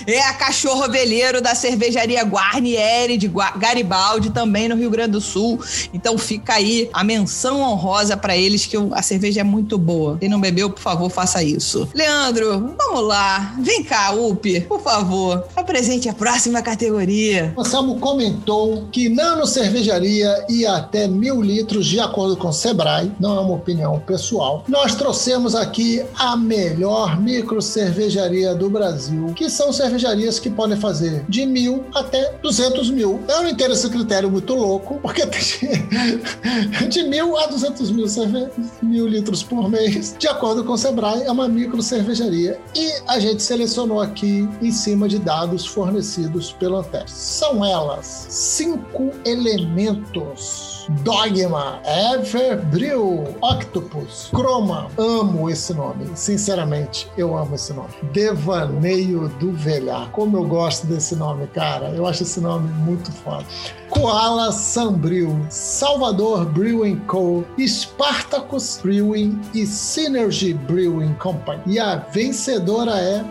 É 0.08 0.22
a 0.22 0.34
cachorro 0.34 0.90
veleiro 0.90 1.42
da 1.42 1.54
cervejaria 1.54 2.24
Guarnieri 2.24 3.18
de 3.18 3.30
Garibaldi, 3.58 4.30
também 4.30 4.70
no 4.70 4.76
Rio 4.78 4.90
Grande 4.90 5.12
do 5.12 5.20
Sul. 5.20 5.60
Então 5.94 6.18
fica 6.18 6.54
aí 6.54 6.90
a 6.94 7.04
menção 7.04 7.60
honrosa 7.60 8.16
pra 8.16 8.38
eles, 8.38 8.66
que 8.66 8.78
a 8.94 9.02
cerveja 9.02 9.42
é 9.42 9.44
muito 9.44 9.78
boa. 9.78 10.18
Quem 10.18 10.30
não 10.30 10.40
bebeu, 10.40 10.70
por 10.70 10.80
favor, 10.80 11.10
faça 11.10 11.44
isso. 11.44 11.90
Leandro, 11.94 12.74
vamos 12.78 13.06
lá. 13.06 13.54
Vem 13.60 13.84
cá, 13.84 14.12
Upi, 14.12 14.62
por 14.62 14.82
favor. 14.82 15.46
Apresente 15.54 16.08
a 16.08 16.14
próxima 16.14 16.62
categoria. 16.62 17.54
O 17.58 17.66
comentou 18.00 18.88
que 18.90 19.10
nano 19.10 19.46
cervejaria 19.46 20.46
ia 20.48 20.78
até 20.78 21.06
mil 21.06 21.42
litros 21.42 21.86
de 21.86 22.00
acordo 22.00 22.38
com 22.38 22.48
o 22.48 22.54
Sebrae, 22.54 23.12
não 23.20 23.36
é 23.36 23.42
uma 23.42 23.56
opinião 23.56 24.00
pessoal. 24.00 24.64
Nós 24.70 24.96
trouxemos 24.96 25.54
aqui 25.54 26.02
a 26.18 26.38
melhor 26.38 27.20
micro 27.20 27.62
cervejaria 27.62 28.56
do 28.56 28.70
Brasil, 28.70 29.34
que 29.36 29.50
são 29.50 29.74
cervejarias 29.98 30.40
que 30.40 30.50
podem 30.50 30.78
fazer 30.78 31.26
de 31.28 31.46
mil 31.46 31.86
até 31.94 32.34
200 32.42 32.92
mil. 32.92 33.20
Eu 33.28 33.44
não 33.44 33.50
entendo 33.50 33.74
esse 33.74 33.90
critério 33.90 34.30
muito 34.30 34.54
louco, 34.54 35.00
porque 35.02 35.26
tem 35.28 36.90
de 36.90 37.04
mil 37.04 37.38
a 37.38 37.48
200 37.48 37.92
mil, 37.92 38.08
cerve... 38.08 38.48
mil 38.82 39.08
litros 39.08 39.44
por 39.44 39.70
mês, 39.70 40.16
de 40.18 40.28
acordo 40.28 40.64
com 40.64 40.74
o 40.74 40.78
Sebrae, 40.78 41.24
é 41.24 41.32
uma 41.32 41.48
micro 41.48 41.82
cervejaria. 41.82 42.60
E 42.76 42.92
a 43.08 43.20
gente 43.20 43.42
selecionou 43.42 44.00
aqui 44.00 44.48
em 44.62 44.72
cima 44.72 45.08
de 45.10 45.20
dados 45.20 45.66
fornecidos 45.66 46.52
pelo 46.54 46.78
Antep. 46.78 47.10
São 47.10 47.66
elas 47.66 48.28
cinco 48.30 49.12
elementos. 49.26 50.77
Dogma, 51.04 51.82
Everbrew, 51.86 53.36
Octopus, 53.42 54.30
Chroma. 54.34 54.88
Amo 54.98 55.50
esse 55.50 55.74
nome, 55.74 56.10
sinceramente, 56.16 57.10
eu 57.18 57.38
amo 57.38 57.56
esse 57.56 57.74
nome. 57.74 57.90
Devaneio 58.14 59.28
do 59.40 59.52
Velhar. 59.52 60.10
Como 60.12 60.38
eu 60.38 60.46
gosto 60.46 60.88
desse 60.88 61.16
nome, 61.16 61.48
cara. 61.48 61.90
Eu 61.90 62.06
acho 62.06 62.24
esse 62.24 62.40
nome 62.40 62.70
muito 62.84 63.12
foda. 63.12 63.46
Koala 63.90 64.52
Sambril, 64.52 65.46
Salvador 65.50 66.46
Brewing 66.46 67.00
Co., 67.08 67.44
Spartacus 67.60 68.80
Brewing 68.82 69.40
e 69.54 69.66
Synergy 69.66 70.54
Brewing 70.54 71.14
Company. 71.16 71.62
E 71.66 71.80
a 71.80 71.96
vencedora 71.98 72.98
é 73.00 73.26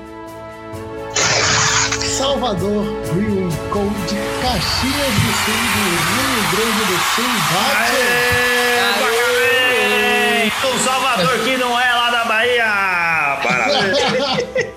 Salvador 2.16 2.86
Brewing 3.12 3.50
Co. 3.70 3.80
de 4.08 4.16
Caxias 4.40 5.14
do 5.20 5.32
Sul, 5.44 5.60
do 5.74 5.84
Rio 6.16 6.40
Grande 6.50 6.82
do 6.86 6.96
Sul. 7.14 7.30
Bate! 7.52 8.00
Aê! 9.04 10.50
Um 10.64 10.78
Salvador 10.78 11.38
que 11.40 11.58
não 11.58 11.78
é 11.78 11.92
lá 11.92 12.10
da 12.10 12.24
Bahia! 12.24 13.36
Parabéns! 13.42 13.98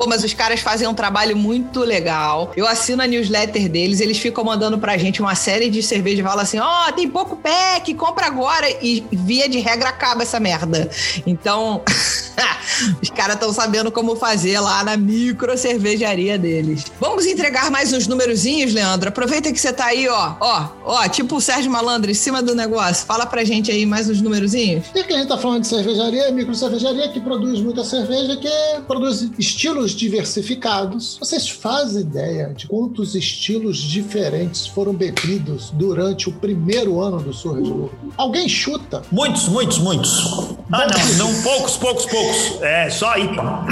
Pô, 0.00 0.06
mas 0.06 0.24
os 0.24 0.32
caras 0.32 0.60
fazem 0.60 0.88
um 0.88 0.94
trabalho 0.94 1.36
muito 1.36 1.80
legal. 1.80 2.52
Eu 2.56 2.66
assino 2.66 3.02
a 3.02 3.06
newsletter 3.06 3.68
deles, 3.68 4.00
eles 4.00 4.16
ficam 4.16 4.42
mandando 4.42 4.78
pra 4.78 4.96
gente 4.96 5.20
uma 5.20 5.34
série 5.34 5.68
de 5.68 5.82
cerveja 5.82 6.22
e 6.22 6.24
falam 6.24 6.40
assim: 6.40 6.58
ó, 6.58 6.90
tem 6.90 7.06
pouco 7.06 7.36
pack, 7.36 7.92
compra 7.92 8.24
agora. 8.24 8.66
E 8.82 9.04
via 9.12 9.46
de 9.46 9.58
regra 9.58 9.90
acaba 9.90 10.22
essa 10.22 10.40
merda. 10.40 10.88
Então, 11.26 11.82
os 13.02 13.10
caras 13.10 13.34
estão 13.34 13.52
sabendo 13.52 13.92
como 13.92 14.16
fazer 14.16 14.58
lá 14.58 14.82
na 14.82 14.96
micro 14.96 15.54
cervejaria 15.58 16.38
deles. 16.38 16.86
Vamos 16.98 17.26
entregar 17.26 17.70
mais 17.70 17.92
uns 17.92 18.06
numerozinhos, 18.06 18.72
Leandro? 18.72 19.10
Aproveita 19.10 19.52
que 19.52 19.60
você 19.60 19.70
tá 19.70 19.84
aí, 19.84 20.08
ó. 20.08 20.32
Ó, 20.40 20.68
ó, 20.82 21.08
tipo 21.08 21.36
o 21.36 21.42
Sérgio 21.42 21.70
Malandro 21.70 22.10
em 22.10 22.14
cima 22.14 22.42
do 22.42 22.54
negócio. 22.54 23.04
Fala 23.04 23.26
pra 23.26 23.44
gente 23.44 23.70
aí 23.70 23.84
mais 23.84 24.08
uns 24.08 24.22
numerozinhos. 24.22 24.86
E 24.94 25.04
que 25.04 25.12
a 25.12 25.18
gente 25.18 25.28
tá 25.28 25.36
falando 25.36 25.60
de 25.60 25.68
cervejaria, 25.68 26.32
micro 26.32 26.54
cervejaria 26.54 27.06
que 27.10 27.20
produz 27.20 27.60
muita 27.60 27.84
cerveja, 27.84 28.34
que 28.36 28.48
produz 28.86 29.28
estilos 29.38 29.89
diversificados. 29.92 31.16
Vocês 31.18 31.48
fazem 31.48 32.02
ideia 32.02 32.52
de 32.54 32.66
quantos 32.66 33.14
estilos 33.14 33.78
diferentes 33.78 34.66
foram 34.66 34.92
bebidos 34.92 35.70
durante 35.70 36.28
o 36.28 36.32
primeiro 36.32 37.00
ano 37.00 37.20
do 37.20 37.30
Lucro? 37.52 37.90
Alguém 38.16 38.48
chuta? 38.48 39.02
Muitos, 39.10 39.48
muitos, 39.48 39.78
muitos. 39.78 40.56
Ah, 40.72 40.86
não, 40.86 41.26
não, 41.26 41.42
poucos, 41.42 41.76
poucos, 41.76 42.06
poucos. 42.06 42.62
É, 42.62 42.88
só 42.90 43.16
IPA. 43.16 43.66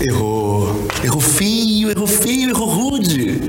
Errou. 0.00 0.68
Errou 1.04 1.20
feio, 1.20 1.90
errou 1.90 2.06
feio, 2.06 2.50
errou 2.50 2.68
rude. 2.68 3.40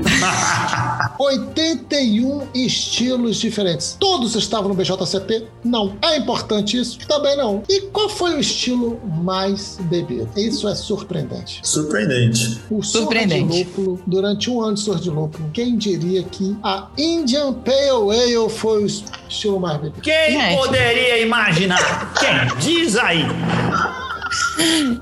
81 1.20 2.48
estilos 2.54 3.36
diferentes. 3.36 3.94
Todos 4.00 4.34
estavam 4.34 4.70
no 4.70 4.74
BJCP? 4.74 5.46
Não. 5.62 5.96
É 6.00 6.16
importante 6.16 6.78
isso? 6.78 6.98
Também 7.06 7.36
não. 7.36 7.62
E 7.68 7.82
qual 7.92 8.08
foi 8.08 8.36
o 8.36 8.40
estilo 8.40 8.98
mais 9.22 9.78
bebido? 9.82 10.28
Isso 10.34 10.66
é 10.66 10.74
surpreendente. 10.74 11.60
Surpreendente. 11.62 12.60
O 12.70 12.82
Surpreendente. 12.82 13.52
De 13.52 13.64
Lúpulo, 13.64 14.00
durante 14.06 14.50
um 14.50 14.62
ano 14.62 14.76
de 14.76 15.10
Lúpulo, 15.10 15.50
quem 15.52 15.76
diria 15.76 16.22
que 16.22 16.56
a 16.62 16.88
Indian 16.96 17.52
Pale 17.52 18.18
Ale 18.18 18.48
foi 18.48 18.84
o 18.84 18.86
estilo 18.86 19.60
mais 19.60 19.76
bebido? 19.78 20.00
Quem 20.00 20.56
poderia 20.56 21.20
imaginar? 21.20 22.14
Quem? 22.14 22.58
Diz 22.58 22.96
aí. 22.96 23.24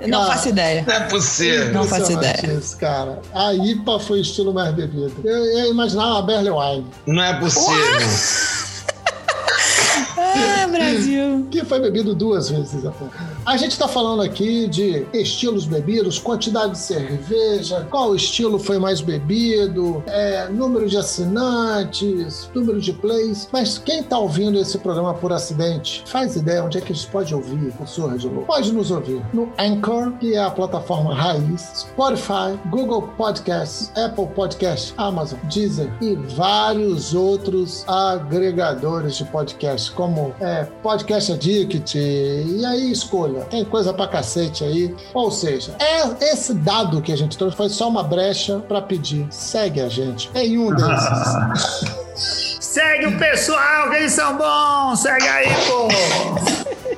Não 0.07 0.23
Ah. 0.23 0.27
faço 0.29 0.49
ideia. 0.49 0.85
Não 0.87 0.95
é 0.95 1.01
possível. 1.01 1.73
Não 1.73 1.85
faço 1.85 2.13
ideia. 2.13 2.59
Isso, 2.59 2.77
cara. 2.79 3.21
A 3.35 3.53
IPA 3.55 3.99
foi 4.01 4.19
o 4.19 4.23
estilo 4.23 4.53
mais 4.55 4.75
bebido. 4.75 5.13
Eu, 5.25 5.45
eu 5.45 5.71
imaginava 5.71 6.19
a 6.19 6.23
Berle 6.23 6.51
Wine, 6.51 6.87
Não 7.07 7.23
é 7.23 7.39
possível. 7.39 7.75
Ah, 10.21 10.67
Brasil. 10.69 11.47
que 11.51 11.65
foi 11.65 11.81
bebido 11.81 12.15
duas 12.15 12.51
vezes 12.51 12.85
até. 12.85 13.05
A 13.49 13.57
gente 13.57 13.71
está 13.71 13.89
falando 13.89 14.21
aqui 14.21 14.69
de 14.69 15.07
estilos 15.11 15.65
bebidos, 15.65 16.19
quantidade 16.19 16.73
de 16.73 16.79
cerveja, 16.81 17.89
qual 17.91 18.15
estilo 18.15 18.59
foi 18.59 18.79
mais 18.79 19.01
bebido, 19.01 20.05
é, 20.07 20.51
número 20.51 20.87
de 20.87 20.99
assinantes, 20.99 22.51
número 22.55 22.79
de 22.79 22.93
plays. 22.93 23.49
Mas 23.51 23.79
quem 23.79 24.01
está 24.01 24.19
ouvindo 24.19 24.59
esse 24.59 24.77
programa 24.77 25.15
por 25.15 25.33
acidente, 25.33 26.05
faz 26.05 26.37
ideia 26.37 26.63
onde 26.63 26.77
é 26.77 26.83
que 26.83 26.93
a 26.93 26.95
gente 26.95 27.09
pode 27.11 27.35
ouvir 27.35 27.73
o 27.81 27.87
Surra 27.87 28.19
de 28.19 28.29
Lua? 28.29 28.45
Pode 28.45 28.71
nos 28.71 28.91
ouvir 28.91 29.23
no 29.33 29.51
Anchor, 29.59 30.13
que 30.19 30.35
é 30.35 30.45
a 30.45 30.51
plataforma 30.51 31.15
raiz, 31.15 31.87
Spotify, 31.91 32.55
Google 32.67 33.09
Podcasts, 33.17 33.91
Apple 33.97 34.27
Podcasts, 34.27 34.93
Amazon, 34.99 35.39
Deezer 35.45 35.91
e 36.03 36.17
vários 36.37 37.15
outros 37.15 37.83
agregadores 37.89 39.17
de 39.17 39.25
podcast, 39.25 39.91
como 39.93 40.35
é, 40.39 40.65
Podcast 40.83 41.33
Addict, 41.33 41.97
e 41.97 42.63
aí 42.67 42.93
escolha. 42.93 43.38
Tem 43.47 43.65
coisa 43.65 43.93
pra 43.93 44.07
cacete 44.07 44.65
aí. 44.65 44.95
Ou 45.15 45.31
seja, 45.31 45.75
é, 45.79 46.33
esse 46.33 46.55
dado 46.55 47.01
que 47.03 47.13
a 47.13 47.17
gente 47.17 47.37
trouxe 47.37 47.57
foi 47.57 47.69
só 47.69 47.89
uma 47.89 48.03
brecha 48.03 48.59
pra 48.61 48.81
pedir. 48.81 49.27
Segue 49.31 49.81
a 49.81 49.89
gente 49.89 50.31
em 50.35 50.59
um 50.59 50.71
desses. 50.75 51.99
Segue 52.61 53.07
o 53.07 53.19
pessoal, 53.19 53.91
que 53.91 53.97
eles 53.97 54.13
são 54.13 54.37
bons. 54.37 55.01
Segue 55.01 55.27
aí, 55.27 55.49
pô. 55.67 55.89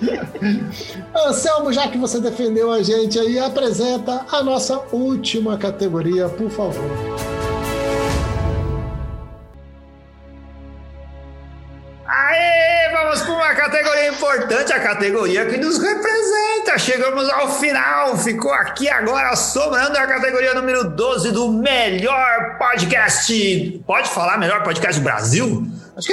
Anselmo, 1.29 1.73
já 1.73 1.89
que 1.89 1.99
você 1.99 2.21
defendeu 2.21 2.73
a 2.73 2.83
gente 2.83 3.19
aí, 3.19 3.39
apresenta 3.39 4.25
a 4.31 4.43
nossa 4.43 4.81
última 4.93 5.59
categoria, 5.59 6.29
por 6.29 6.51
favor. 6.51 7.30
Categoria 13.81 14.09
importante, 14.09 14.73
a 14.73 14.81
categoria 14.81 15.47
que 15.47 15.57
nos 15.57 15.79
representa. 15.79 16.79
Chegamos 16.79 17.29
ao 17.31 17.51
final. 17.59 18.17
Ficou 18.19 18.53
aqui 18.53 18.89
agora 18.89 19.35
sobrando 19.35 19.97
a 19.97 20.07
categoria 20.07 20.55
número 20.55 20.91
12 20.91 21.33
do 21.33 21.51
melhor 21.51 22.59
podcast. 22.59 23.83
Pode 23.87 24.09
falar 24.11 24.39
melhor 24.39 24.63
podcast 24.63 25.01
do 25.01 25.05
Brasil? 25.05 25.67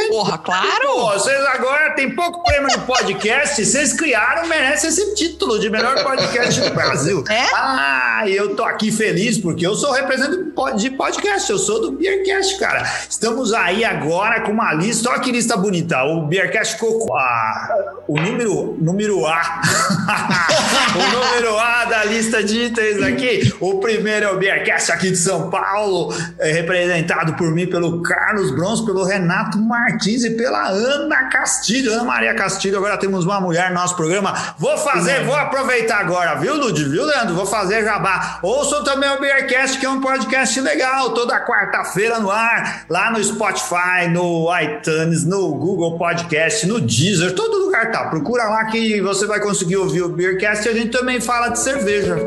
Porra, 0.09 0.37
claro! 0.37 0.87
Pô, 0.87 1.13
vocês 1.13 1.39
agora 1.45 1.91
têm 1.91 2.13
pouco 2.13 2.43
prêmio 2.43 2.67
de 2.67 2.79
podcast, 2.79 3.63
vocês 3.63 3.93
criaram, 3.93 4.47
merecem 4.47 4.89
esse 4.89 5.15
título 5.15 5.59
de 5.59 5.69
melhor 5.69 6.03
podcast 6.03 6.59
do 6.59 6.73
Brasil. 6.73 7.23
É? 7.29 7.45
Ah, 7.55 8.23
eu 8.27 8.55
tô 8.55 8.63
aqui 8.63 8.91
feliz 8.91 9.37
porque 9.37 9.65
eu 9.65 9.75
sou 9.75 9.91
representante 9.91 10.47
de 10.77 10.89
podcast, 10.91 11.49
eu 11.49 11.57
sou 11.57 11.81
do 11.81 11.91
Beercast, 11.91 12.57
cara. 12.59 12.83
Estamos 13.09 13.53
aí 13.53 13.85
agora 13.85 14.41
com 14.41 14.51
uma 14.51 14.73
lista, 14.73 15.09
olha 15.09 15.19
que 15.19 15.31
lista 15.31 15.55
bonita. 15.55 16.03
O 16.03 16.27
Beercast 16.27 16.73
ficou 16.73 16.99
com 16.99 17.15
a, 17.15 18.03
o 18.07 18.19
número, 18.19 18.77
número 18.81 19.25
A. 19.25 19.61
o 20.95 21.15
número 21.15 21.57
A 21.59 21.85
da 21.85 22.03
lista 22.05 22.43
de 22.43 22.65
itens 22.65 23.01
aqui. 23.01 23.53
O 23.59 23.79
primeiro 23.79 24.25
é 24.25 24.31
o 24.31 24.37
Beercast 24.37 24.91
aqui 24.91 25.11
de 25.11 25.17
São 25.17 25.49
Paulo, 25.49 26.13
é 26.39 26.51
representado 26.51 27.33
por 27.35 27.51
mim, 27.51 27.67
pelo 27.67 28.01
Carlos 28.01 28.51
Bronze, 28.51 28.85
pelo 28.85 29.03
Renato 29.03 29.57
Martins 29.77 30.23
e 30.23 30.31
pela 30.31 30.67
Ana 30.67 31.29
Castilho, 31.29 31.93
Ana 31.93 32.03
Maria 32.03 32.33
Castilho. 32.33 32.77
Agora 32.77 32.97
temos 32.97 33.25
uma 33.25 33.39
mulher 33.39 33.69
no 33.69 33.75
nosso 33.75 33.95
programa. 33.95 34.33
Vou 34.57 34.77
fazer, 34.77 35.23
vou 35.23 35.35
aproveitar 35.35 35.99
agora, 35.99 36.35
viu, 36.35 36.55
Lud? 36.55 36.83
Viu, 36.83 37.05
Leandro? 37.05 37.35
Vou 37.35 37.45
fazer 37.45 37.83
jabá. 37.83 38.39
Ouçam 38.41 38.83
também 38.83 39.09
o 39.09 39.19
Beercast, 39.19 39.79
que 39.79 39.85
é 39.85 39.89
um 39.89 40.01
podcast 40.01 40.59
legal, 40.59 41.11
toda 41.11 41.39
quarta-feira 41.45 42.19
no 42.19 42.31
ar, 42.31 42.85
lá 42.89 43.11
no 43.11 43.23
Spotify, 43.23 44.07
no 44.11 44.47
iTunes, 44.59 45.23
no 45.23 45.53
Google 45.55 45.97
Podcast, 45.97 46.65
no 46.65 46.81
Deezer, 46.81 47.35
todo 47.35 47.65
lugar 47.65 47.91
tá. 47.91 48.05
Procura 48.05 48.45
lá 48.45 48.65
que 48.65 48.99
você 49.01 49.25
vai 49.25 49.39
conseguir 49.39 49.77
ouvir 49.77 50.01
o 50.01 50.09
Beercast 50.09 50.67
e 50.67 50.71
a 50.71 50.73
gente 50.73 50.89
também 50.89 51.21
fala 51.21 51.49
de 51.49 51.59
cerveja. 51.59 52.17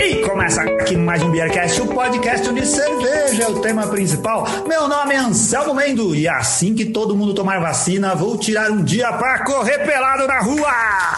E 0.00 0.22
começa 0.22 0.62
aqui 0.62 0.96
mais 0.96 1.20
um 1.24 1.30
Beercast, 1.30 1.82
o 1.82 1.88
podcast 1.88 2.54
de 2.54 2.64
cerveja, 2.64 3.42
é 3.42 3.48
o 3.48 3.60
tema 3.60 3.88
principal. 3.88 4.46
Meu 4.66 4.86
nome 4.86 5.12
é 5.12 5.18
Anselmo 5.18 5.74
Mendo 5.74 6.14
e 6.14 6.28
assim 6.28 6.72
que 6.72 6.86
todo 6.86 7.16
mundo 7.16 7.34
tomar 7.34 7.60
vacina, 7.60 8.14
vou 8.14 8.38
tirar 8.38 8.70
um 8.70 8.84
dia 8.84 9.12
para 9.14 9.44
correr 9.44 9.78
pelado 9.80 10.24
na 10.28 10.38
rua. 10.38 10.70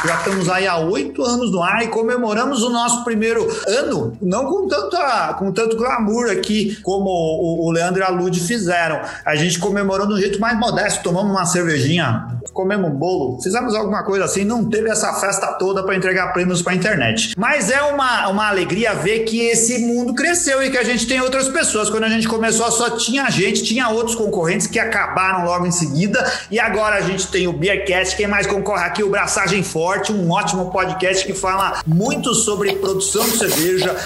Já 0.02 0.16
estamos 0.16 0.48
aí 0.48 0.66
há 0.66 0.78
oito 0.78 1.22
anos 1.22 1.52
no 1.52 1.62
ar 1.62 1.82
e 1.82 1.88
comemoramos 1.88 2.62
o 2.62 2.70
nosso 2.70 3.04
primeiro 3.04 3.46
ano, 3.68 4.16
não 4.20 4.46
com, 4.46 4.66
tanta, 4.66 5.34
com 5.34 5.52
tanto 5.52 5.76
glamour 5.76 6.30
aqui 6.30 6.76
como 6.82 7.10
o, 7.10 7.66
o 7.66 7.70
Leandro 7.70 8.00
e 8.00 8.02
a 8.02 8.08
Lud 8.08 8.40
fizeram. 8.40 8.98
A 9.26 9.36
gente 9.36 9.58
comemorou 9.58 10.06
de 10.06 10.14
um 10.14 10.18
jeito 10.18 10.40
mais 10.40 10.58
modesto, 10.58 11.02
tomamos 11.02 11.30
uma 11.30 11.44
cervejinha, 11.44 12.28
comemos 12.54 12.90
um 12.90 12.94
bolo, 12.94 13.40
fizemos 13.42 13.74
alguma 13.74 14.02
coisa 14.04 14.24
assim, 14.24 14.42
não 14.42 14.64
teve 14.64 14.88
essa 14.88 15.12
festa 15.14 15.48
toda 15.58 15.82
para 15.82 15.94
entregar 15.94 16.32
prêmios 16.32 16.62
para 16.62 16.74
internet. 16.74 17.34
Mas 17.36 17.70
é 17.70 17.82
uma, 17.82 18.26
uma 18.28 18.48
alegria 18.48 18.69
ver 18.94 19.20
que 19.20 19.40
esse 19.40 19.78
mundo 19.78 20.14
cresceu 20.14 20.62
e 20.62 20.70
que 20.70 20.78
a 20.78 20.84
gente 20.84 21.06
tem 21.06 21.20
outras 21.20 21.48
pessoas. 21.48 21.90
Quando 21.90 22.04
a 22.04 22.08
gente 22.08 22.28
começou, 22.28 22.70
só 22.70 22.90
tinha 22.90 23.28
gente, 23.30 23.64
tinha 23.64 23.88
outros 23.88 24.14
concorrentes 24.14 24.66
que 24.66 24.78
acabaram 24.78 25.44
logo 25.44 25.66
em 25.66 25.70
seguida. 25.70 26.24
E 26.50 26.58
agora 26.58 26.96
a 26.96 27.00
gente 27.00 27.26
tem 27.28 27.46
o 27.46 27.52
Beercast. 27.52 28.16
Quem 28.16 28.26
mais 28.26 28.46
concorre 28.46 28.84
aqui? 28.84 29.02
O 29.02 29.10
Braçagem 29.10 29.62
Forte, 29.62 30.12
um 30.12 30.30
ótimo 30.30 30.70
podcast 30.70 31.26
que 31.26 31.34
fala 31.34 31.80
muito 31.86 32.34
sobre 32.34 32.72
produção 32.74 33.24
de 33.28 33.36
cerveja. 33.36 33.96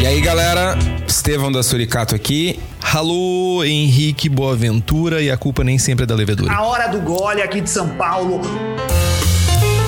E 0.00 0.06
aí, 0.06 0.20
galera, 0.20 0.78
Estevão 1.08 1.50
da 1.50 1.62
Suricato 1.62 2.14
aqui. 2.14 2.60
Alô, 2.92 3.64
Henrique 3.64 4.28
Boaventura 4.28 5.22
e 5.22 5.30
a 5.30 5.38
culpa 5.38 5.64
nem 5.64 5.78
sempre 5.78 6.04
é 6.04 6.06
da 6.06 6.14
levedura. 6.14 6.52
A 6.52 6.62
hora 6.62 6.86
do 6.86 7.00
gole 7.00 7.40
aqui 7.40 7.62
de 7.62 7.70
São 7.70 7.88
Paulo. 7.90 8.42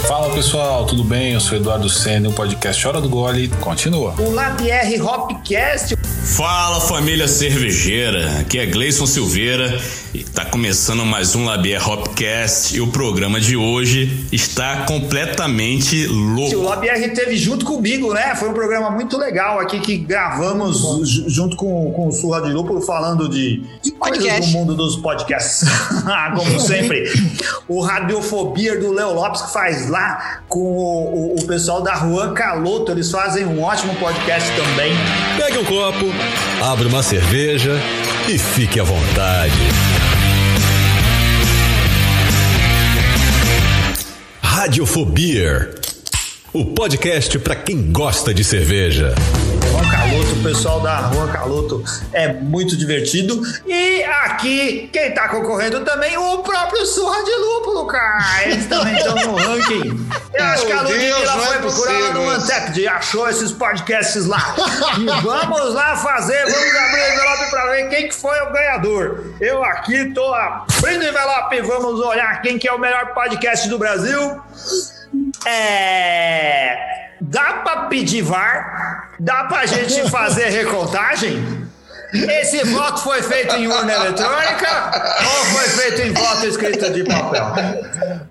Fala 0.08 0.30
pessoal, 0.34 0.86
tudo 0.86 1.04
bem? 1.04 1.34
Eu 1.34 1.40
sou 1.40 1.56
Eduardo 1.58 1.88
Senna, 1.88 2.30
o 2.30 2.32
podcast 2.32 2.86
Hora 2.88 3.00
do 3.00 3.08
Gole 3.08 3.48
continua. 3.60 4.14
O 4.18 4.30
Lapierre 4.32 5.00
Hopcast. 5.00 5.94
Fala 6.24 6.80
família 6.80 7.26
cervejeira, 7.26 8.40
aqui 8.40 8.58
é 8.58 8.66
Gleison 8.66 9.06
Silveira 9.06 9.80
e 10.12 10.22
tá 10.22 10.44
começando 10.44 11.04
mais 11.04 11.34
um 11.34 11.44
Labier 11.44 11.88
Hopcast 11.88 12.76
e 12.76 12.80
o 12.80 12.88
programa 12.88 13.40
de 13.40 13.56
hoje 13.56 14.26
está 14.30 14.82
completamente 14.84 16.06
louco. 16.06 16.56
O 16.56 16.62
Labier 16.62 17.00
esteve 17.00 17.36
junto 17.36 17.64
comigo, 17.64 18.12
né? 18.12 18.34
Foi 18.34 18.48
um 18.48 18.52
programa 18.52 18.90
muito 18.90 19.16
legal 19.16 19.60
aqui 19.60 19.80
que 19.80 19.96
gravamos 19.96 20.80
junto 21.26 21.56
com, 21.56 21.92
com 21.92 22.08
o 22.08 22.12
Surra 22.12 22.42
de 22.42 22.52
Lúpulo 22.52 22.80
falando 22.82 23.28
de, 23.28 23.62
de 23.82 23.90
coisas 23.92 24.46
do 24.46 24.46
mundo 24.48 24.74
dos 24.74 24.96
podcasts, 24.96 25.68
como 26.36 26.58
sempre. 26.60 27.04
o 27.66 27.80
Radiofobia 27.80 28.78
do 28.78 28.92
Léo 28.92 29.14
Lopes 29.14 29.42
que 29.42 29.52
faz 29.52 29.88
lá 29.88 30.42
com 30.48 30.60
o, 30.60 31.34
o, 31.34 31.40
o 31.40 31.46
pessoal 31.46 31.82
da 31.82 31.94
Juan 31.94 32.34
Caloto, 32.34 32.92
eles 32.92 33.10
fazem 33.10 33.46
um 33.46 33.62
ótimo 33.62 33.94
podcast 33.94 34.50
também. 34.56 34.92
Pegue 35.38 35.58
um 35.58 35.64
copo, 35.64 36.09
abra 36.62 36.88
uma 36.88 37.02
cerveja 37.02 37.78
e 38.28 38.38
fique 38.38 38.78
à 38.78 38.84
vontade. 38.84 39.52
Radiofobia, 44.42 45.70
o 46.52 46.66
podcast 46.66 47.38
para 47.38 47.56
quem 47.56 47.90
gosta 47.90 48.34
de 48.34 48.44
cerveja. 48.44 49.14
Juan 49.80 49.90
Caloto, 49.90 50.32
o 50.32 50.42
pessoal 50.42 50.80
da 50.80 51.10
Juan 51.10 51.28
Caloto 51.28 51.84
é 52.12 52.32
muito 52.34 52.76
divertido. 52.76 53.40
E 53.66 54.04
aqui, 54.04 54.90
quem 54.92 55.12
tá 55.12 55.28
concorrendo 55.28 55.80
também, 55.80 56.18
o 56.18 56.38
próprio 56.38 56.84
Surra 56.84 57.24
de 57.24 57.30
Lúpulo, 57.30 57.86
cara. 57.86 58.42
Eles 58.44 58.66
também 58.66 58.94
estão 58.94 59.14
no 59.14 59.36
ranking. 59.36 60.06
Eu 60.34 60.44
acho 60.44 60.66
que 60.66 60.72
a 60.72 60.82
Ludmilla 60.82 61.32
foi 61.32 61.58
procurar 61.58 61.98
lá 61.98 62.12
no 62.12 62.78
e 62.78 62.88
achou 62.88 63.28
esses 63.28 63.52
podcasts 63.52 64.26
lá. 64.26 64.54
E 64.98 65.22
vamos 65.22 65.74
lá 65.74 65.96
fazer, 65.96 66.44
vamos 66.44 66.76
abrir 66.76 67.00
o 67.00 67.12
envelope 67.12 67.50
pra 67.50 67.66
ver 67.66 67.88
quem 67.88 68.08
que 68.08 68.14
foi 68.14 68.38
o 68.42 68.52
ganhador. 68.52 69.24
Eu 69.40 69.64
aqui 69.64 70.12
tô 70.12 70.32
abrindo 70.34 71.02
o 71.02 71.08
envelope 71.08 71.56
e 71.56 71.62
vamos 71.62 72.00
olhar 72.00 72.42
quem 72.42 72.58
que 72.58 72.68
é 72.68 72.72
o 72.72 72.78
melhor 72.78 73.14
podcast 73.14 73.68
do 73.68 73.78
Brasil. 73.78 74.40
É... 75.46 77.09
Dá 77.20 77.54
pra 77.64 77.82
pedir 77.86 78.22
VAR? 78.22 79.10
Dá 79.18 79.44
pra 79.44 79.66
gente 79.66 80.08
fazer 80.10 80.48
recontagem? 80.48 81.69
Esse 82.12 82.64
voto 82.64 83.02
foi 83.02 83.22
feito 83.22 83.54
em 83.54 83.68
urna 83.68 83.92
eletrônica 83.92 84.90
ou 85.24 85.44
foi 85.46 85.68
feito 85.68 86.02
em 86.02 86.12
voto 86.12 86.46
escrito 86.46 86.90
de 86.90 87.04
papel? 87.04 87.52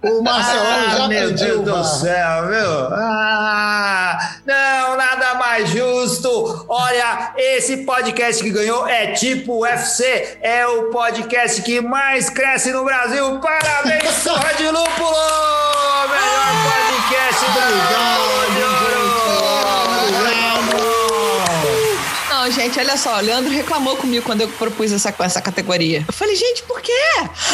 O 0.01 0.21
Marcelo 0.21 0.65
ah, 0.65 0.95
já 0.97 1.07
meu 1.07 1.29
pediu, 1.29 1.63
Deus 1.63 1.77
do 1.77 1.99
céu, 1.99 2.47
viu? 2.47 2.87
Ah, 2.93 4.17
não, 4.45 4.97
nada 4.97 5.35
mais 5.35 5.69
justo. 5.69 6.65
Olha, 6.67 7.33
esse 7.37 7.77
podcast 7.77 8.43
que 8.43 8.49
ganhou 8.49 8.87
é 8.87 9.13
tipo 9.13 9.61
UFC, 9.61 10.37
é 10.41 10.65
o 10.67 10.85
podcast 10.85 11.61
que 11.61 11.81
mais 11.81 12.29
cresce 12.29 12.71
no 12.71 12.83
Brasil. 12.83 13.39
Parabéns, 13.39 14.09
Sorra 14.23 14.53
de 14.53 14.65
Lúpulo! 14.65 15.09
Melhor 16.09 16.49
podcast 16.65 17.45
do 17.45 17.59
Não, 17.59 18.88
gente, 22.59 22.77
olha 22.79 22.97
só, 22.97 23.17
o 23.17 23.21
Leandro 23.21 23.51
reclamou 23.51 23.95
comigo 23.95 24.25
quando 24.25 24.41
eu 24.41 24.47
propus 24.49 24.91
essa, 24.91 25.13
essa 25.19 25.41
categoria. 25.41 26.03
Eu 26.07 26.13
falei, 26.13 26.35
gente, 26.35 26.63
por 26.63 26.81
quê? 26.81 26.91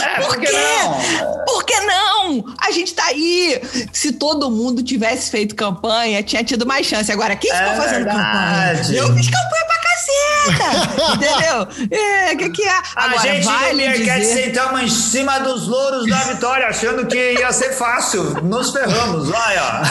É, 0.01 0.21
por 0.21 0.37
quê? 0.37 0.49
não? 0.51 1.45
Por 1.45 1.63
que 1.63 1.79
não? 1.81 2.45
A 2.59 2.71
gente 2.71 2.93
tá 2.93 3.05
aí. 3.05 3.61
Se 3.93 4.13
todo 4.13 4.49
mundo 4.49 4.81
tivesse 4.81 5.29
feito 5.29 5.55
campanha, 5.55 6.23
tinha 6.23 6.43
tido 6.43 6.65
mais 6.65 6.87
chance. 6.87 7.11
Agora, 7.11 7.35
quem 7.35 7.51
ficou 7.51 7.67
É 7.67 7.75
fazendo 7.75 8.05
verdade. 8.05 8.79
campanha? 8.81 8.97
Eu 8.99 9.15
fiz 9.15 9.27
campanha 9.29 9.65
pra 9.67 9.75
caceta! 9.85 11.13
entendeu? 11.15 11.97
É, 11.99 12.33
o 12.33 12.37
que, 12.37 12.49
que 12.49 12.63
é? 12.63 12.71
A 12.71 12.83
Agora, 13.05 13.19
gente 13.21 13.43
vale 13.45 13.71
no 13.73 13.77
Beercat 13.77 14.19
dizer... 14.21 14.43
sentamos 14.45 14.81
em 14.81 14.89
cima 14.89 15.39
dos 15.39 15.67
louros 15.67 16.09
da 16.09 16.17
vitória, 16.23 16.67
achando 16.67 17.05
que 17.05 17.33
ia 17.33 17.51
ser 17.51 17.73
fácil. 17.73 18.23
Nos 18.43 18.71
ferramos, 18.71 19.29
olha. 19.29 19.81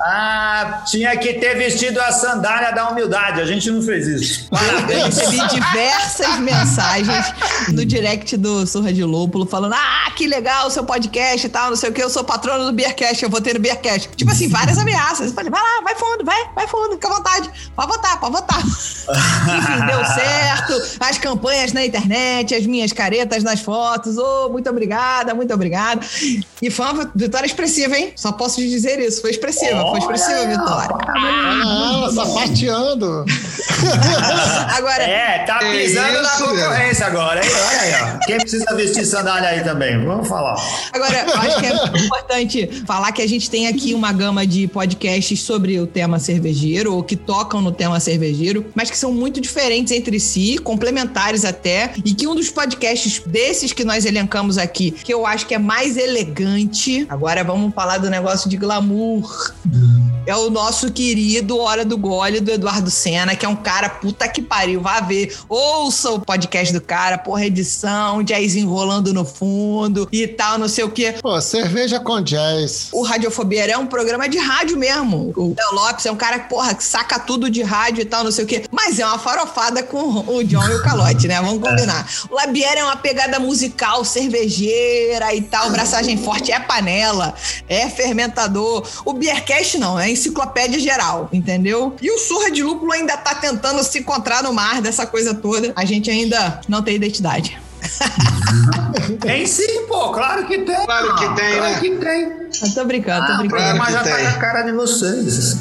Ah, 0.00 0.82
tinha 0.86 1.16
que 1.16 1.34
ter 1.34 1.56
vestido 1.56 2.00
a 2.00 2.12
sandália 2.12 2.72
da 2.72 2.88
humildade. 2.88 3.40
A 3.40 3.46
gente 3.46 3.70
não 3.70 3.80
fez 3.80 4.06
isso. 4.06 4.48
Eu 4.88 5.06
recebi 5.06 5.38
diversas 5.48 6.38
mensagens 6.38 7.32
no 7.68 7.84
direct 7.84 8.36
do 8.36 8.66
Surra 8.66 8.92
de 8.92 9.02
Lúpulo 9.02 9.46
falando: 9.46 9.74
Ah, 9.74 10.10
que 10.14 10.26
legal 10.26 10.66
o 10.66 10.70
seu 10.70 10.84
podcast 10.84 11.46
e 11.46 11.48
tal, 11.48 11.70
não 11.70 11.76
sei 11.76 11.90
o 11.90 11.92
que, 11.92 12.02
eu 12.02 12.10
sou 12.10 12.24
patrono 12.24 12.66
do 12.66 12.72
Beercast, 12.72 13.22
eu 13.22 13.30
votei 13.30 13.54
no 13.54 13.60
Beercast. 13.60 14.10
Tipo 14.14 14.30
assim, 14.30 14.48
várias 14.48 14.78
ameaças. 14.78 15.28
Eu 15.28 15.34
falei, 15.34 15.50
vai 15.50 15.62
lá, 15.62 15.80
vai 15.82 15.94
fundo, 15.94 16.24
vai, 16.24 16.48
vai 16.54 16.66
fundo, 16.66 16.92
fica 16.92 17.08
à 17.08 17.14
vontade. 17.14 17.50
Pode 17.74 17.88
votar, 17.88 18.20
pode 18.20 18.32
votar. 18.32 18.60
Enfim, 18.64 19.86
deu 19.86 20.04
certo. 20.04 20.96
As 21.00 21.18
campanhas 21.18 21.72
na 21.72 21.84
internet, 21.84 22.54
as 22.54 22.66
minhas 22.66 22.92
caretas 22.92 23.42
nas 23.42 23.60
fotos. 23.60 24.16
Oh, 24.18 24.48
muito 24.50 24.68
obrigada, 24.68 25.34
muito 25.34 25.52
obrigada. 25.54 26.04
E 26.60 26.70
foi 26.70 26.86
uma 26.86 27.10
vitória 27.14 27.46
expressiva, 27.46 27.96
hein? 27.96 28.12
Só 28.16 28.32
posso 28.32 28.56
te 28.56 28.68
dizer 28.68 28.98
isso, 29.00 29.20
foi 29.20 29.30
expressiva. 29.30 29.53
Expressiva, 29.54 29.86
foi 29.88 29.98
expressiva, 29.98 30.46
Vitória. 30.46 30.96
Ah, 31.08 31.92
ela 31.94 32.12
sapateando. 32.12 33.24
Agora. 34.76 35.02
É, 35.02 35.38
tá 35.44 35.58
pisando 35.58 36.22
na 36.22 36.30
concorrência 36.30 37.06
agora, 37.06 37.44
hein? 37.44 37.50
Olha 37.52 37.80
aí, 37.80 37.92
ó. 38.02 38.26
Quem 38.26 38.38
precisa 38.38 38.74
vestir 38.74 39.04
sandália 39.04 39.48
aí 39.50 39.64
também? 39.64 40.02
Vamos 40.04 40.28
falar. 40.28 40.56
Agora, 40.92 41.26
eu 41.26 41.34
acho 41.34 41.60
que 41.60 41.66
é 41.66 41.98
importante 42.04 42.84
falar 42.86 43.12
que 43.12 43.22
a 43.22 43.28
gente 43.28 43.50
tem 43.50 43.66
aqui 43.66 43.94
uma 43.94 44.12
gama 44.12 44.46
de 44.46 44.66
podcasts 44.66 45.42
sobre 45.42 45.78
o 45.78 45.86
tema 45.86 46.18
cervejeiro, 46.18 46.94
ou 46.94 47.02
que 47.02 47.16
tocam 47.16 47.60
no 47.60 47.72
tema 47.72 48.00
cervejeiro, 48.00 48.64
mas 48.74 48.90
que 48.90 48.96
são 48.96 49.12
muito 49.12 49.40
diferentes 49.40 49.92
entre 49.92 50.18
si, 50.18 50.58
complementares 50.58 51.44
até, 51.44 51.92
e 52.04 52.14
que 52.14 52.26
um 52.26 52.34
dos 52.34 52.50
podcasts 52.50 53.22
desses 53.26 53.72
que 53.72 53.84
nós 53.84 54.04
elencamos 54.04 54.58
aqui, 54.58 54.90
que 54.90 55.12
eu 55.12 55.26
acho 55.26 55.46
que 55.46 55.54
é 55.54 55.58
mais 55.58 55.96
elegante, 55.96 57.06
agora 57.08 57.44
vamos 57.44 57.74
falar 57.74 57.98
do 57.98 58.08
negócio 58.08 58.48
de 58.48 58.56
glamour. 58.56 59.43
Mm. 59.68 60.03
É 60.26 60.34
o 60.34 60.48
nosso 60.48 60.90
querido 60.90 61.58
Hora 61.58 61.84
do 61.84 61.98
Gole 61.98 62.40
do 62.40 62.50
Eduardo 62.50 62.90
Senna, 62.90 63.36
que 63.36 63.44
é 63.44 63.48
um 63.48 63.54
cara 63.56 63.90
puta 63.90 64.26
que 64.26 64.40
pariu. 64.40 64.80
Vá 64.80 65.00
ver, 65.00 65.36
ouça 65.50 66.12
o 66.12 66.18
podcast 66.18 66.72
do 66.72 66.80
cara, 66.80 67.18
porra, 67.18 67.44
edição, 67.44 68.22
jazz 68.22 68.56
enrolando 68.56 69.12
no 69.12 69.22
fundo 69.26 70.08
e 70.10 70.26
tal, 70.26 70.56
não 70.56 70.66
sei 70.66 70.82
o 70.82 70.90
quê. 70.90 71.14
Pô, 71.20 71.38
cerveja 71.42 72.00
com 72.00 72.22
jazz. 72.22 72.88
O 72.92 73.02
Radiofobia 73.02 73.66
é 73.66 73.76
um 73.76 73.86
programa 73.86 74.26
de 74.26 74.38
rádio 74.38 74.78
mesmo. 74.78 75.30
O 75.36 75.54
Léo 75.58 75.74
Lopes 75.74 76.06
é 76.06 76.10
um 76.10 76.16
cara, 76.16 76.38
porra, 76.38 76.74
que 76.74 76.82
saca 76.82 77.18
tudo 77.18 77.50
de 77.50 77.62
rádio 77.62 78.00
e 78.00 78.06
tal, 78.06 78.24
não 78.24 78.32
sei 78.32 78.44
o 78.44 78.48
quê. 78.48 78.64
Mas 78.70 78.98
é 78.98 79.04
uma 79.04 79.18
farofada 79.18 79.82
com 79.82 80.24
o 80.26 80.42
John 80.42 80.66
e 80.68 80.74
o 80.74 80.82
Calote, 80.82 81.28
né? 81.28 81.38
Vamos 81.42 81.60
combinar. 81.60 82.08
O 82.30 82.34
Labier 82.34 82.78
é 82.78 82.82
uma 82.82 82.96
pegada 82.96 83.38
musical, 83.38 84.02
cervejeira 84.06 85.34
e 85.34 85.42
tal. 85.42 85.70
Braçagem 85.70 86.16
forte 86.16 86.50
é 86.50 86.58
panela, 86.58 87.34
é 87.68 87.90
fermentador. 87.90 88.88
O 89.04 89.12
Beercast 89.12 89.76
não, 89.76 90.00
é 90.00 90.13
enciclopédia 90.14 90.80
geral, 90.80 91.28
entendeu? 91.32 91.94
E 92.00 92.10
o 92.10 92.18
Surra 92.18 92.50
de 92.50 92.62
Lúpulo 92.62 92.92
ainda 92.92 93.16
tá 93.16 93.34
tentando 93.34 93.82
se 93.84 93.98
encontrar 93.98 94.42
no 94.42 94.52
mar 94.52 94.80
dessa 94.80 95.06
coisa 95.06 95.34
toda. 95.34 95.72
A 95.76 95.84
gente 95.84 96.10
ainda 96.10 96.60
não 96.68 96.82
tem 96.82 96.96
identidade. 96.96 97.58
Tem 99.20 99.46
sim, 99.46 99.86
pô, 99.86 100.10
claro 100.12 100.46
que 100.46 100.58
tem. 100.58 100.86
Claro 100.86 101.14
que 101.16 101.34
tem, 101.34 101.56
claro 101.58 101.74
né? 101.74 101.80
que 101.80 101.90
tem. 101.96 102.22
Eu 102.68 102.74
tô 102.74 102.84
brincando, 102.86 103.26
tô 103.26 103.32
Ah, 103.32 103.34
o 103.34 103.38
brincando. 103.40 103.48
programa 103.62 103.86
que 103.86 103.92
já 103.92 103.98
tá 104.04 104.16
tem. 104.16 104.24
na 104.24 104.32
cara 104.38 104.62
de 104.62 104.72
vocês. 104.72 105.58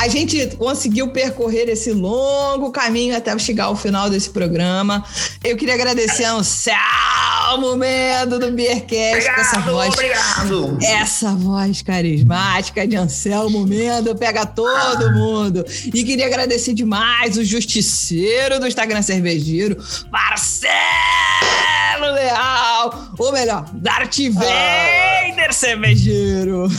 A 0.00 0.08
gente 0.08 0.56
conseguiu 0.56 1.08
percorrer 1.08 1.68
esse 1.68 1.92
longo 1.92 2.72
caminho 2.72 3.14
até 3.14 3.38
chegar 3.38 3.64
ao 3.64 3.76
final 3.76 4.08
desse 4.08 4.30
programa. 4.30 5.04
Eu 5.44 5.58
queria 5.58 5.74
agradecer 5.74 6.24
ao 6.24 6.38
Anselmo 6.38 7.76
Mendo 7.76 8.38
do 8.38 8.50
Beercast 8.50 9.30
com 9.30 9.40
essa 9.42 9.60
voz. 9.60 9.92
obrigado. 9.92 10.78
Essa 10.80 11.34
voz 11.34 11.82
carismática 11.82 12.88
de 12.88 12.96
Anselmo 12.96 13.66
Mendo 13.66 14.16
pega 14.16 14.46
todo 14.46 15.12
mundo. 15.12 15.66
E 15.92 16.02
queria 16.02 16.24
agradecer 16.24 16.72
demais 16.72 17.36
o 17.36 17.44
justiceiro 17.44 18.58
do 18.58 18.66
Instagram 18.66 19.02
Cervejeiro, 19.02 19.76
Marcelo 20.10 20.64
Leal. 22.14 23.12
Ou 23.18 23.32
melhor, 23.32 23.68
Darth 23.74 24.16
Vader 24.32 25.52
Cervejeiro. 25.52 26.70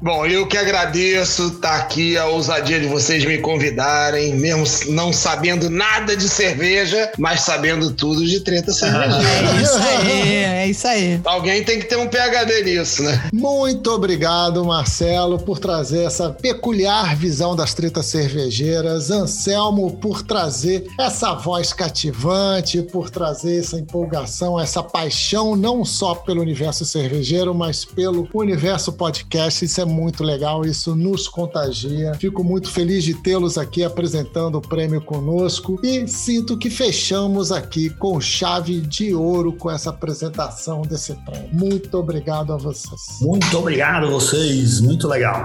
Bom, 0.00 0.26
eu 0.26 0.46
que 0.46 0.56
agradeço 0.56 1.48
estar 1.48 1.76
aqui, 1.76 2.16
a 2.16 2.26
ousadia 2.26 2.80
de 2.80 2.86
vocês 2.86 3.24
me 3.24 3.38
convidarem, 3.38 4.34
mesmo 4.34 4.64
não 4.92 5.12
sabendo 5.12 5.68
nada 5.68 6.16
de 6.16 6.28
cerveja, 6.28 7.12
mas 7.18 7.42
sabendo 7.42 7.92
tudo 7.92 8.24
de 8.26 8.40
treta 8.40 8.72
cervejeira. 8.72 9.50
É 9.50 9.62
isso 9.62 9.78
aí, 9.78 10.34
é 10.44 10.66
isso 10.68 10.86
aí. 10.88 11.20
Alguém 11.24 11.62
tem 11.62 11.78
que 11.78 11.86
ter 11.86 11.96
um 11.96 12.08
PHD 12.08 12.64
nisso, 12.64 13.02
né? 13.02 13.28
Muito 13.32 13.90
obrigado, 13.90 14.64
Marcelo, 14.64 15.38
por 15.38 15.58
trazer 15.58 16.04
essa 16.04 16.30
peculiar 16.30 17.14
visão 17.14 17.54
das 17.54 17.74
tretas 17.74 18.06
cervejeiras. 18.06 19.10
Anselmo, 19.10 19.92
por 19.98 20.22
trazer 20.22 20.86
essa 20.98 21.34
voz 21.34 21.72
cativante, 21.72 22.82
por 22.82 23.10
trazer 23.10 23.60
essa 23.60 23.78
empolgação, 23.78 24.58
essa 24.58 24.82
paixão, 24.82 25.54
não 25.54 25.84
só 25.84 26.14
pelo 26.14 26.40
universo 26.40 26.84
cervejeiro, 26.84 27.54
mas 27.54 27.84
pelo 27.84 28.28
universo 28.32 28.92
podcast. 28.92 29.41
Isso 29.48 29.80
é 29.80 29.84
muito 29.84 30.22
legal, 30.22 30.64
isso 30.64 30.94
nos 30.94 31.28
contagia. 31.28 32.14
Fico 32.14 32.44
muito 32.44 32.70
feliz 32.70 33.04
de 33.04 33.14
tê-los 33.14 33.56
aqui 33.58 33.84
apresentando 33.84 34.56
o 34.56 34.60
prêmio 34.60 35.00
conosco 35.00 35.80
e 35.82 36.06
sinto 36.06 36.56
que 36.56 36.70
fechamos 36.70 37.50
aqui 37.50 37.90
com 37.90 38.20
chave 38.20 38.80
de 38.80 39.14
ouro 39.14 39.52
com 39.52 39.70
essa 39.70 39.90
apresentação 39.90 40.82
desse 40.82 41.14
prêmio. 41.14 41.48
Muito 41.52 41.96
obrigado 41.98 42.52
a 42.52 42.56
vocês. 42.56 43.18
Muito 43.20 43.58
obrigado 43.58 44.06
a 44.06 44.10
vocês, 44.10 44.80
muito 44.80 45.08
legal. 45.08 45.44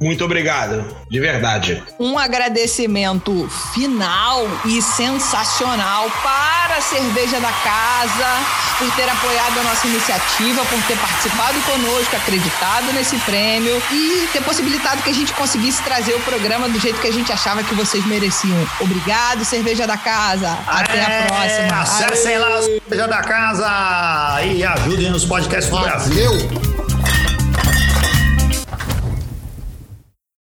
Muito 0.00 0.24
obrigado, 0.24 0.84
de 1.08 1.20
verdade. 1.20 1.82
um 1.98 2.18
agradecimento 2.18 3.48
final 3.72 4.42
e 4.64 4.80
sensacional 4.80 6.10
para 6.22 6.76
a 6.76 6.80
Cerveja 6.80 7.38
da 7.40 7.52
Casa 7.52 8.62
por 8.78 8.90
ter 8.96 9.08
apoiado 9.08 9.58
a 9.60 9.62
nossa 9.62 9.86
iniciativa, 9.86 10.64
por 10.64 10.82
ter 10.88 10.98
participado 10.98 11.60
conosco, 11.62 12.16
acreditado 12.16 12.92
nesse 12.92 13.11
prêmio 13.20 13.82
e 13.90 14.28
ter 14.32 14.42
possibilitado 14.42 15.02
que 15.02 15.10
a 15.10 15.14
gente 15.14 15.32
conseguisse 15.34 15.82
trazer 15.82 16.14
o 16.14 16.20
programa 16.20 16.68
do 16.68 16.78
jeito 16.78 17.00
que 17.00 17.08
a 17.08 17.12
gente 17.12 17.32
achava 17.32 17.62
que 17.62 17.74
vocês 17.74 18.04
mereciam. 18.06 18.66
Obrigado, 18.80 19.44
Cerveja 19.44 19.86
da 19.86 19.96
Casa. 19.96 20.58
Até 20.66 21.02
a 21.02 21.26
próxima. 21.26 21.80
Acessem 21.80 22.38
lá 22.38 22.58
a 22.58 22.62
cerveja 22.62 23.08
da 23.08 23.22
casa 23.22 24.42
e 24.44 24.64
ajudem 24.64 25.10
nos 25.10 25.24
podcasts 25.24 25.70
do 25.70 25.80
Brasil. 25.80 26.30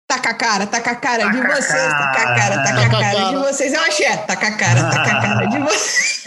Tá 0.06 0.18
com 0.18 0.28
a 0.28 0.34
cara, 0.34 0.66
tá 0.66 0.80
com 0.80 0.90
a 0.90 0.94
cara 0.94 1.28
de 1.30 1.40
vocês, 1.40 1.70
tá 1.70 2.12
com 2.14 2.20
a 2.20 2.34
cara, 2.34 2.62
tá 2.62 2.72
com 2.74 2.80
a 2.80 3.00
cara 3.00 3.24
de 3.30 3.36
vocês. 3.48 3.72
É 3.72 3.78
uma 3.78 3.86
axé, 3.86 4.16
tá 4.18 4.36
com 4.36 4.46
a 4.46 4.50
cara, 4.52 4.84
tá 4.84 5.04
com 5.04 5.10
a 5.10 5.20
cara 5.20 5.46
de 5.46 5.58
vocês. 5.58 6.24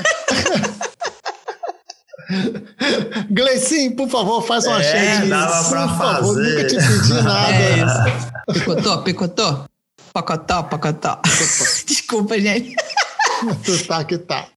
Gleicinho, 3.29 3.95
por 3.95 4.09
favor, 4.09 4.41
faz 4.41 4.65
uma 4.65 4.81
É, 4.81 4.83
cheia 4.83 5.25
dava 5.29 5.69
pra 5.69 5.87
Por 5.87 5.97
favor, 5.97 6.35
fazer. 6.35 6.49
nunca 6.49 6.67
te 6.67 6.75
pedi 6.75 7.13
nada. 7.23 7.53
É 7.53 7.77
isso. 7.77 8.53
Picotou, 8.53 9.01
picotou? 9.03 9.65
Pocotó, 10.13 10.63
pocotó. 10.63 11.19
Desculpa, 11.85 12.39
gente. 12.39 12.75
Tu 13.65 13.85
tá 13.87 14.03
que 14.03 14.17
tá. 14.17 14.47